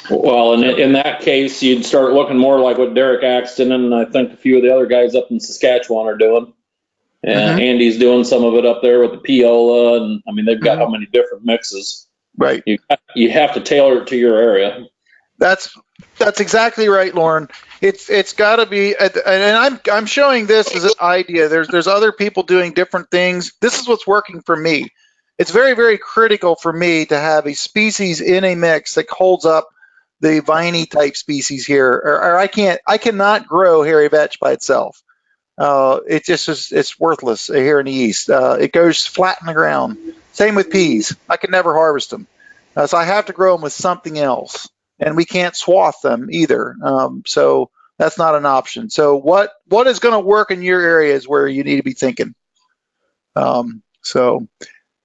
Well, 0.10 0.54
in, 0.54 0.64
in 0.64 0.93
that 0.93 1.22
case, 1.22 1.62
you'd 1.62 1.86
start 1.86 2.14
looking 2.14 2.38
more 2.38 2.60
like 2.60 2.78
what 2.78 2.93
Derek 2.93 3.22
Axten 3.22 3.72
and 3.74 3.93
I 3.93 4.06
think 4.06 4.34
a 4.34 4.38
few 4.38 4.58
of 4.58 4.64
the 4.64 4.74
other 4.74 4.88
guys 4.88 5.16
up 5.16 5.28
in 5.30 5.39
Saskatchewan 5.39 6.08
are 6.08 6.18
doing. 6.18 6.54
And 7.22 7.60
Mhm. 7.60 7.64
Andy's 7.64 8.00
doing 8.00 8.24
some 8.24 8.43
of 8.45 8.56
it 8.56 8.66
up 8.66 8.82
there 8.82 9.02
with 9.02 9.12
the 9.12 9.18
peaola, 9.18 9.97
and 10.02 10.24
I 10.28 10.32
mean 10.32 10.45
they've 10.45 10.60
got 10.60 10.78
how 10.78 10.88
many 10.88 11.06
different 11.06 11.43
mixes. 11.43 12.08
Right. 12.39 12.63
You 12.65 12.79
you 13.15 13.29
have 13.31 13.53
to 13.55 13.59
tailor 13.59 14.01
it 14.01 14.07
to 14.07 14.17
your 14.17 14.37
area. 14.37 14.85
That's 15.37 15.77
that's 16.17 16.39
exactly 16.39 16.87
right, 16.87 17.13
Lauren. 17.13 17.49
It's 17.81 18.09
it's 18.09 18.31
got 18.31 18.57
to 18.57 18.65
be, 18.65 18.95
and 18.95 19.17
I'm 19.25 19.79
I'm 19.91 20.05
showing 20.05 20.45
this 20.45 20.73
as 20.73 20.85
an 20.85 20.91
idea. 21.01 21.49
There's 21.49 21.67
there's 21.67 21.87
other 21.87 22.13
people 22.13 22.43
doing 22.43 22.73
different 22.73 23.11
things. 23.11 23.53
This 23.59 23.79
is 23.79 23.89
what's 23.89 24.07
working 24.07 24.41
for 24.41 24.55
me. 24.55 24.87
It's 25.37 25.51
very 25.51 25.73
very 25.73 25.97
critical 25.97 26.55
for 26.55 26.71
me 26.71 27.05
to 27.07 27.19
have 27.19 27.45
a 27.45 27.53
species 27.53 28.21
in 28.21 28.45
a 28.45 28.55
mix 28.55 28.95
that 28.95 29.09
holds 29.09 29.45
up 29.45 29.67
the 30.21 30.39
viney 30.39 30.85
type 30.85 31.17
species 31.17 31.65
here, 31.65 31.91
or, 31.91 32.21
or 32.21 32.37
I 32.37 32.47
can't 32.47 32.79
I 32.87 32.97
cannot 32.97 33.47
grow 33.47 33.83
hairy 33.83 34.07
vetch 34.07 34.39
by 34.39 34.53
itself. 34.53 35.03
Uh, 35.57 35.99
it 36.07 36.23
just 36.23 36.47
is 36.47 36.71
it's 36.71 36.97
worthless 36.97 37.47
here 37.47 37.81
in 37.81 37.85
the 37.85 37.91
east. 37.91 38.29
Uh, 38.29 38.55
it 38.57 38.71
goes 38.71 39.05
flat 39.05 39.39
in 39.41 39.47
the 39.47 39.53
ground. 39.53 39.97
Same 40.39 40.55
with 40.55 40.71
peas. 40.71 41.15
I 41.27 41.35
could 41.37 41.51
never 41.51 41.73
harvest 41.73 42.09
them, 42.09 42.25
uh, 42.75 42.87
so 42.87 42.97
I 42.97 43.03
have 43.03 43.25
to 43.25 43.33
grow 43.33 43.53
them 43.53 43.61
with 43.61 43.73
something 43.73 44.17
else 44.17 44.69
and 44.99 45.15
we 45.15 45.25
can't 45.25 45.55
swath 45.55 46.01
them 46.01 46.29
either. 46.31 46.75
Um, 46.81 47.23
so 47.25 47.69
that's 47.97 48.17
not 48.17 48.35
an 48.35 48.45
option. 48.45 48.89
So 48.89 49.17
what 49.17 49.51
what 49.67 49.87
is 49.87 49.99
going 49.99 50.13
to 50.13 50.19
work 50.19 50.51
in 50.51 50.61
your 50.61 50.81
area 50.81 51.13
is 51.13 51.27
where 51.27 51.47
you 51.47 51.63
need 51.63 51.75
to 51.75 51.83
be 51.83 51.93
thinking. 51.93 52.35
Um, 53.35 53.83
so 54.01 54.47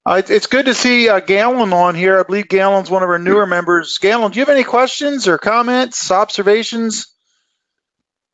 uh, 0.06 0.22
it's 0.28 0.46
good 0.46 0.66
to 0.66 0.74
see 0.74 1.08
uh, 1.08 1.18
Galen 1.18 1.72
on 1.72 1.94
here. 1.94 2.20
I 2.20 2.22
believe 2.22 2.48
Galen's 2.48 2.90
one 2.90 3.02
of 3.02 3.08
our 3.08 3.18
newer 3.18 3.46
members. 3.46 3.98
Galen, 3.98 4.32
do 4.32 4.38
you 4.38 4.44
have 4.44 4.54
any 4.54 4.64
questions 4.64 5.26
or 5.26 5.38
comments, 5.38 6.10
observations? 6.10 7.08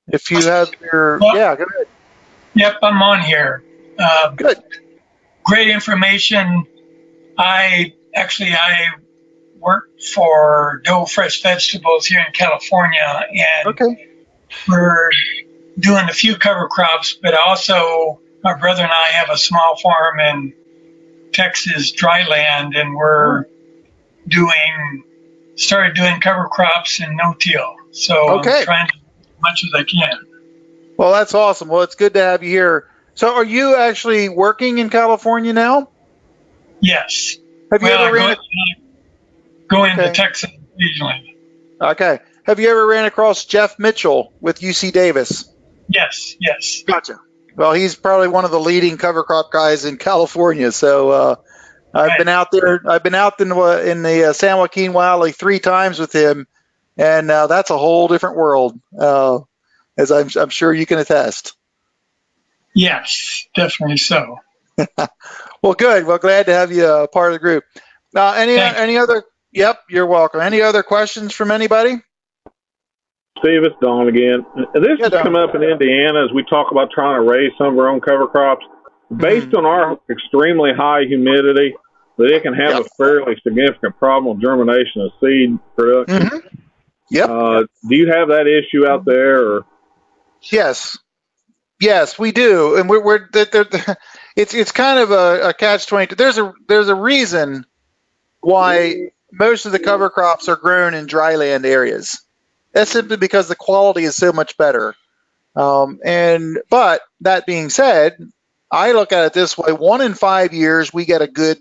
If 0.06 0.30
you 0.30 0.42
have 0.42 0.70
your 0.80 1.18
Well- 1.18 1.36
yeah, 1.36 1.56
go 1.56 1.64
ahead. 1.64 1.86
Yep, 2.54 2.78
I'm 2.82 3.00
on 3.00 3.20
here. 3.22 3.62
Uh, 3.98 4.30
Good. 4.30 4.60
Great 5.44 5.68
information. 5.68 6.66
I 7.40 7.94
actually 8.14 8.52
I 8.52 8.88
work 9.58 9.88
for 10.14 10.82
Dole 10.84 11.06
Fresh 11.06 11.42
Vegetables 11.42 12.06
here 12.06 12.20
in 12.20 12.32
California, 12.34 13.24
and 13.30 13.68
Okay. 13.68 14.08
we're 14.68 15.10
doing 15.78 16.04
a 16.10 16.12
few 16.12 16.36
cover 16.36 16.68
crops, 16.68 17.14
but 17.14 17.34
also 17.34 18.20
my 18.44 18.54
brother 18.58 18.82
and 18.82 18.92
I 18.92 19.08
have 19.12 19.30
a 19.30 19.38
small 19.38 19.76
farm 19.82 20.20
in 20.20 20.52
Texas 21.32 21.92
dryland, 21.92 22.78
and 22.78 22.94
we're 22.94 23.44
hmm. 23.44 23.48
doing 24.28 25.04
started 25.56 25.94
doing 25.94 26.20
cover 26.20 26.46
crops 26.48 27.00
and 27.00 27.16
no-till. 27.16 27.76
So 27.92 28.38
Okay. 28.38 28.58
I'm 28.58 28.64
trying 28.64 28.88
to 28.88 28.94
as 28.94 29.42
much 29.42 29.64
as 29.64 29.70
I 29.74 29.84
can. 29.84 30.26
Well, 30.98 31.12
that's 31.12 31.34
awesome. 31.34 31.68
Well, 31.68 31.82
it's 31.82 31.94
good 31.94 32.14
to 32.14 32.20
have 32.20 32.42
you 32.42 32.50
here. 32.50 32.86
So, 33.14 33.34
are 33.34 33.44
you 33.44 33.76
actually 33.76 34.28
working 34.28 34.78
in 34.78 34.90
California 34.90 35.52
now? 35.52 35.88
Yes. 36.80 37.36
Have 37.70 37.82
you 37.82 37.88
well, 37.88 38.04
ever 38.06 38.18
I 38.18 38.26
ran? 38.26 38.36
go, 39.68 39.76
go 39.78 39.84
into 39.84 40.02
Okay. 40.04 40.12
Texas 40.12 40.50
occasionally. 40.74 41.36
Okay. 41.80 42.18
Have 42.44 42.58
you 42.60 42.70
ever 42.70 42.86
ran 42.86 43.04
across 43.04 43.44
Jeff 43.44 43.78
Mitchell 43.78 44.32
with 44.40 44.60
UC 44.60 44.92
Davis? 44.92 45.44
Yes, 45.88 46.36
yes. 46.40 46.82
Gotcha. 46.86 47.20
Well, 47.56 47.72
he's 47.72 47.94
probably 47.96 48.28
one 48.28 48.44
of 48.44 48.50
the 48.50 48.60
leading 48.60 48.96
cover 48.96 49.22
crop 49.24 49.50
guys 49.52 49.84
in 49.84 49.96
California. 49.96 50.72
So 50.72 51.10
uh, 51.10 51.36
I've 51.94 52.08
Right. 52.08 52.18
been 52.18 52.28
out 52.28 52.50
there. 52.52 52.80
I've 52.88 53.02
been 53.02 53.14
out 53.14 53.40
in 53.40 53.48
the, 53.50 53.90
in 53.90 54.02
the 54.02 54.30
uh, 54.30 54.32
San 54.32 54.56
Joaquin 54.58 54.92
Valley 54.92 55.32
three 55.32 55.58
times 55.58 55.98
with 55.98 56.12
him, 56.14 56.46
and 56.96 57.30
uh, 57.30 57.46
that's 57.48 57.70
a 57.70 57.78
whole 57.78 58.08
different 58.08 58.36
world. 58.36 58.78
Uh, 58.98 59.40
as 59.98 60.10
I'm, 60.12 60.28
I'm 60.36 60.48
sure 60.50 60.72
you 60.72 60.86
can 60.86 60.98
attest. 60.98 61.54
Yes, 62.74 63.46
definitely 63.54 63.96
so. 63.96 64.38
Well, 65.62 65.74
good. 65.74 66.06
Well, 66.06 66.18
glad 66.18 66.46
to 66.46 66.54
have 66.54 66.72
you 66.72 66.84
uh, 66.86 67.06
part 67.08 67.32
of 67.32 67.34
the 67.34 67.38
group. 67.38 67.64
Uh, 68.14 68.32
any 68.36 68.56
Thanks. 68.56 68.78
any 68.78 68.96
other? 68.96 69.24
Yep, 69.52 69.80
you're 69.90 70.06
welcome. 70.06 70.40
Any 70.40 70.62
other 70.62 70.82
questions 70.82 71.34
from 71.34 71.50
anybody? 71.50 71.96
Steve, 73.38 73.62
it's 73.64 73.74
Don 73.80 74.08
again. 74.08 74.44
This 74.74 74.84
Yeah, 74.98 75.04
has 75.04 75.10
Don. 75.10 75.22
come 75.22 75.36
up 75.36 75.54
in 75.54 75.62
Indiana 75.62 76.24
as 76.24 76.32
we 76.32 76.44
talk 76.48 76.70
about 76.70 76.90
trying 76.94 77.22
to 77.24 77.30
raise 77.30 77.52
some 77.58 77.68
of 77.68 77.78
our 77.78 77.88
own 77.88 78.00
cover 78.00 78.26
crops. 78.26 78.64
Based 79.16 79.48
Mm-hmm. 79.48 79.56
on 79.56 79.66
our 79.66 79.98
extremely 80.08 80.70
high 80.76 81.02
humidity, 81.08 81.74
that 82.16 82.30
it 82.30 82.42
can 82.44 82.54
have 82.54 82.74
Yep. 82.74 82.86
a 82.86 82.88
fairly 82.96 83.36
significant 83.42 83.98
problem 83.98 84.36
with 84.36 84.42
germination 84.44 85.02
of 85.02 85.10
seed 85.20 85.58
production. 85.76 86.28
Mhm. 86.28 86.58
Yep. 87.10 87.28
Uh, 87.28 87.60
do 87.88 87.96
you 87.96 88.06
have 88.06 88.28
that 88.28 88.46
issue 88.46 88.86
out 88.86 89.04
there? 89.04 89.44
Or 89.44 89.64
Yes, 90.42 90.96
yes, 91.80 92.18
we 92.18 92.32
do, 92.32 92.76
and 92.76 92.88
we're, 92.90 93.04
we're 93.04 93.28
that 93.32 93.52
there- 93.52 93.98
it's 94.36 94.54
it's 94.54 94.72
kind 94.72 95.00
of 95.00 95.12
a, 95.12 95.50
a 95.50 95.54
catch 95.54 95.86
twenty 95.86 96.08
two. 96.08 96.16
There's 96.16 96.38
a 96.38 96.52
there's 96.68 96.88
a 96.88 96.96
reason 96.96 97.66
why 98.40 99.10
most 99.32 99.66
of 99.66 99.72
the 99.72 99.80
cover 99.80 100.10
crops 100.10 100.48
are 100.48 100.56
grown 100.56 100.94
in 100.94 101.06
dryland 101.06 101.66
areas. 101.66 102.22
That's 102.74 102.92
simply 102.92 103.16
because 103.18 103.48
the 103.48 103.56
quality 103.56 104.04
is 104.04 104.16
so 104.16 104.32
much 104.32 104.56
better. 104.58 104.94
Um, 105.56 106.00
and 106.04 106.58
but 106.70 107.02
that 107.22 107.46
being 107.46 107.70
said, 107.70 108.18
I 108.70 108.92
look 108.92 109.12
at 109.12 109.26
it 109.26 109.32
this 109.34 109.58
way: 109.58 109.72
one 109.72 110.00
in 110.02 110.14
five 110.14 110.54
years, 110.54 110.92
we 110.92 111.06
get 111.06 111.22
a 111.22 111.28
good, 111.28 111.58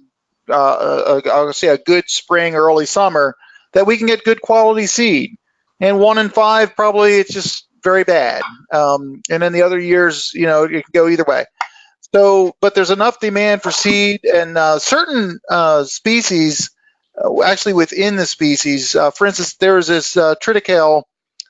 uh, 0.50 1.22
a, 1.26 1.30
I'll 1.30 1.54
say 1.54 1.70
a 1.70 1.78
good 1.78 2.10
spring, 2.10 2.56
early 2.56 2.86
summer, 2.88 3.36
that 3.74 3.88
we 3.88 3.98
can 3.98 4.08
get 4.08 4.24
good 4.26 4.42
quality 4.42 4.88
seed. 4.88 5.38
And 5.82 6.00
one 6.00 6.20
in 6.20 6.30
five, 6.30 6.76
probably 6.76 7.16
it's 7.16 7.34
just 7.34 7.68
very 7.90 8.04
bad. 8.04 8.42
Um, 8.72 9.22
and 9.32 9.42
then 9.42 9.54
the 9.54 9.64
other 9.64 9.80
years, 9.80 10.32
you 10.34 10.46
know, 10.46 10.64
it 10.64 10.84
can 10.86 10.94
go 10.94 11.08
either 11.08 11.26
way. 11.28 11.46
So, 12.14 12.54
but 12.62 12.74
there's 12.74 12.92
enough 12.92 13.20
demand 13.20 13.62
for 13.62 13.72
seed, 13.72 14.26
and 14.26 14.58
uh, 14.58 14.80
certain 14.80 15.40
uh, 15.50 15.84
species, 15.84 16.72
uh, 17.18 17.44
actually 17.44 17.74
within 17.74 18.16
the 18.16 18.26
species, 18.26 18.96
uh, 18.96 19.12
for 19.12 19.28
instance, 19.28 19.56
there 19.58 19.76
was 19.76 19.88
this 19.88 20.18
uh, 20.18 20.36
triticale 20.44 21.04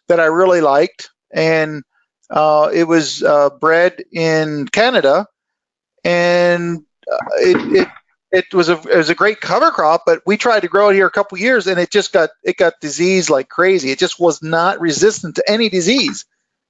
that 0.07 0.19
I 0.19 0.25
really 0.25 0.61
liked, 0.61 1.09
and 1.31 1.83
uh, 2.29 2.69
it 2.73 2.85
was 2.85 3.23
bred 3.61 4.03
in 4.11 4.67
Canada, 4.67 5.27
and 6.03 6.83
it, 7.37 7.75
it 7.81 7.87
it 8.31 8.53
was 8.53 8.69
a 8.69 8.73
it 8.73 8.97
was 8.97 9.09
a 9.09 9.15
great 9.15 9.41
cover 9.41 9.71
crop, 9.71 10.03
but 10.05 10.21
we 10.25 10.37
tried 10.37 10.61
to 10.61 10.67
grow 10.67 10.89
it 10.89 10.95
here 10.95 11.07
a 11.07 11.11
couple 11.11 11.37
years, 11.37 11.67
and 11.67 11.79
it 11.79 11.91
just 11.91 12.13
got 12.13 12.29
it 12.43 12.57
got 12.57 12.73
diseased 12.81 13.29
like 13.29 13.49
crazy. 13.49 13.91
It 13.91 13.99
just 13.99 14.19
was 14.19 14.41
not 14.43 14.79
resistant 14.79 15.35
to 15.35 15.49
any 15.49 15.69
disease. 15.69 16.25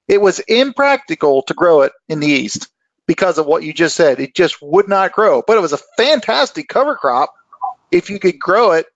It 0.08 0.20
was 0.20 0.40
impractical 0.40 1.42
to 1.42 1.54
grow 1.54 1.82
it 1.82 1.92
in 2.08 2.20
the 2.20 2.26
east 2.26 2.68
because 3.06 3.38
of 3.38 3.46
what 3.46 3.62
you 3.62 3.72
just 3.72 3.94
said. 3.94 4.20
It 4.20 4.34
just 4.34 4.60
would 4.62 4.88
not 4.88 5.12
grow. 5.12 5.42
But 5.46 5.56
it 5.56 5.60
was 5.60 5.72
a 5.72 5.78
fantastic 5.96 6.68
cover 6.68 6.96
crop 6.96 7.34
if 7.90 8.10
you 8.10 8.18
could 8.18 8.38
grow 8.38 8.72
it, 8.72 8.86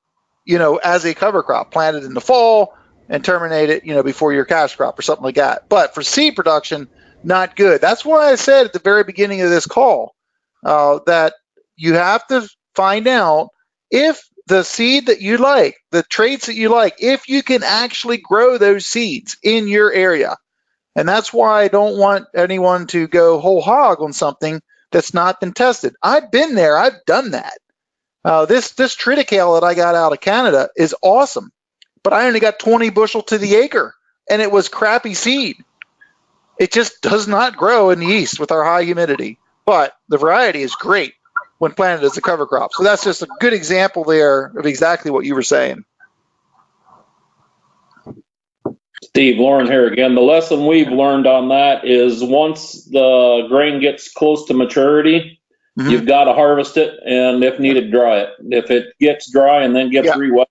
you 0.45 0.59
know, 0.59 0.77
as 0.77 1.05
a 1.05 1.15
cover 1.15 1.43
crop, 1.43 1.71
planted 1.71 2.05
in 2.05 2.15
the 2.15 2.21
fall 2.21 2.75
and 3.09 3.25
terminate 3.25 3.71
it, 3.71 3.85
you 3.85 3.95
know, 3.95 4.03
before 4.03 4.33
your 4.33 4.45
cash 4.45 4.77
crop 4.77 4.99
or 4.99 5.03
something 5.03 5.25
like 5.25 5.35
that. 5.35 5.69
But 5.69 5.95
for 5.95 6.03
seed 6.03 6.37
production, 6.37 6.89
not 7.23 7.57
good. 7.57 7.81
That's 7.81 8.05
why 8.05 8.31
I 8.31 8.37
said 8.37 8.67
at 8.67 8.73
the 8.73 8.79
very 8.79 9.05
beginning 9.05 9.43
of 9.43 9.51
this 9.51 9.67
call 9.67 10.15
uh, 10.65 11.01
that 11.07 11.35
you 11.77 11.95
have 11.95 12.27
to 12.29 12.49
find 12.75 13.07
out 13.07 13.51
if 13.91 14.29
the 14.47 14.63
seed 14.63 15.07
that 15.07 15.21
you 15.21 15.39
like, 15.39 15.77
the 15.91 16.03
traits 16.03 16.47
that 16.47 16.55
you 16.55 16.69
like, 16.69 16.97
if 16.99 17.29
you 17.29 17.43
can 17.43 17.63
actually 17.63 18.19
grow 18.19 18.59
those 18.59 18.85
seeds 18.85 19.37
in 19.43 19.69
your 19.69 19.93
area. 19.93 20.37
And 20.97 21.09
that's 21.09 21.33
why 21.33 21.63
I 21.63 21.69
don't 21.69 21.99
want 21.99 22.27
anyone 22.35 22.87
to 22.89 23.09
go 23.09 23.41
whole 23.41 23.63
hog 23.63 24.01
on 24.01 24.13
something 24.13 24.61
that's 24.93 25.15
not 25.15 25.41
been 25.41 25.53
tested. 25.53 25.95
I've 26.03 26.31
been 26.31 26.55
there. 26.55 26.77
I've 26.77 27.05
done 27.07 27.33
that. 27.33 27.59
Uh, 28.25 28.47
this 28.47 28.73
this 28.73 28.97
triticale 28.97 29.61
that 29.61 29.67
I 29.67 29.75
got 29.75 29.95
out 29.95 30.13
of 30.13 30.21
Canada 30.21 30.71
is 30.77 30.95
awesome, 31.03 31.51
but 32.03 32.13
I 32.13 32.27
only 32.27 32.41
got 32.41 32.59
20 32.59 32.91
bushel 32.91 33.23
to 33.23 33.39
the 33.39 33.57
acre, 33.57 33.95
and 34.31 34.41
it 34.41 34.51
was 34.51 34.69
crappy 34.69 35.15
seed. 35.15 35.57
It 36.59 36.73
just 36.73 37.03
does 37.03 37.29
not 37.29 37.57
grow 37.57 37.91
in 37.91 37.99
the 37.99 38.07
east 38.07 38.39
with 38.41 38.53
our 38.53 38.65
high 38.65 38.85
humidity. 38.85 39.39
But 39.67 39.95
the 40.09 40.19
variety 40.19 40.63
is 40.63 40.75
great 40.75 41.15
when 41.59 41.73
planted 41.73 42.05
as 42.05 42.17
a 42.17 42.21
cover 42.21 42.47
crop. 42.47 42.73
So 42.73 42.83
that's 42.83 43.05
just 43.05 43.23
a 43.23 43.29
good 43.41 43.53
example 43.53 44.05
there 44.05 44.47
of 44.57 44.67
exactly 44.67 45.11
what 45.11 45.25
you 45.25 45.35
were 45.35 45.43
saying. 45.43 45.85
Steve, 49.03 49.39
Lauren 49.39 49.67
here 49.67 49.87
again. 49.87 50.15
The 50.15 50.23
lesson 50.23 50.67
we've 50.67 50.89
learned 50.89 51.27
on 51.27 51.49
that 51.49 51.87
is 51.87 52.23
once 52.23 52.85
the 52.85 53.47
grain 53.49 53.81
gets 53.81 54.11
close 54.13 54.47
to 54.47 54.55
maturity, 54.55 55.41
Mhm. 55.79 55.91
you've 55.91 56.07
got 56.07 56.25
to 56.25 56.33
harvest 56.33 56.77
it 56.77 56.99
and 57.07 57.43
if 57.45 57.59
needed, 57.59 57.91
dry 57.91 58.21
it. 58.21 58.31
If 58.51 58.71
it 58.71 58.95
gets 59.01 59.31
dry 59.31 59.63
and 59.63 59.75
then 59.75 59.91
gets 59.91 60.07
Yeah. 60.07 60.17
re-wet, 60.17 60.49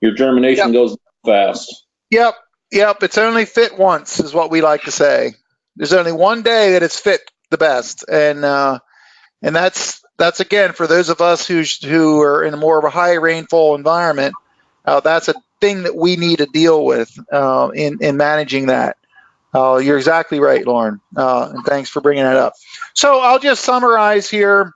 your 0.00 0.12
germination 0.12 0.72
goes 0.72 0.96
fast. 1.24 1.86
Yep, 2.10 2.34
yep. 2.72 3.02
It's 3.02 3.18
only 3.18 3.44
fit 3.44 3.78
once, 3.78 4.20
is 4.20 4.34
what 4.34 4.50
we 4.50 4.60
like 4.62 4.82
to 4.84 4.90
say. 4.90 5.34
There's 5.76 5.92
only 5.92 6.12
one 6.12 6.42
day 6.42 6.72
that 6.72 6.82
it's 6.82 6.98
fit 6.98 7.22
the 7.50 7.58
best, 7.58 8.04
and 8.08 8.44
uh, 8.44 8.78
and 9.42 9.54
that's 9.54 10.01
that's 10.18 10.40
again 10.40 10.72
for 10.72 10.86
those 10.86 11.08
of 11.10 11.20
us 11.20 11.46
who 11.46 11.62
who 11.86 12.20
are 12.22 12.44
in 12.44 12.54
a 12.54 12.58
more 12.58 12.78
of 12.78 12.84
a 12.84 12.90
high 12.90 13.14
rainfall 13.14 13.74
environment. 13.74 14.34
Uh, 14.84 15.00
that's 15.00 15.28
a 15.28 15.34
thing 15.60 15.84
that 15.84 15.96
we 15.96 16.16
need 16.16 16.38
to 16.38 16.46
deal 16.46 16.84
with 16.84 17.10
uh, 17.32 17.70
in 17.74 17.98
in 18.02 18.16
managing 18.16 18.66
that. 18.66 18.96
Uh, 19.54 19.78
you're 19.78 19.98
exactly 19.98 20.40
right, 20.40 20.66
Lauren, 20.66 21.00
uh, 21.16 21.50
and 21.54 21.64
thanks 21.66 21.90
for 21.90 22.00
bringing 22.00 22.24
that 22.24 22.36
up. 22.36 22.54
So 22.94 23.20
I'll 23.20 23.38
just 23.40 23.64
summarize 23.64 24.30
here. 24.30 24.72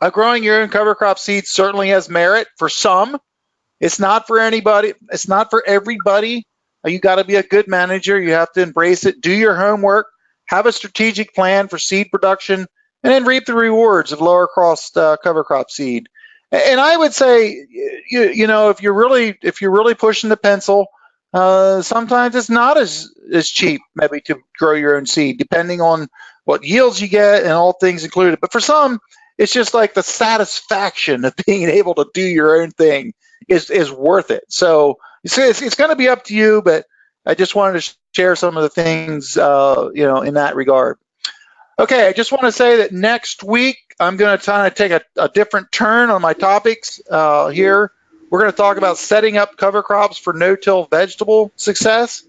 Uh, 0.00 0.10
growing 0.10 0.44
your 0.44 0.62
own 0.62 0.68
cover 0.68 0.94
crop 0.94 1.18
seeds 1.18 1.50
certainly 1.50 1.88
has 1.90 2.08
merit 2.08 2.48
for 2.58 2.68
some. 2.68 3.18
It's 3.80 4.00
not 4.00 4.26
for 4.26 4.40
anybody. 4.40 4.94
It's 5.12 5.28
not 5.28 5.50
for 5.50 5.64
everybody. 5.66 6.46
Uh, 6.84 6.90
You 6.90 7.00
got 7.00 7.16
to 7.16 7.24
be 7.24 7.36
a 7.36 7.44
good 7.44 7.68
manager. 7.68 8.20
You 8.20 8.32
have 8.32 8.52
to 8.54 8.62
embrace 8.62 9.06
it. 9.06 9.22
Do 9.22 9.32
your 9.32 9.56
homework. 9.56 10.08
Have 10.46 10.66
a 10.66 10.72
strategic 10.72 11.34
plan 11.34 11.68
for 11.68 11.78
seed 11.78 12.08
production, 12.12 12.66
and 13.06 13.14
then 13.14 13.26
reap 13.26 13.46
the 13.46 13.54
rewards 13.54 14.12
of 14.12 14.22
lower 14.22 14.48
cost 14.48 14.98
uh, 14.98 15.18
cover 15.24 15.44
crop 15.44 15.70
seed. 15.72 16.08
And 16.52 16.80
I 16.80 16.98
would 16.98 17.14
say, 17.14 17.66
you, 18.10 18.30
you 18.30 18.48
know, 18.48 18.70
if 18.70 18.82
you're 18.82 18.94
really 18.94 19.38
if 19.42 19.62
you're 19.62 19.72
really 19.72 19.94
pushing 19.94 20.30
the 20.30 20.38
pencil, 20.38 20.88
uh, 21.34 21.82
sometimes 21.82 22.36
it's 22.36 22.50
not 22.50 22.78
as 22.78 23.10
as 23.32 23.48
cheap 23.48 23.82
maybe 23.96 24.20
to 24.22 24.40
grow 24.58 24.74
your 24.74 24.98
own 24.98 25.06
seed, 25.06 25.38
depending 25.38 25.80
on 25.80 26.08
what 26.44 26.64
yields 26.64 27.00
you 27.00 27.08
get 27.08 27.44
and 27.44 27.52
all 27.52 27.74
things 27.74 28.04
included. 28.04 28.40
But 28.42 28.52
for 28.52 28.60
some, 28.60 29.00
it's 29.38 29.54
just 29.54 29.74
like 29.74 29.94
the 29.94 30.04
satisfaction 30.04 31.24
of 31.24 31.36
being 31.46 31.70
able 31.70 31.94
to 31.96 32.06
do 32.14 32.22
your 32.22 32.62
own 32.62 32.72
thing 32.72 33.14
is 33.48 33.70
is 33.70 33.92
worth 33.92 34.32
it. 34.32 34.44
So 34.50 34.98
it's 35.24 35.38
it's, 35.38 35.62
it's 35.62 35.76
going 35.76 35.90
to 35.92 35.96
be 35.96 36.08
up 36.10 36.24
to 36.26 36.36
you, 36.36 36.62
but 36.64 36.86
I 37.26 37.36
just 37.36 37.54
wanted 37.56 37.80
to 37.82 37.96
share 38.16 38.36
some 38.36 38.58
of 38.58 38.64
the 38.64 38.70
things 38.70 39.38
uh, 39.38 39.90
you 39.94 40.04
know 40.04 40.22
in 40.22 40.34
that 40.34 40.56
regard. 40.56 40.98
Okay, 41.78 42.08
I 42.08 42.12
just 42.12 42.32
want 42.32 42.44
to 42.44 42.52
say 42.52 42.78
that 42.78 42.92
next 42.92 43.42
week 43.42 43.76
I'm 44.00 44.16
going 44.16 44.38
to 44.38 44.44
kind 44.44 44.66
of 44.66 44.74
take 44.74 44.92
a, 44.92 45.02
a 45.16 45.28
different 45.28 45.70
turn 45.70 46.08
on 46.08 46.22
my 46.22 46.32
topics 46.32 47.00
uh, 47.10 47.48
here. 47.48 47.92
We're 48.30 48.40
going 48.40 48.50
to 48.50 48.56
talk 48.56 48.78
about 48.78 48.96
setting 48.96 49.36
up 49.36 49.56
cover 49.58 49.82
crops 49.82 50.16
for 50.16 50.32
no-till 50.32 50.86
vegetable 50.86 51.52
success. 51.56 52.24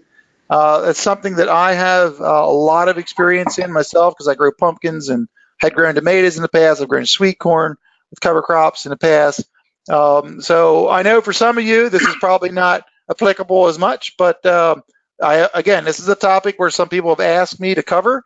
Uh, 0.50 0.92
something 0.92 1.36
that 1.36 1.48
I 1.48 1.74
have 1.74 2.20
uh, 2.20 2.24
a 2.24 2.52
lot 2.52 2.88
of 2.88 2.98
experience 2.98 3.58
in 3.58 3.72
myself 3.72 4.14
because 4.14 4.28
I 4.28 4.34
grow 4.34 4.50
pumpkins 4.52 5.08
and 5.08 5.28
had 5.58 5.74
grown 5.74 5.94
tomatoes 5.94 6.36
in 6.36 6.42
the 6.42 6.48
past. 6.48 6.80
I've 6.80 6.88
grown 6.88 7.06
sweet 7.06 7.38
corn 7.38 7.76
with 8.10 8.20
cover 8.20 8.42
crops 8.42 8.86
in 8.86 8.90
the 8.90 8.96
past. 8.96 9.48
Um, 9.90 10.40
so 10.42 10.88
I 10.88 11.02
know 11.02 11.20
for 11.20 11.32
some 11.32 11.56
of 11.58 11.64
you 11.64 11.88
this 11.88 12.02
is 12.02 12.16
probably 12.20 12.50
not 12.50 12.84
applicable 13.10 13.66
as 13.68 13.78
much, 13.78 14.16
but 14.18 14.44
um 14.44 14.82
I 15.20 15.48
again 15.54 15.84
this 15.84 16.00
is 16.00 16.08
a 16.08 16.14
topic 16.14 16.58
where 16.58 16.70
some 16.70 16.88
people 16.88 17.10
have 17.10 17.20
asked 17.20 17.58
me 17.58 17.74
to 17.74 17.82
cover, 17.82 18.24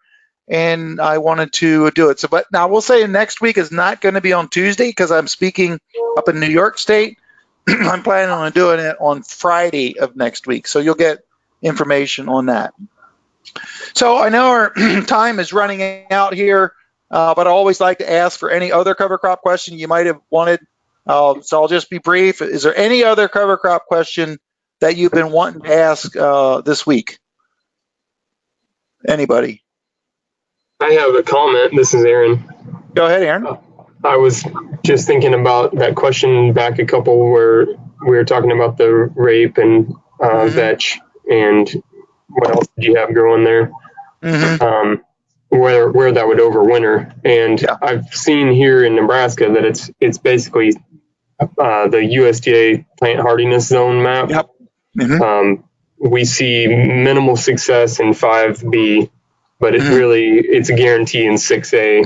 and 0.49 1.01
I 1.01 1.19
wanted 1.19 1.53
to 1.55 1.91
do 1.93 2.11
it. 2.11 2.21
So, 2.21 2.29
but 2.29 2.47
now 2.53 2.69
we'll 2.69 2.81
say 2.81 3.07
next 3.07 3.41
week 3.41 3.59
is 3.59 3.71
not 3.71 4.01
going 4.01 4.15
to 4.15 4.21
be 4.21 4.33
on 4.33 4.49
Tuesday 4.49 4.89
because 4.89 5.11
I'm 5.11 5.29
speaking 5.29 5.79
up 6.17 6.29
in 6.29 6.41
New 6.41 6.49
York 6.49 6.79
State. 6.79 7.19
I'm 7.69 8.03
planning 8.03 8.31
on 8.31 8.53
doing 8.53 8.81
it 8.81 8.97
on 9.01 9.23
Friday 9.23 9.99
of 9.99 10.17
next 10.17 10.47
week, 10.47 10.67
so 10.67 10.79
you'll 10.79 10.95
get 10.95 11.21
information 11.63 12.29
on 12.29 12.47
that. 12.47 12.75
So 13.95 14.19
I 14.19 14.29
know 14.31 14.47
our 14.49 14.73
time 15.07 15.39
is 15.39 15.53
running 15.53 16.07
out 16.11 16.35
here, 16.35 16.75
uh, 17.11 17.35
but 17.35 17.47
I 17.47 17.51
always 17.51 17.81
like 17.81 17.99
to 17.99 18.11
ask 18.11 18.39
for 18.39 18.51
any 18.51 18.73
other 18.73 18.95
cover 18.95 19.19
crop 19.19 19.43
question 19.43 19.79
you 19.79 19.89
might 19.89 20.07
have 20.07 20.21
wanted. 20.31 20.61
Uh, 21.07 21.41
so 21.43 21.61
I'll 21.61 21.69
just 21.69 21.91
be 21.91 21.99
brief. 21.99 22.43
Is 22.43 22.63
there 22.63 22.77
any 22.77 23.05
other 23.05 23.29
cover 23.29 23.57
crop 23.57 23.87
question 23.87 24.39
that 24.81 24.97
you've 24.97 25.13
been 25.13 25.31
wanting 25.31 25.63
to 25.63 25.75
ask 25.75 26.17
uh, 26.17 26.61
this 26.63 26.87
week? 26.87 27.19
Anybody? 29.07 29.63
I 30.83 30.93
have 30.95 31.15
a 31.15 31.23
comment. 31.23 31.75
This 31.77 31.95
is 31.95 32.05
Aaron. 32.05 32.45
Go 32.95 33.07
ahead, 33.07 33.23
Aaron. 33.23 33.47
I 34.05 34.17
was 34.17 34.45
just 34.85 35.07
thinking 35.07 35.33
about 35.35 35.77
that 35.77 35.95
question 35.95 36.53
back 36.53 36.79
a 36.81 36.85
couple 36.85 37.31
where 37.31 37.67
we 38.05 38.17
were 38.17 38.25
talking 38.25 38.51
about 38.51 38.77
the 38.77 38.91
rape 38.93 39.59
and 39.59 39.95
uh, 40.21 40.47
Mhm. 40.47 40.49
vetch 40.51 40.99
and 41.31 41.83
what 42.29 42.51
else 42.51 42.67
did 42.77 42.85
you 42.85 42.97
have 42.97 43.15
growing 43.15 43.45
there? 43.45 43.71
Mhm. 44.23 44.61
um, 44.63 45.03
where 45.49 45.91
where 45.91 46.13
that 46.13 46.27
would 46.27 46.39
overwinter. 46.39 47.13
And 47.25 47.61
Yeah. 47.61 47.77
I've 47.81 48.07
seen 48.13 48.51
here 48.53 48.85
in 48.85 48.95
Nebraska 48.97 49.51
that 49.55 49.65
it's 49.65 49.91
it's 50.01 50.19
basically 50.19 50.73
uh, 51.41 51.89
the 51.89 51.99
USDA 51.99 52.85
plant 52.99 53.21
hardiness 53.21 53.67
zone 53.69 54.03
map. 54.03 54.31
Yep. 54.31 54.47
Mhm. 54.99 55.21
Um, 55.21 55.65
we 55.99 56.25
see 56.25 56.67
minimal 56.69 57.37
success 57.37 57.99
in 58.01 58.13
5B, 58.15 59.11
but 59.63 59.75
it's 59.75 59.85
Mhm. 59.85 59.97
really 59.97 60.29
it's 60.39 60.69
a 60.69 60.75
guarantee 60.75 61.25
in 61.25 61.35
6A, 61.39 62.03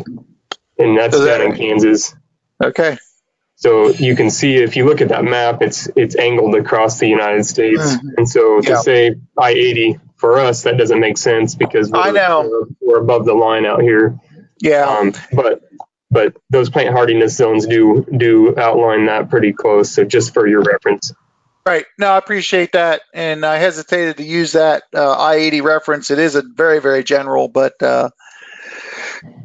and 0.78 0.96
that's 0.98 1.16
So 1.16 1.24
that- 1.24 1.38
down 1.38 1.46
in 1.52 1.56
Kansas. 1.56 2.14
Okay. 2.62 2.96
So 3.56 3.88
you 3.88 4.14
can 4.14 4.28
see 4.30 4.56
if 4.56 4.76
you 4.76 4.84
look 4.84 5.00
at 5.00 5.08
that 5.08 5.24
map, 5.24 5.62
it's 5.62 5.88
it's 5.96 6.14
angled 6.16 6.54
across 6.54 6.98
the 7.00 7.08
United 7.08 7.44
States, 7.46 7.96
Mhm. 7.96 8.00
and 8.18 8.28
so 8.28 8.60
to 8.60 8.70
Yeah. 8.70 8.76
say 8.80 9.14
I-80 9.38 9.98
for 10.16 10.38
us 10.38 10.62
that 10.64 10.76
doesn't 10.76 11.00
make 11.00 11.16
sense 11.18 11.54
because 11.54 11.90
we're, 11.90 11.98
I 11.98 12.10
know. 12.10 12.48
we're, 12.50 12.66
we're 12.92 13.00
above 13.00 13.24
the 13.26 13.34
line 13.34 13.64
out 13.66 13.80
here. 13.82 14.14
Yeah. 14.60 14.84
Um, 14.84 15.12
but 15.32 15.62
but 16.10 16.34
those 16.50 16.70
plant 16.70 16.90
hardiness 16.94 17.34
zones 17.36 17.66
do 17.66 18.06
do 18.16 18.54
outline 18.58 19.06
that 19.06 19.28
pretty 19.30 19.52
close. 19.52 19.90
So 19.90 20.04
just 20.04 20.32
for 20.34 20.46
your 20.46 20.62
reference. 20.62 21.12
Right. 21.66 21.84
No, 21.98 22.12
I 22.12 22.18
appreciate 22.18 22.72
that, 22.72 23.00
and 23.12 23.44
I 23.44 23.56
hesitated 23.56 24.18
to 24.18 24.22
use 24.22 24.52
that 24.52 24.84
uh, 24.94 25.18
I-80 25.18 25.62
reference. 25.64 26.12
It 26.12 26.20
is 26.20 26.36
a 26.36 26.42
very, 26.42 26.80
very 26.80 27.02
general, 27.02 27.48
but 27.48 27.82
uh, 27.82 28.10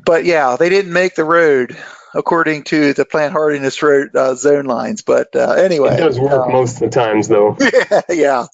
but 0.05 0.23
yeah, 0.23 0.55
they 0.55 0.69
didn't 0.69 0.93
make 0.93 1.15
the 1.15 1.23
road 1.23 1.75
according 2.13 2.63
to 2.65 2.93
the 2.93 3.05
plant 3.05 3.31
hardiness 3.31 3.81
road 3.81 4.15
uh, 4.15 4.35
zone 4.35 4.65
lines. 4.65 5.01
But 5.01 5.35
uh, 5.35 5.53
anyway, 5.53 5.95
It 5.95 5.97
does 5.97 6.19
work 6.19 6.47
uh, 6.47 6.49
most 6.49 6.75
of 6.75 6.79
the 6.81 6.89
times 6.89 7.27
though. 7.27 7.57
yeah. 7.59 8.01
yeah. 8.09 8.45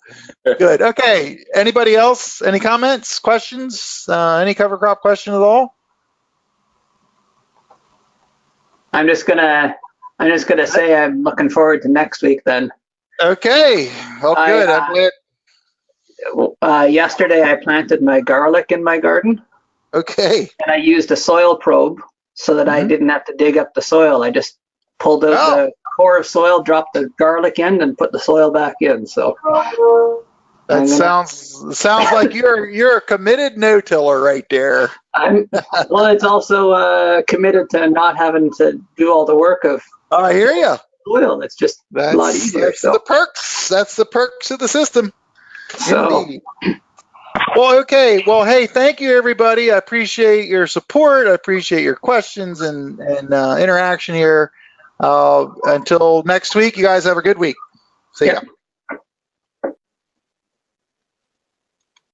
Good. 0.46 0.82
Okay. 0.82 1.44
Anybody 1.54 1.96
else? 1.96 2.42
Any 2.42 2.60
comments, 2.62 3.20
questions? 3.20 4.06
Uh, 4.08 4.38
any 4.38 4.54
cover 4.54 4.78
crop 4.78 5.02
question 5.02 5.34
at 5.34 5.42
all? 5.42 5.76
I'm 8.94 9.08
just 9.08 9.26
gonna, 9.26 9.76
I'm 10.20 10.30
just 10.30 10.48
gonna 10.48 10.68
say 10.68 10.96
I'm 10.96 11.24
looking 11.24 11.50
forward 11.50 11.82
to 11.82 11.90
next 11.90 12.22
week 12.22 12.44
then. 12.46 12.72
Okay. 13.22 13.92
Oh, 14.24 14.36
I, 14.36 14.48
good. 14.48 14.70
uh, 14.70 14.80
I'm 14.82 14.94
glad. 14.94 15.12
Uh, 16.62 16.88
yesterday 16.90 17.44
I 17.44 17.56
planted 17.56 18.02
my 18.02 18.22
garlic 18.22 18.72
in 18.72 18.84
my 18.84 18.98
garden 19.00 19.42
Okay. 19.94 20.50
and 20.66 20.72
I 20.72 20.78
used 20.78 21.12
a 21.12 21.16
soil 21.16 21.56
probe 21.58 22.00
so 22.34 22.56
that 22.56 22.68
I 22.68 22.82
Mhm. 22.84 22.90
didn't 22.90 23.10
have 23.10 23.26
to 23.26 23.34
dig 23.36 23.58
up 23.58 23.74
the 23.74 23.82
soil. 23.82 24.24
I 24.24 24.32
just 24.32 24.58
pulled 25.00 25.24
out 25.26 25.34
Oh. 25.38 25.56
the 25.68 25.72
core 25.96 26.18
of 26.18 26.26
soil, 26.28 26.62
dropped 26.62 26.94
the 26.94 27.10
garlic 27.18 27.60
in 27.60 27.82
and 27.82 27.98
put 27.98 28.12
the 28.12 28.20
soil 28.20 28.52
back 28.52 28.76
in. 28.82 29.06
So 29.08 29.36
That 30.68 30.80
gonna- 30.80 30.88
sounds 30.88 31.78
sounds 31.78 32.12
like 32.12 32.34
you're 32.34 32.68
you're 32.68 32.98
a 32.98 33.02
committed 33.02 33.58
no-tiller 33.58 34.22
right 34.22 34.46
there. 34.50 34.92
I'm, 35.16 35.50
well, 35.90 36.06
it's 36.08 36.24
also 36.26 36.72
uh, 36.72 37.22
committed 37.28 37.70
to 37.72 37.90
not 37.90 38.18
having 38.18 38.52
to 38.58 38.80
do 38.98 39.12
all 39.12 39.24
the 39.26 39.36
work 39.36 39.64
of 39.64 39.82
Oh, 40.12 40.18
I 40.26 40.34
hear 40.34 40.52
you. 40.52 40.76
Soil. 41.08 41.42
It's 41.42 41.56
just 41.56 41.84
That's, 41.92 42.14
a 42.14 42.18
lot 42.18 42.36
easier. 42.36 42.66
that's 42.66 42.82
So, 42.82 42.94
the 42.94 43.00
perks. 43.00 43.68
That's 43.70 43.96
the 43.96 44.06
perks 44.06 44.52
of 44.52 44.60
the 44.60 44.68
system. 44.68 45.14
so 45.70 46.22
Indeed. 46.24 46.42
Well, 47.56 47.80
okay. 47.82 48.24
Well, 48.26 48.44
hey, 48.44 48.68
thank 48.68 49.00
you, 49.00 49.18
everybody. 49.18 49.72
I 49.72 49.78
appreciate 49.78 50.48
your 50.48 50.68
support. 50.68 51.28
I 51.28 51.32
appreciate 51.32 51.84
your 51.84 51.96
questions 51.96 52.62
and 52.62 53.00
and 53.00 53.34
uh, 53.34 53.58
interaction 53.60 54.16
here. 54.16 54.52
Uh, 55.00 55.48
until 55.64 56.24
next 56.24 56.56
week, 56.56 56.78
you 56.78 56.84
guys 56.84 57.06
have 57.06 57.18
a 57.18 57.22
good 57.22 57.38
week. 57.38 57.56
See 58.14 58.26
ya. 58.26 58.34
Yep. 58.34 58.44